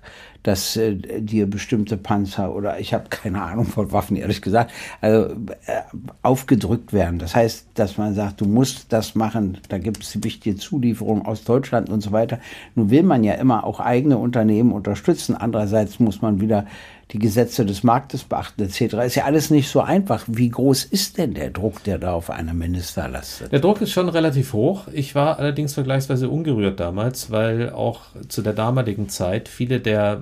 dass 0.48 0.78
äh, 0.78 0.96
dir 1.20 1.48
bestimmte 1.48 1.98
Panzer 1.98 2.54
oder 2.54 2.80
ich 2.80 2.94
habe 2.94 3.10
keine 3.10 3.42
Ahnung 3.42 3.66
von 3.66 3.92
Waffen, 3.92 4.16
ehrlich 4.16 4.40
gesagt, 4.40 4.72
also 5.02 5.34
äh, 5.66 5.82
aufgedrückt 6.22 6.94
werden. 6.94 7.18
Das 7.18 7.36
heißt, 7.36 7.66
dass 7.74 7.98
man 7.98 8.14
sagt, 8.14 8.40
du 8.40 8.46
musst 8.46 8.90
das 8.90 9.14
machen, 9.14 9.58
da 9.68 9.76
gibt 9.76 10.02
es 10.02 10.24
wichtige 10.24 10.56
Zulieferungen 10.56 11.26
aus 11.26 11.44
Deutschland 11.44 11.90
und 11.90 12.00
so 12.00 12.12
weiter. 12.12 12.38
Nun 12.74 12.88
will 12.88 13.02
man 13.02 13.24
ja 13.24 13.34
immer 13.34 13.64
auch 13.64 13.78
eigene 13.78 14.16
Unternehmen 14.16 14.72
unterstützen. 14.72 15.36
Andererseits 15.36 16.00
muss 16.00 16.22
man 16.22 16.40
wieder 16.40 16.64
die 17.12 17.18
Gesetze 17.18 17.64
des 17.64 17.82
Marktes 17.82 18.24
beachten 18.24 18.62
etc. 18.62 18.94
Ist 19.06 19.14
ja 19.14 19.24
alles 19.24 19.50
nicht 19.50 19.70
so 19.70 19.80
einfach. 19.80 20.24
Wie 20.26 20.50
groß 20.50 20.84
ist 20.84 21.16
denn 21.16 21.34
der 21.34 21.50
Druck, 21.50 21.82
der 21.84 21.98
da 21.98 22.12
auf 22.12 22.28
einem 22.28 22.58
Minister 22.58 23.08
lastet? 23.08 23.50
Der 23.50 23.60
Druck 23.60 23.80
ist 23.80 23.92
schon 23.92 24.08
relativ 24.08 24.52
hoch. 24.52 24.88
Ich 24.92 25.14
war 25.14 25.38
allerdings 25.38 25.74
vergleichsweise 25.74 26.28
ungerührt 26.28 26.80
damals, 26.80 27.30
weil 27.30 27.70
auch 27.70 28.02
zu 28.28 28.42
der 28.42 28.52
damaligen 28.52 29.08
Zeit 29.08 29.48
viele 29.48 29.80
der 29.80 30.20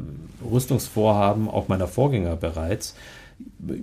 Rüstungsvorhaben, 0.48 1.48
auch 1.48 1.68
meiner 1.68 1.88
Vorgänger 1.88 2.36
bereits, 2.36 2.94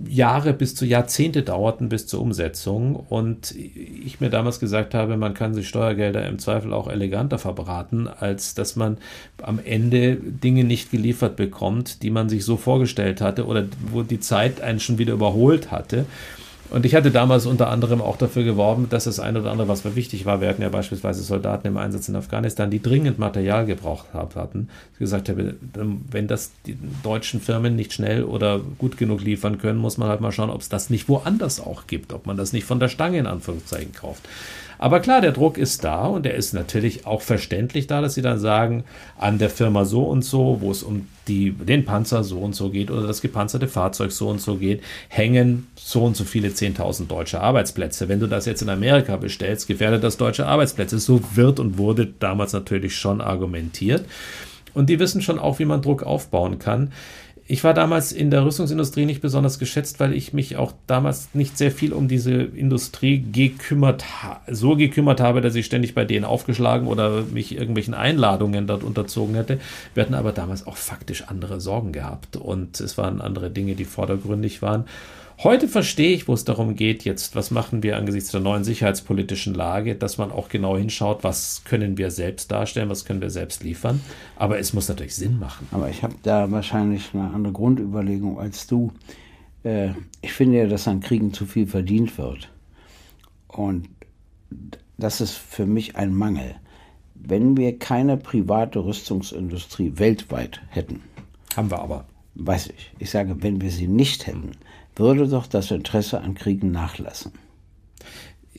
Jahre 0.08 0.52
bis 0.52 0.74
zu 0.74 0.86
Jahrzehnte 0.86 1.42
dauerten 1.42 1.88
bis 1.88 2.06
zur 2.06 2.20
Umsetzung 2.20 2.96
und 2.96 3.54
ich 3.54 4.20
mir 4.20 4.30
damals 4.30 4.58
gesagt 4.58 4.94
habe, 4.94 5.16
man 5.16 5.34
kann 5.34 5.54
sich 5.54 5.68
Steuergelder 5.68 6.26
im 6.26 6.38
Zweifel 6.38 6.72
auch 6.72 6.88
eleganter 6.88 7.38
verbraten, 7.38 8.08
als 8.08 8.54
dass 8.54 8.76
man 8.76 8.98
am 9.42 9.60
Ende 9.62 10.16
Dinge 10.16 10.64
nicht 10.64 10.90
geliefert 10.90 11.36
bekommt, 11.36 12.02
die 12.02 12.10
man 12.10 12.28
sich 12.28 12.44
so 12.44 12.56
vorgestellt 12.56 13.20
hatte 13.20 13.46
oder 13.46 13.66
wo 13.92 14.02
die 14.02 14.20
Zeit 14.20 14.60
einen 14.60 14.80
schon 14.80 14.98
wieder 14.98 15.12
überholt 15.12 15.70
hatte. 15.70 16.06
Und 16.74 16.84
ich 16.84 16.96
hatte 16.96 17.12
damals 17.12 17.46
unter 17.46 17.68
anderem 17.70 18.00
auch 18.00 18.16
dafür 18.16 18.42
geworben, 18.42 18.88
dass 18.90 19.04
das 19.04 19.20
eine 19.20 19.40
oder 19.40 19.52
andere, 19.52 19.68
was 19.68 19.84
mir 19.84 19.94
wichtig 19.94 20.26
war, 20.26 20.40
wir 20.40 20.48
hatten 20.48 20.60
ja 20.60 20.70
beispielsweise 20.70 21.22
Soldaten 21.22 21.68
im 21.68 21.76
Einsatz 21.76 22.08
in 22.08 22.16
Afghanistan, 22.16 22.68
die 22.68 22.82
dringend 22.82 23.16
Material 23.16 23.64
gebraucht 23.64 24.06
hatten. 24.12 24.68
Ich 24.94 24.98
gesagt 24.98 25.28
habe, 25.28 25.54
wenn 26.10 26.26
das 26.26 26.50
die 26.66 26.76
deutschen 27.04 27.40
Firmen 27.40 27.76
nicht 27.76 27.92
schnell 27.92 28.24
oder 28.24 28.60
gut 28.76 28.96
genug 28.96 29.22
liefern 29.22 29.58
können, 29.58 29.78
muss 29.78 29.98
man 29.98 30.08
halt 30.08 30.20
mal 30.20 30.32
schauen, 30.32 30.50
ob 30.50 30.62
es 30.62 30.68
das 30.68 30.90
nicht 30.90 31.08
woanders 31.08 31.60
auch 31.60 31.86
gibt, 31.86 32.12
ob 32.12 32.26
man 32.26 32.36
das 32.36 32.52
nicht 32.52 32.64
von 32.64 32.80
der 32.80 32.88
Stange 32.88 33.18
in 33.18 33.28
Anführungszeichen 33.28 33.92
kauft. 33.92 34.28
Aber 34.78 35.00
klar, 35.00 35.20
der 35.20 35.32
Druck 35.32 35.58
ist 35.58 35.84
da 35.84 36.06
und 36.06 36.24
der 36.24 36.34
ist 36.34 36.52
natürlich 36.52 37.06
auch 37.06 37.22
verständlich 37.22 37.86
da, 37.86 38.00
dass 38.00 38.14
sie 38.14 38.22
dann 38.22 38.38
sagen, 38.38 38.84
an 39.18 39.38
der 39.38 39.50
Firma 39.50 39.84
so 39.84 40.04
und 40.04 40.24
so, 40.24 40.58
wo 40.60 40.70
es 40.70 40.82
um 40.82 41.06
die, 41.28 41.52
den 41.52 41.84
Panzer 41.84 42.24
so 42.24 42.40
und 42.40 42.54
so 42.54 42.70
geht 42.70 42.90
oder 42.90 43.06
das 43.06 43.22
gepanzerte 43.22 43.68
Fahrzeug 43.68 44.12
so 44.12 44.28
und 44.28 44.40
so 44.40 44.56
geht, 44.56 44.82
hängen 45.08 45.68
so 45.76 46.04
und 46.04 46.16
so 46.16 46.24
viele 46.24 46.48
10.000 46.48 47.06
deutsche 47.06 47.40
Arbeitsplätze. 47.40 48.08
Wenn 48.08 48.20
du 48.20 48.26
das 48.26 48.46
jetzt 48.46 48.62
in 48.62 48.68
Amerika 48.68 49.16
bestellst, 49.16 49.66
gefährdet 49.66 50.04
das 50.04 50.16
deutsche 50.16 50.46
Arbeitsplätze. 50.46 50.98
So 50.98 51.20
wird 51.34 51.60
und 51.60 51.78
wurde 51.78 52.12
damals 52.18 52.52
natürlich 52.52 52.96
schon 52.96 53.20
argumentiert. 53.20 54.04
Und 54.74 54.90
die 54.90 54.98
wissen 54.98 55.22
schon 55.22 55.38
auch, 55.38 55.60
wie 55.60 55.64
man 55.64 55.82
Druck 55.82 56.02
aufbauen 56.02 56.58
kann 56.58 56.90
ich 57.46 57.62
war 57.62 57.74
damals 57.74 58.10
in 58.10 58.30
der 58.30 58.44
Rüstungsindustrie 58.44 59.04
nicht 59.04 59.20
besonders 59.20 59.58
geschätzt, 59.58 60.00
weil 60.00 60.14
ich 60.14 60.32
mich 60.32 60.56
auch 60.56 60.72
damals 60.86 61.28
nicht 61.34 61.58
sehr 61.58 61.70
viel 61.70 61.92
um 61.92 62.08
diese 62.08 62.32
Industrie 62.32 63.22
gekümmert, 63.32 64.04
so 64.50 64.76
gekümmert 64.76 65.20
habe, 65.20 65.42
dass 65.42 65.54
ich 65.54 65.66
ständig 65.66 65.94
bei 65.94 66.06
denen 66.06 66.24
aufgeschlagen 66.24 66.86
oder 66.86 67.22
mich 67.22 67.54
irgendwelchen 67.54 67.92
Einladungen 67.92 68.66
dort 68.66 68.82
unterzogen 68.82 69.34
hätte. 69.34 69.60
Wir 69.92 70.04
hatten 70.04 70.14
aber 70.14 70.32
damals 70.32 70.66
auch 70.66 70.78
faktisch 70.78 71.24
andere 71.28 71.60
Sorgen 71.60 71.92
gehabt 71.92 72.36
und 72.36 72.80
es 72.80 72.96
waren 72.96 73.20
andere 73.20 73.50
Dinge, 73.50 73.74
die 73.74 73.84
vordergründig 73.84 74.62
waren. 74.62 74.86
Heute 75.42 75.66
verstehe 75.66 76.14
ich, 76.14 76.28
wo 76.28 76.32
es 76.32 76.44
darum 76.44 76.76
geht, 76.76 77.04
jetzt, 77.04 77.34
was 77.34 77.50
machen 77.50 77.82
wir 77.82 77.96
angesichts 77.96 78.30
der 78.30 78.40
neuen 78.40 78.62
sicherheitspolitischen 78.62 79.52
Lage, 79.52 79.96
dass 79.96 80.16
man 80.16 80.30
auch 80.30 80.48
genau 80.48 80.76
hinschaut, 80.76 81.24
was 81.24 81.62
können 81.64 81.98
wir 81.98 82.10
selbst 82.12 82.52
darstellen, 82.52 82.88
was 82.88 83.04
können 83.04 83.20
wir 83.20 83.30
selbst 83.30 83.64
liefern. 83.64 84.00
Aber 84.36 84.58
es 84.58 84.72
muss 84.72 84.88
natürlich 84.88 85.16
Sinn 85.16 85.40
machen. 85.40 85.66
Aber 85.72 85.90
ich 85.90 86.02
habe 86.02 86.14
da 86.22 86.50
wahrscheinlich 86.50 87.10
eine 87.12 87.34
andere 87.34 87.52
Grundüberlegung 87.52 88.38
als 88.38 88.68
du. 88.68 88.92
Äh, 89.64 89.90
ich 90.22 90.32
finde 90.32 90.58
ja, 90.58 90.66
dass 90.66 90.86
an 90.86 91.00
Kriegen 91.00 91.32
zu 91.32 91.46
viel 91.46 91.66
verdient 91.66 92.16
wird. 92.16 92.48
Und 93.48 93.88
das 94.98 95.20
ist 95.20 95.32
für 95.32 95.66
mich 95.66 95.96
ein 95.96 96.14
Mangel. 96.14 96.54
Wenn 97.16 97.56
wir 97.56 97.78
keine 97.78 98.16
private 98.16 98.84
Rüstungsindustrie 98.84 99.94
weltweit 99.96 100.60
hätten. 100.68 101.02
Haben 101.56 101.70
wir 101.70 101.80
aber. 101.80 102.04
Weiß 102.36 102.68
ich. 102.68 102.92
Ich 102.98 103.10
sage, 103.10 103.42
wenn 103.42 103.60
wir 103.60 103.70
sie 103.70 103.88
nicht 103.88 104.26
hätten, 104.26 104.52
würde 104.96 105.26
doch 105.28 105.46
das 105.46 105.70
Interesse 105.70 106.20
an 106.20 106.34
Kriegen 106.34 106.70
nachlassen. 106.70 107.32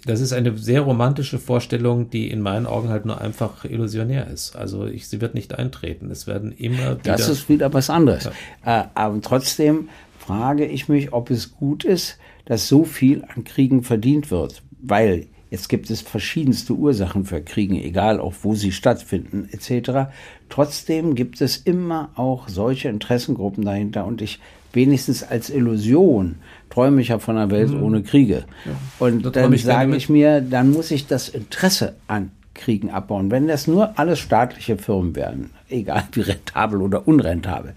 Das 0.06 0.22
ist 0.22 0.34
eine 0.34 0.56
sehr 0.58 0.82
romantische 0.82 1.40
Vorstellung, 1.40 2.12
die 2.12 2.30
in 2.30 2.40
meinen 2.40 2.68
Augen 2.68 2.90
halt 2.90 3.06
nur 3.06 3.20
einfach 3.20 3.66
illusionär 3.66 4.28
ist. 4.28 4.56
Also 4.56 4.86
ich, 4.86 5.08
sie 5.08 5.20
wird 5.20 5.34
nicht 5.34 5.56
eintreten. 5.56 6.12
Es 6.12 6.28
werden 6.28 6.52
immer 6.52 6.92
wieder. 6.92 6.98
Das 7.04 7.28
ist 7.28 7.50
wieder 7.50 7.74
was 7.74 7.90
anderes. 7.90 8.30
Ja. 8.64 8.82
Äh, 8.82 8.88
aber 8.94 9.20
trotzdem 9.22 9.90
frage 10.20 10.66
ich 10.66 10.88
mich, 10.90 11.12
ob 11.12 11.32
es 11.32 11.56
gut 11.56 11.84
ist, 11.84 12.20
dass 12.46 12.68
so 12.68 12.84
viel 12.84 13.24
an 13.36 13.44
Kriegen 13.46 13.82
verdient 13.82 14.30
wird. 14.30 14.62
Weil 14.80 15.26
jetzt 15.50 15.70
gibt 15.70 15.90
es 15.90 16.02
verschiedenste 16.02 16.74
Ursachen 16.74 17.26
für 17.26 17.42
Kriegen, 17.42 17.76
egal 17.76 18.20
auch 18.20 18.34
wo 18.44 18.54
sie 18.54 18.72
stattfinden, 18.72 19.50
etc. 19.52 20.12
Trotzdem 20.50 21.16
gibt 21.16 21.42
es 21.42 21.58
immer 21.58 22.12
auch 22.16 22.48
solche 22.48 22.90
Interessengruppen 22.90 23.66
dahinter. 23.66 24.06
Und 24.06 24.22
ich 24.22 24.40
wenigstens 24.76 25.24
als 25.24 25.50
Illusion 25.50 26.36
träume 26.70 27.02
ich 27.02 27.10
ja 27.10 27.20
von 27.20 27.38
einer 27.38 27.52
Welt 27.52 27.72
mhm. 27.72 27.84
ohne 27.84 28.04
Kriege. 28.04 28.44
Ja. 28.66 28.72
Und 29.00 29.36
dann 29.36 29.58
sage 29.58 29.96
ich 29.96 30.10
mir, 30.10 30.42
dann 30.42 30.72
muss 30.72 30.92
ich 30.92 31.08
das 31.08 31.30
Interesse 31.30 31.96
an 32.08 32.32
Kriegen 32.56 32.90
abbauen. 32.90 33.30
Wenn 33.30 33.48
das 33.48 33.68
nur 33.68 34.00
alles 34.00 34.20
staatliche 34.20 34.78
Firmen 34.78 35.16
wären, 35.16 35.52
egal 35.70 36.04
wie 36.14 36.22
rentabel 36.22 36.82
oder 36.82 37.08
unrentabel, 37.08 37.74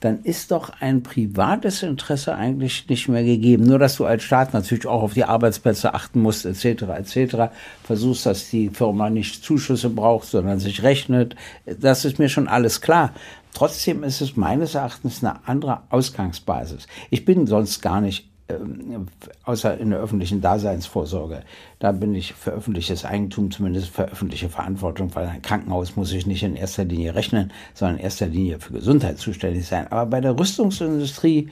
dann 0.00 0.20
ist 0.24 0.50
doch 0.50 0.70
ein 0.80 1.04
privates 1.04 1.84
Interesse 1.84 2.34
eigentlich 2.34 2.88
nicht 2.88 3.08
mehr 3.08 3.22
gegeben. 3.22 3.64
Nur, 3.64 3.78
dass 3.78 3.96
du 3.96 4.04
als 4.04 4.24
Staat 4.24 4.52
natürlich 4.52 4.86
auch 4.86 5.02
auf 5.02 5.14
die 5.14 5.24
Arbeitsplätze 5.24 5.94
achten 5.94 6.20
musst, 6.20 6.44
etc., 6.44 6.82
etc., 6.98 7.52
versuchst, 7.84 8.26
dass 8.26 8.50
die 8.50 8.70
Firma 8.70 9.10
nicht 9.10 9.44
Zuschüsse 9.44 9.90
braucht, 9.90 10.26
sondern 10.26 10.58
sich 10.58 10.82
rechnet. 10.82 11.36
Das 11.80 12.04
ist 12.04 12.18
mir 12.18 12.28
schon 12.28 12.48
alles 12.48 12.80
klar. 12.80 13.12
Trotzdem 13.54 14.02
ist 14.02 14.20
es 14.20 14.36
meines 14.36 14.74
Erachtens 14.74 15.22
eine 15.22 15.46
andere 15.46 15.82
Ausgangsbasis. 15.90 16.86
Ich 17.10 17.24
bin 17.24 17.46
sonst 17.46 17.82
gar 17.82 18.00
nicht 18.00 18.28
ähm, 18.48 19.06
außer 19.44 19.78
in 19.78 19.90
der 19.90 20.00
öffentlichen 20.00 20.40
Daseinsvorsorge. 20.40 21.42
Da 21.78 21.92
bin 21.92 22.14
ich 22.14 22.32
für 22.32 22.52
öffentliches 22.52 23.04
Eigentum, 23.04 23.50
zumindest 23.50 23.88
für 23.88 24.04
öffentliche 24.04 24.48
Verantwortung, 24.48 25.14
weil 25.14 25.26
ein 25.26 25.42
Krankenhaus 25.42 25.96
muss 25.96 26.12
ich 26.12 26.26
nicht 26.26 26.42
in 26.42 26.56
erster 26.56 26.84
Linie 26.84 27.14
rechnen, 27.14 27.52
sondern 27.74 27.98
in 27.98 28.04
erster 28.04 28.26
Linie 28.26 28.60
für 28.60 28.72
Gesundheit 28.72 29.18
zuständig 29.18 29.66
sein. 29.66 29.86
Aber 29.88 30.06
bei 30.06 30.20
der 30.20 30.38
Rüstungsindustrie, 30.38 31.50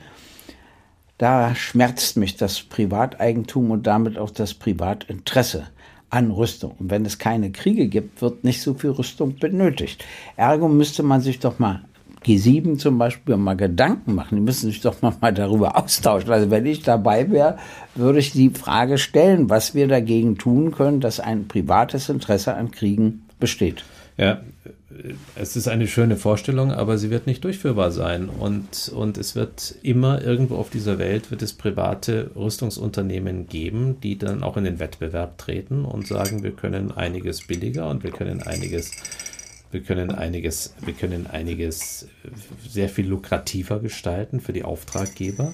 da 1.17 1.53
schmerzt 1.55 2.17
mich 2.17 2.35
das 2.35 2.61
Privateigentum 2.61 3.71
und 3.71 3.85
damit 3.85 4.17
auch 4.17 4.31
das 4.31 4.53
Privatinteresse 4.53 5.67
an 6.09 6.31
Rüstung. 6.31 6.75
Und 6.79 6.89
wenn 6.89 7.05
es 7.05 7.19
keine 7.19 7.51
Kriege 7.51 7.87
gibt, 7.87 8.21
wird 8.21 8.43
nicht 8.43 8.61
so 8.61 8.73
viel 8.73 8.89
Rüstung 8.89 9.37
benötigt. 9.37 10.03
Ergo 10.35 10.67
müsste 10.67 11.03
man 11.03 11.21
sich 11.21 11.39
doch 11.39 11.59
mal 11.59 11.83
G7 12.25 12.77
zum 12.77 12.97
Beispiel 12.97 13.35
mal 13.37 13.55
Gedanken 13.55 14.15
machen. 14.15 14.35
Die 14.35 14.41
müssen 14.41 14.69
sich 14.69 14.81
doch 14.81 15.01
mal 15.01 15.31
darüber 15.31 15.77
austauschen. 15.77 16.31
Also 16.31 16.51
wenn 16.51 16.65
ich 16.65 16.83
dabei 16.83 17.29
wäre, 17.31 17.57
würde 17.95 18.19
ich 18.19 18.31
die 18.31 18.49
Frage 18.49 18.97
stellen, 18.97 19.49
was 19.49 19.73
wir 19.73 19.87
dagegen 19.87 20.37
tun 20.37 20.71
können, 20.71 21.01
dass 21.01 21.19
ein 21.19 21.47
privates 21.47 22.09
Interesse 22.09 22.53
an 22.53 22.71
Kriegen 22.71 23.23
besteht. 23.39 23.83
Ja, 24.17 24.41
es 25.35 25.55
ist 25.55 25.67
eine 25.67 25.87
schöne 25.87 26.15
Vorstellung, 26.15 26.71
aber 26.71 26.97
sie 26.97 27.09
wird 27.09 27.27
nicht 27.27 27.43
durchführbar 27.43 27.91
sein. 27.91 28.29
Und, 28.29 28.91
und 28.93 29.17
es 29.17 29.35
wird 29.35 29.75
immer 29.81 30.21
irgendwo 30.21 30.55
auf 30.55 30.69
dieser 30.69 30.99
Welt 30.99 31.31
wird 31.31 31.41
es 31.41 31.53
private 31.53 32.31
Rüstungsunternehmen 32.35 33.47
geben, 33.47 33.97
die 34.01 34.17
dann 34.17 34.43
auch 34.43 34.57
in 34.57 34.63
den 34.63 34.79
Wettbewerb 34.79 35.37
treten 35.37 35.85
und 35.85 36.07
sagen, 36.07 36.43
wir 36.43 36.51
können 36.51 36.91
einiges 36.91 37.47
billiger 37.47 37.89
und 37.89 38.03
wir 38.03 38.11
können 38.11 38.43
einiges 38.43 38.91
wir 39.71 39.81
können 39.81 40.11
einiges, 40.11 40.75
wir 40.81 40.93
können 40.93 41.27
einiges 41.27 42.07
sehr 42.67 42.89
viel 42.89 43.07
lukrativer 43.07 43.79
gestalten 43.79 44.39
für 44.39 44.53
die 44.53 44.63
Auftraggeber. 44.63 45.53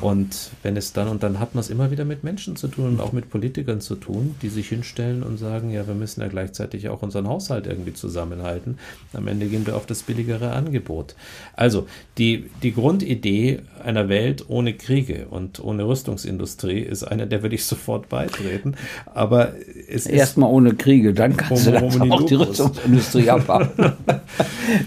Und 0.00 0.50
wenn 0.62 0.76
es 0.76 0.92
dann, 0.92 1.08
und 1.08 1.22
dann 1.22 1.40
hat 1.40 1.54
man 1.54 1.60
es 1.60 1.70
immer 1.70 1.90
wieder 1.90 2.04
mit 2.04 2.22
Menschen 2.22 2.56
zu 2.56 2.68
tun 2.68 2.86
und 2.86 3.00
auch 3.00 3.12
mit 3.12 3.30
Politikern 3.30 3.80
zu 3.80 3.94
tun, 3.94 4.34
die 4.42 4.48
sich 4.48 4.68
hinstellen 4.68 5.22
und 5.22 5.38
sagen, 5.38 5.70
ja, 5.70 5.86
wir 5.86 5.94
müssen 5.94 6.20
ja 6.20 6.28
gleichzeitig 6.28 6.88
auch 6.88 7.02
unseren 7.02 7.28
Haushalt 7.28 7.66
irgendwie 7.66 7.94
zusammenhalten. 7.94 8.78
Am 9.14 9.26
Ende 9.26 9.46
gehen 9.46 9.66
wir 9.66 9.76
auf 9.76 9.86
das 9.86 10.02
billigere 10.02 10.52
Angebot. 10.52 11.14
Also 11.54 11.86
die, 12.18 12.50
die 12.62 12.72
Grundidee 12.72 13.60
einer 13.82 14.08
Welt 14.08 14.44
ohne 14.48 14.74
Kriege 14.74 15.26
und 15.30 15.62
ohne 15.62 15.86
Rüstungsindustrie 15.86 16.80
ist 16.80 17.04
eine, 17.04 17.26
der 17.26 17.42
würde 17.42 17.54
ich 17.54 17.64
sofort 17.64 18.08
beitreten. 18.08 18.74
Aber 19.14 19.54
es 19.88 20.06
ist. 20.06 20.08
Erstmal 20.08 20.50
ohne 20.50 20.74
Kriege, 20.74 21.14
dann 21.14 21.36
kannst 21.36 21.66
um, 21.68 21.74
du 21.74 21.84
um 21.84 22.12
auch 22.12 22.22
die 22.26 22.34
Rüstungsindustrie 22.34 23.30
abbauen. 23.30 23.70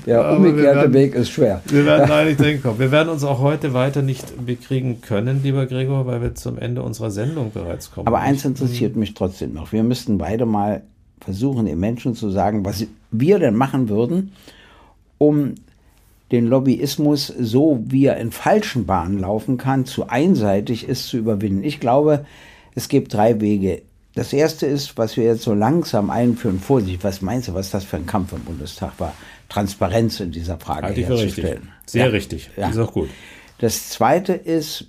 Der 0.05 0.31
umgekehrte 0.31 0.63
werden, 0.63 0.93
Weg 0.93 1.15
ist 1.15 1.29
schwer. 1.29 1.61
Wir 1.67 1.85
werden 1.85 2.11
eigentlich 2.11 2.37
denken, 2.37 2.77
wir 2.77 2.91
werden 2.91 3.09
uns 3.09 3.23
auch 3.23 3.39
heute 3.39 3.73
weiter 3.73 4.01
nicht 4.01 4.45
bekriegen 4.45 4.88
bringen 4.89 5.01
können, 5.01 5.43
lieber 5.43 5.65
Gregor, 5.65 6.05
weil 6.05 6.21
wir 6.21 6.35
zum 6.35 6.57
Ende 6.57 6.81
unserer 6.81 7.11
Sendung 7.11 7.51
bereits 7.51 7.91
kommen. 7.91 8.07
Aber 8.07 8.19
eins 8.19 8.45
interessiert 8.45 8.95
mich 8.95 9.13
trotzdem 9.13 9.53
noch. 9.53 9.71
Wir 9.71 9.83
müssten 9.83 10.17
beide 10.17 10.45
mal 10.45 10.83
versuchen, 11.21 11.65
den 11.65 11.79
Menschen 11.79 12.15
zu 12.15 12.29
sagen, 12.29 12.65
was 12.65 12.85
wir 13.11 13.39
denn 13.39 13.55
machen 13.55 13.89
würden, 13.89 14.31
um 15.17 15.55
den 16.31 16.47
Lobbyismus, 16.47 17.27
so 17.27 17.83
wie 17.87 18.05
er 18.05 18.17
in 18.17 18.31
falschen 18.31 18.85
Bahnen 18.85 19.19
laufen 19.19 19.57
kann, 19.57 19.85
zu 19.85 20.07
einseitig 20.07 20.87
ist 20.87 21.07
zu 21.07 21.17
überwinden. 21.17 21.63
Ich 21.63 21.79
glaube, 21.79 22.25
es 22.75 22.87
gibt 22.87 23.13
drei 23.13 23.41
Wege. 23.41 23.81
Das 24.15 24.33
erste 24.33 24.65
ist, 24.65 24.97
was 24.97 25.17
wir 25.17 25.23
jetzt 25.23 25.43
so 25.43 25.53
langsam 25.53 26.09
einführen, 26.09 26.59
Vorsicht, 26.59 27.03
was 27.03 27.21
meinst 27.21 27.47
du, 27.47 27.53
was 27.53 27.71
das 27.71 27.83
für 27.83 27.97
ein 27.97 28.05
Kampf 28.05 28.33
im 28.33 28.41
Bundestag 28.41 28.93
war? 28.99 29.13
Transparenz 29.49 30.19
in 30.19 30.31
dieser 30.31 30.57
Frage 30.59 30.93
ich 30.93 31.05
für 31.05 31.13
richtig. 31.13 31.43
herzustellen. 31.43 31.69
Sehr 31.85 32.05
Ja. 32.05 32.11
richtig. 32.11 32.49
Ja. 32.55 32.69
Ist 32.69 32.77
auch 32.77 32.93
gut. 32.93 33.09
Das 33.59 33.89
zweite 33.89 34.33
ist, 34.33 34.87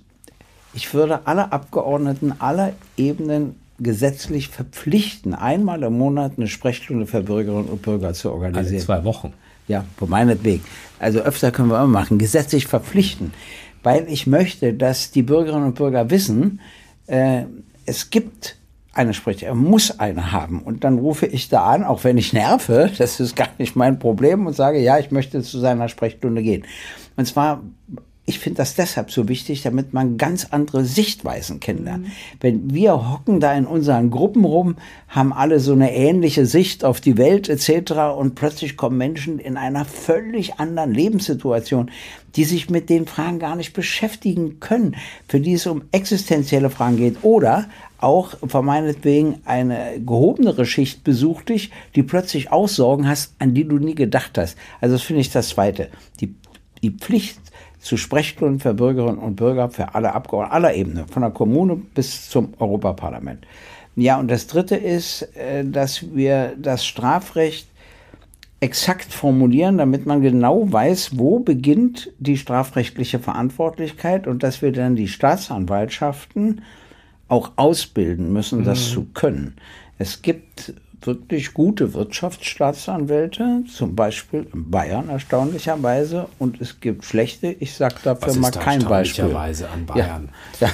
ich 0.73 0.93
würde 0.93 1.27
alle 1.27 1.51
Abgeordneten 1.51 2.33
aller 2.39 2.73
Ebenen 2.97 3.55
gesetzlich 3.79 4.47
verpflichten, 4.47 5.33
einmal 5.33 5.83
im 5.83 5.97
Monat 5.97 6.33
eine 6.37 6.47
Sprechstunde 6.47 7.07
für 7.07 7.21
Bürgerinnen 7.21 7.65
und 7.65 7.81
Bürger 7.81 8.13
zu 8.13 8.29
Alle 8.29 8.37
organisieren. 8.37 8.81
zwei 8.81 9.03
Wochen. 9.03 9.33
Ja, 9.67 9.85
meinetwegen. 9.99 10.63
Also 10.99 11.19
öfter 11.19 11.51
können 11.51 11.69
wir 11.69 11.77
immer 11.77 11.87
machen, 11.87 12.17
gesetzlich 12.17 12.67
verpflichten. 12.67 13.33
Weil 13.83 14.05
ich 14.07 14.27
möchte, 14.27 14.73
dass 14.73 15.11
die 15.11 15.23
Bürgerinnen 15.23 15.65
und 15.65 15.75
Bürger 15.75 16.09
wissen, 16.09 16.59
äh, 17.07 17.43
es 17.85 18.11
gibt 18.11 18.57
eine 18.93 19.13
Sprechstunde, 19.13 19.51
er 19.51 19.55
muss 19.55 19.99
eine 19.99 20.31
haben. 20.31 20.61
Und 20.61 20.83
dann 20.83 20.99
rufe 20.99 21.25
ich 21.25 21.49
da 21.49 21.63
an, 21.63 21.83
auch 21.83 22.03
wenn 22.03 22.17
ich 22.17 22.33
nerve, 22.33 22.91
das 22.97 23.19
ist 23.19 23.35
gar 23.35 23.49
nicht 23.57 23.75
mein 23.75 23.97
Problem, 23.97 24.45
und 24.45 24.55
sage, 24.55 24.79
ja, 24.79 24.99
ich 24.99 25.11
möchte 25.11 25.41
zu 25.41 25.59
seiner 25.59 25.87
Sprechstunde 25.89 26.43
gehen. 26.43 26.65
Und 27.15 27.25
zwar, 27.25 27.63
ich 28.25 28.39
finde 28.39 28.57
das 28.57 28.75
deshalb 28.75 29.11
so 29.11 29.27
wichtig, 29.27 29.63
damit 29.63 29.93
man 29.93 30.17
ganz 30.17 30.47
andere 30.51 30.85
Sichtweisen 30.85 31.59
kennenlernt. 31.59 32.07
Wenn 32.39 32.73
wir 32.73 33.11
hocken 33.11 33.39
da 33.39 33.53
in 33.53 33.65
unseren 33.65 34.11
Gruppen 34.11 34.45
rum, 34.45 34.75
haben 35.07 35.33
alle 35.33 35.59
so 35.59 35.73
eine 35.73 35.93
ähnliche 35.93 36.45
Sicht 36.45 36.85
auf 36.85 37.01
die 37.01 37.17
Welt 37.17 37.49
etc. 37.49 37.93
und 38.15 38.35
plötzlich 38.35 38.77
kommen 38.77 38.97
Menschen 38.97 39.39
in 39.39 39.57
einer 39.57 39.85
völlig 39.85 40.59
anderen 40.59 40.93
Lebenssituation, 40.93 41.89
die 42.35 42.43
sich 42.43 42.69
mit 42.69 42.89
den 42.89 43.07
Fragen 43.07 43.39
gar 43.39 43.55
nicht 43.55 43.73
beschäftigen 43.73 44.59
können, 44.59 44.95
für 45.27 45.39
die 45.39 45.53
es 45.53 45.65
um 45.65 45.81
existenzielle 45.91 46.69
Fragen 46.69 46.97
geht 46.97 47.23
oder 47.23 47.65
auch 47.97 48.35
von 48.47 48.65
meinetwegen 48.65 49.41
eine 49.45 49.99
gehobenere 49.99 50.65
Schicht 50.65 51.03
besucht 51.03 51.49
dich, 51.49 51.71
die 51.95 52.03
plötzlich 52.03 52.51
auch 52.51 52.67
Sorgen 52.67 53.07
hast, 53.07 53.33
an 53.39 53.53
die 53.53 53.67
du 53.67 53.77
nie 53.77 53.95
gedacht 53.95 54.37
hast. 54.37 54.57
Also 54.79 54.95
das 54.95 55.03
finde 55.03 55.21
ich 55.21 55.31
das 55.31 55.49
Zweite. 55.49 55.89
Die, 56.19 56.33
die 56.81 56.91
Pflicht 56.91 57.50
zu 57.81 57.97
Sprechstunden 57.97 58.59
für 58.59 58.73
Bürgerinnen 58.73 59.17
und 59.17 59.35
Bürger, 59.35 59.69
für 59.69 59.95
alle 59.95 60.13
Abgeordneten 60.13 60.55
aller 60.55 60.73
Ebenen, 60.75 61.07
von 61.07 61.23
der 61.23 61.31
Kommune 61.31 61.75
bis 61.75 62.29
zum 62.29 62.53
Europaparlament. 62.59 63.45
Ja, 63.95 64.19
und 64.19 64.29
das 64.29 64.47
Dritte 64.47 64.75
ist, 64.75 65.23
äh, 65.35 65.65
dass 65.65 66.15
wir 66.15 66.53
das 66.57 66.85
Strafrecht 66.85 67.67
exakt 68.61 69.11
formulieren, 69.11 69.79
damit 69.79 70.05
man 70.05 70.21
genau 70.21 70.71
weiß, 70.71 71.17
wo 71.17 71.39
beginnt 71.39 72.11
die 72.19 72.37
strafrechtliche 72.37 73.19
Verantwortlichkeit 73.19 74.27
und 74.27 74.43
dass 74.43 74.61
wir 74.61 74.71
dann 74.71 74.95
die 74.95 75.07
Staatsanwaltschaften 75.07 76.61
auch 77.27 77.53
ausbilden 77.55 78.31
müssen, 78.31 78.63
das 78.63 78.91
zu 78.91 79.05
können. 79.13 79.55
Es 79.97 80.21
gibt 80.21 80.75
wirklich 81.05 81.53
gute 81.53 81.93
Wirtschaftsstaatsanwälte, 81.93 83.63
zum 83.73 83.95
Beispiel 83.95 84.47
in 84.53 84.69
Bayern 84.69 85.09
erstaunlicherweise, 85.09 86.27
und 86.39 86.61
es 86.61 86.79
gibt 86.79 87.05
schlechte, 87.05 87.47
ich 87.47 87.73
sage 87.73 87.95
dafür 88.03 88.29
Was 88.29 88.37
mal 88.37 88.51
da 88.51 88.59
kein 88.59 88.83
Beispiel. 88.83 89.25
erstaunlicherweise 89.25 89.69
an 89.69 89.85
Bayern? 89.85 90.29
Ja, 90.59 90.69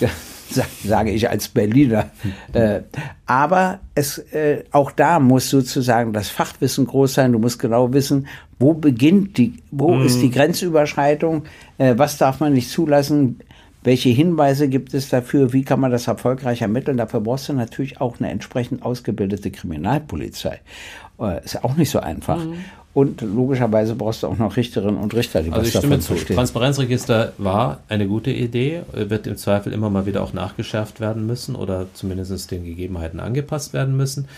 ja, 0.00 0.08
ja, 0.54 0.64
sage 0.84 1.10
ich 1.10 1.28
als 1.28 1.48
Berliner. 1.48 2.10
Äh, 2.52 2.82
aber 3.24 3.80
es, 3.94 4.18
äh, 4.18 4.64
auch 4.72 4.92
da 4.92 5.18
muss 5.18 5.48
sozusagen 5.48 6.12
das 6.12 6.28
Fachwissen 6.28 6.86
groß 6.86 7.14
sein. 7.14 7.32
Du 7.32 7.38
musst 7.38 7.58
genau 7.58 7.94
wissen, 7.94 8.26
wo 8.58 8.74
beginnt 8.74 9.38
die, 9.38 9.62
wo 9.70 9.98
ist 10.02 10.20
die 10.20 10.30
Grenzüberschreitung, 10.30 11.44
äh, 11.78 11.94
was 11.96 12.18
darf 12.18 12.40
man 12.40 12.52
nicht 12.52 12.68
zulassen, 12.68 13.40
welche 13.84 14.10
Hinweise 14.10 14.68
gibt 14.68 14.94
es 14.94 15.08
dafür, 15.08 15.52
wie 15.52 15.64
kann 15.64 15.80
man 15.80 15.90
das 15.90 16.06
erfolgreich 16.06 16.62
ermitteln. 16.62 16.96
Dafür 16.96 17.20
brauchst 17.20 17.48
du 17.48 17.52
natürlich 17.52 18.00
auch 18.00 18.18
eine 18.20 18.30
entsprechend 18.30 18.82
ausgebildete 18.82 19.50
Kriminalpolizei. 19.50 20.60
Äh, 21.18 21.44
ist 21.44 21.64
auch 21.64 21.76
nicht 21.76 21.90
so 21.90 22.00
einfach. 22.00 22.40
Und 22.94 23.22
logischerweise 23.22 23.94
brauchst 23.94 24.22
du 24.22 24.26
auch 24.26 24.36
noch 24.36 24.56
Richterinnen 24.56 25.00
und 25.00 25.14
Richter, 25.14 25.42
die 25.42 25.50
Also 25.50 25.62
was 25.62 25.68
ich 25.68 25.76
stimme 25.76 25.92
davon 25.92 26.00
zu. 26.02 26.12
verstehen. 26.14 26.36
Transparenzregister 26.36 27.32
war 27.38 27.80
eine 27.88 28.06
gute 28.06 28.30
Idee, 28.30 28.82
wird 28.92 29.26
im 29.26 29.36
Zweifel 29.36 29.72
immer 29.72 29.88
mal 29.88 30.04
wieder 30.04 30.22
auch 30.22 30.34
nachgeschärft 30.34 31.00
werden 31.00 31.26
müssen 31.26 31.54
oder 31.54 31.86
zumindest 31.94 32.50
den 32.50 32.64
Gegebenheiten 32.64 33.18
angepasst 33.18 33.72
werden 33.72 33.96
müssen. 33.96 34.28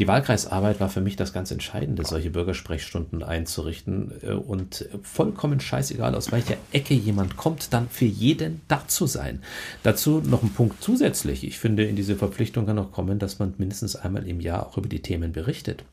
Die 0.00 0.08
Wahlkreisarbeit 0.08 0.80
war 0.80 0.88
für 0.88 1.00
mich 1.00 1.14
das 1.14 1.32
ganz 1.32 1.52
Entscheidende, 1.52 2.04
solche 2.04 2.30
Bürgersprechstunden 2.30 3.22
einzurichten 3.22 4.12
äh, 4.22 4.32
und 4.32 4.88
vollkommen 5.02 5.60
scheißegal, 5.60 6.14
aus 6.14 6.32
welcher 6.32 6.56
Ecke 6.72 6.94
jemand 6.94 7.36
kommt, 7.36 7.72
dann 7.72 7.88
für 7.88 8.04
jeden 8.04 8.60
da 8.66 8.82
zu 8.88 9.06
sein. 9.06 9.40
Dazu 9.84 10.20
noch 10.24 10.42
ein 10.42 10.50
Punkt 10.50 10.82
zusätzlich. 10.82 11.44
Ich 11.44 11.58
finde, 11.58 11.84
in 11.84 11.94
diese 11.94 12.16
Verpflichtung 12.16 12.66
kann 12.66 12.78
auch 12.78 12.90
kommen, 12.90 13.20
dass 13.20 13.38
man 13.38 13.54
mindestens 13.58 13.94
einmal 13.94 14.26
im 14.26 14.40
Jahr 14.40 14.66
auch 14.66 14.78
über 14.78 14.88
die 14.88 15.00
Themen 15.00 15.32
berichtet. 15.32 15.84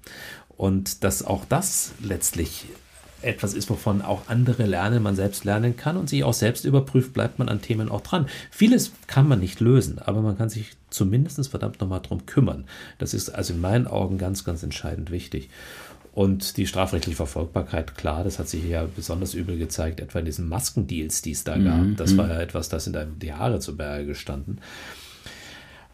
Und 0.58 1.04
dass 1.04 1.24
auch 1.24 1.45
das 1.45 1.93
letztlich 2.02 2.66
etwas 3.22 3.54
ist, 3.54 3.70
wovon 3.70 4.02
auch 4.02 4.28
andere 4.28 4.66
lernen, 4.66 5.04
man 5.04 5.16
selbst 5.16 5.43
lernen 5.45 5.78
kann 5.78 5.97
und 5.97 6.10
sich 6.10 6.24
auch 6.24 6.34
selbst 6.34 6.66
überprüft, 6.66 7.14
bleibt 7.14 7.39
man 7.39 7.49
an 7.49 7.62
Themen 7.62 7.89
auch 7.89 8.02
dran. 8.02 8.28
Vieles 8.49 8.91
kann 9.08 9.28
man 9.28 9.39
nicht 9.39 9.60
lösen, 9.60 9.99
aber 9.99 10.22
man 10.22 10.38
kann 10.38 10.49
sich 10.49 10.72
zumindest 10.89 11.47
verdammt 11.49 11.80
nochmal 11.82 12.02
drum 12.02 12.26
kümmern. 12.26 12.66
Das 12.97 13.14
ist 13.14 13.30
also 13.30 13.54
in 13.54 13.62
meinen 13.62 13.88
Augen 13.88 14.18
ganz, 14.18 14.43
ganz 14.43 14.64
entscheidend 14.64 15.12
wichtig. 15.12 15.49
Und 16.14 16.58
die 16.58 16.68
strafrechtliche 16.68 17.16
Verfolgbarkeit, 17.16 17.95
klar, 17.95 18.26
das 18.26 18.38
hat 18.38 18.49
sich 18.49 18.66
ja 18.66 18.86
besonders 18.95 19.34
übel 19.34 19.58
gezeigt, 19.58 20.02
etwa 20.02 20.20
in 20.20 20.26
diesen 20.26 20.49
Maskendeals, 20.49 21.22
die 21.22 21.32
es 21.32 21.45
da 21.45 21.58
gab. 21.58 21.95
Das 21.95 22.18
war 22.18 22.28
ja 22.28 22.41
etwas, 22.41 22.68
das 22.68 22.86
einem 22.88 23.18
die 23.20 23.32
Haare 23.34 23.60
zu 23.60 23.78
Berge 23.78 24.08
gestanden. 24.08 24.60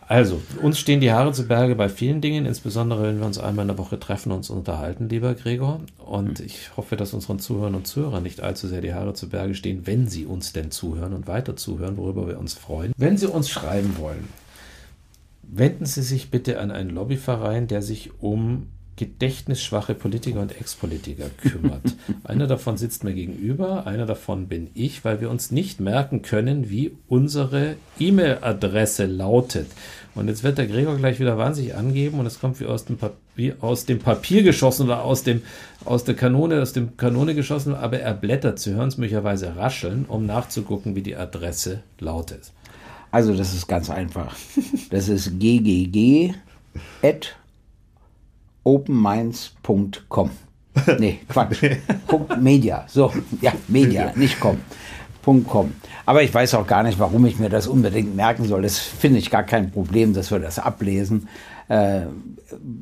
Also, 0.10 0.42
uns 0.62 0.80
stehen 0.80 1.02
die 1.02 1.12
Haare 1.12 1.34
zu 1.34 1.48
Berge 1.48 1.76
bei 1.76 1.90
vielen 1.90 2.22
Dingen, 2.22 2.46
insbesondere 2.46 3.04
wenn 3.04 3.20
wir 3.20 3.26
uns 3.26 3.38
einmal 3.38 3.64
in 3.64 3.68
der 3.68 3.78
Woche 3.78 4.00
treffen 4.00 4.32
und 4.32 4.38
uns 4.38 4.50
unterhalten, 4.50 5.10
lieber 5.10 5.34
Gregor. 5.34 5.82
Und 5.98 6.40
ich 6.40 6.78
hoffe, 6.78 6.96
dass 6.96 7.14
unseren 7.14 7.40
Zuhörern 7.40 7.76
und 7.76 7.88
Zuhörern 7.88 8.24
nicht 8.24 8.40
allzu 8.40 8.70
sehr 8.70 8.80
die 8.80 8.94
Haare 8.94 9.14
zu 9.14 9.28
Berge 9.28 9.54
stehen, 9.54 9.86
wenn 9.86 10.08
sie 10.08 10.26
uns 10.26 10.54
denn 10.54 10.72
zuhören 10.72 11.12
und 11.12 11.28
weiter 11.28 11.58
zuhören, 11.58 11.98
worüber 11.98 12.26
wir 12.26 12.40
uns 12.40 12.54
freuen. 12.54 12.94
Wenn 12.96 13.18
Sie 13.18 13.28
uns 13.28 13.50
schreiben 13.50 13.98
wollen, 13.98 14.30
wenden 15.44 15.86
Sie 15.86 16.02
sich 16.02 16.32
bitte 16.32 16.60
an 16.60 16.72
einen 16.72 16.92
Lobbyverein, 16.92 17.68
der 17.68 17.82
sich 17.82 18.12
um 18.22 18.68
gedächtnisschwache 18.98 19.94
Politiker 19.94 20.42
und 20.42 20.60
Ex-Politiker 20.60 21.30
kümmert. 21.42 21.96
einer 22.24 22.48
davon 22.48 22.78
sitzt 22.78 23.04
mir 23.04 23.14
gegenüber, 23.14 23.88
einer 23.88 24.06
davon 24.06 24.48
bin 24.48 24.70
ich, 24.74 25.06
weil 25.06 25.22
wir 25.22 25.30
uns 25.30 25.52
nicht 25.52 25.80
merken 25.80 26.24
können, 26.24 26.70
wie 26.70 26.98
unsere 27.08 27.76
E-Mail-Adresse 28.00 29.06
lautet. 29.06 29.68
Und 30.16 30.28
jetzt 30.28 30.44
wird 30.44 30.58
der 30.58 30.66
Gregor 30.66 30.98
gleich 30.98 31.20
wieder 31.20 31.38
wahnsinnig 31.38 31.76
angeben 31.76 32.20
und 32.20 32.26
es 32.26 32.40
kommt 32.40 32.60
wie 32.60 32.66
aus 32.66 32.86
dem 32.86 32.98
Papier, 32.98 33.56
aus 33.62 33.86
dem 33.86 34.00
Papier 34.00 34.42
geschossen 34.42 34.88
oder 34.88 35.04
aus 35.04 35.22
dem, 35.22 35.44
aus 35.86 36.04
der 36.04 36.16
Kanone, 36.16 36.60
aus 36.60 36.74
dem 36.74 36.98
Kanone 36.98 37.36
geschossen, 37.36 37.76
aber 37.76 38.00
er 38.00 38.16
blättert, 38.16 38.58
Sie 38.58 38.74
hören 38.74 38.88
es 38.88 38.98
möglicherweise 38.98 39.56
rascheln, 39.56 40.06
um 40.08 40.26
nachzugucken, 40.26 40.96
wie 40.96 41.04
die 41.04 41.16
Adresse 41.16 41.84
lautet. 42.00 42.52
Also 43.12 43.36
das 43.36 43.54
ist 43.54 43.68
ganz 43.68 43.90
einfach. 43.90 44.36
Das 44.90 45.08
ist 45.08 45.40
ggg 45.40 46.34
at 47.04 47.36
openminds.com. 48.68 50.30
Nee, 51.00 51.20
Quatsch. 51.28 51.64
Punkt 52.06 52.40
Media. 52.40 52.84
So, 52.88 53.12
ja, 53.42 53.52
Media, 53.68 54.12
nicht 54.16 54.40
com. 54.40 54.58
Punkt 55.24 55.48
.com. 55.50 55.74
Aber 56.06 56.22
ich 56.22 56.34
weiß 56.34 56.54
auch 56.54 56.68
gar 56.68 56.84
nicht, 56.84 57.00
warum 57.00 57.26
ich 57.26 57.40
mir 57.40 57.50
das 57.50 57.68
unbedingt 57.68 58.16
merken 58.16 58.46
soll. 58.46 58.62
Das 58.62 58.78
finde 58.78 59.20
ich 59.20 59.32
gar 59.32 59.44
kein 59.44 59.72
Problem, 59.72 60.14
dass 60.14 60.32
wir 60.32 60.40
das 60.40 60.60
ablesen. 60.60 61.28
Äh, 61.70 62.02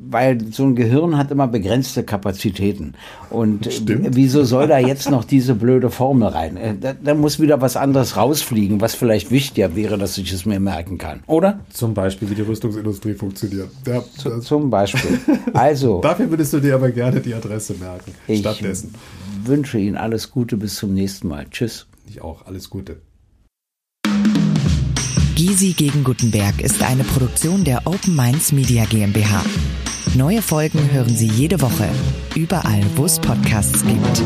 weil 0.08 0.40
so 0.52 0.64
ein 0.64 0.76
Gehirn 0.76 1.16
hat 1.16 1.32
immer 1.32 1.48
begrenzte 1.48 2.04
Kapazitäten. 2.04 2.94
Und 3.30 3.66
äh, 3.66 3.98
wieso 4.14 4.44
soll 4.44 4.68
da 4.68 4.78
jetzt 4.78 5.10
noch 5.10 5.24
diese 5.24 5.56
blöde 5.56 5.90
Formel 5.90 6.28
rein? 6.28 6.56
Äh, 6.56 6.74
da, 6.80 6.92
da 6.92 7.14
muss 7.14 7.40
wieder 7.40 7.60
was 7.60 7.76
anderes 7.76 8.16
rausfliegen, 8.16 8.80
was 8.80 8.94
vielleicht 8.94 9.30
wichtiger 9.32 9.74
wäre, 9.74 9.98
dass 9.98 10.16
ich 10.18 10.32
es 10.32 10.46
mir 10.46 10.60
merken 10.60 10.98
kann. 10.98 11.24
Oder? 11.26 11.60
Zum 11.72 11.94
Beispiel, 11.94 12.30
wie 12.30 12.36
die 12.36 12.42
Rüstungsindustrie 12.42 13.14
funktioniert. 13.14 13.70
Ja, 13.86 14.02
Z 14.16 14.42
zum 14.42 14.70
Beispiel. 14.70 15.18
Also, 15.52 16.00
dafür 16.00 16.30
würdest 16.30 16.52
du 16.52 16.60
dir 16.60 16.74
aber 16.74 16.90
gerne 16.90 17.20
die 17.20 17.34
Adresse 17.34 17.74
merken. 17.74 18.12
ich 18.28 18.40
stattdessen. 18.40 18.94
wünsche 19.44 19.78
Ihnen 19.78 19.96
alles 19.96 20.30
Gute. 20.30 20.56
Bis 20.56 20.76
zum 20.76 20.92
nächsten 20.92 21.28
Mal. 21.28 21.46
Tschüss. 21.50 21.86
Ich 22.08 22.20
auch. 22.22 22.46
Alles 22.46 22.68
Gute. 22.70 22.98
Gysi 25.36 25.74
gegen 25.74 26.02
Gutenberg 26.02 26.62
ist 26.62 26.82
eine 26.82 27.04
Produktion 27.04 27.62
der 27.62 27.86
Open 27.86 28.16
Minds 28.16 28.52
Media 28.52 28.86
GmbH. 28.86 29.44
Neue 30.14 30.40
Folgen 30.40 30.90
hören 30.90 31.14
Sie 31.14 31.28
jede 31.28 31.60
Woche, 31.60 31.90
überall, 32.34 32.82
wo 32.94 33.04
es 33.04 33.18
Podcasts 33.18 33.84
gibt. 33.84 34.22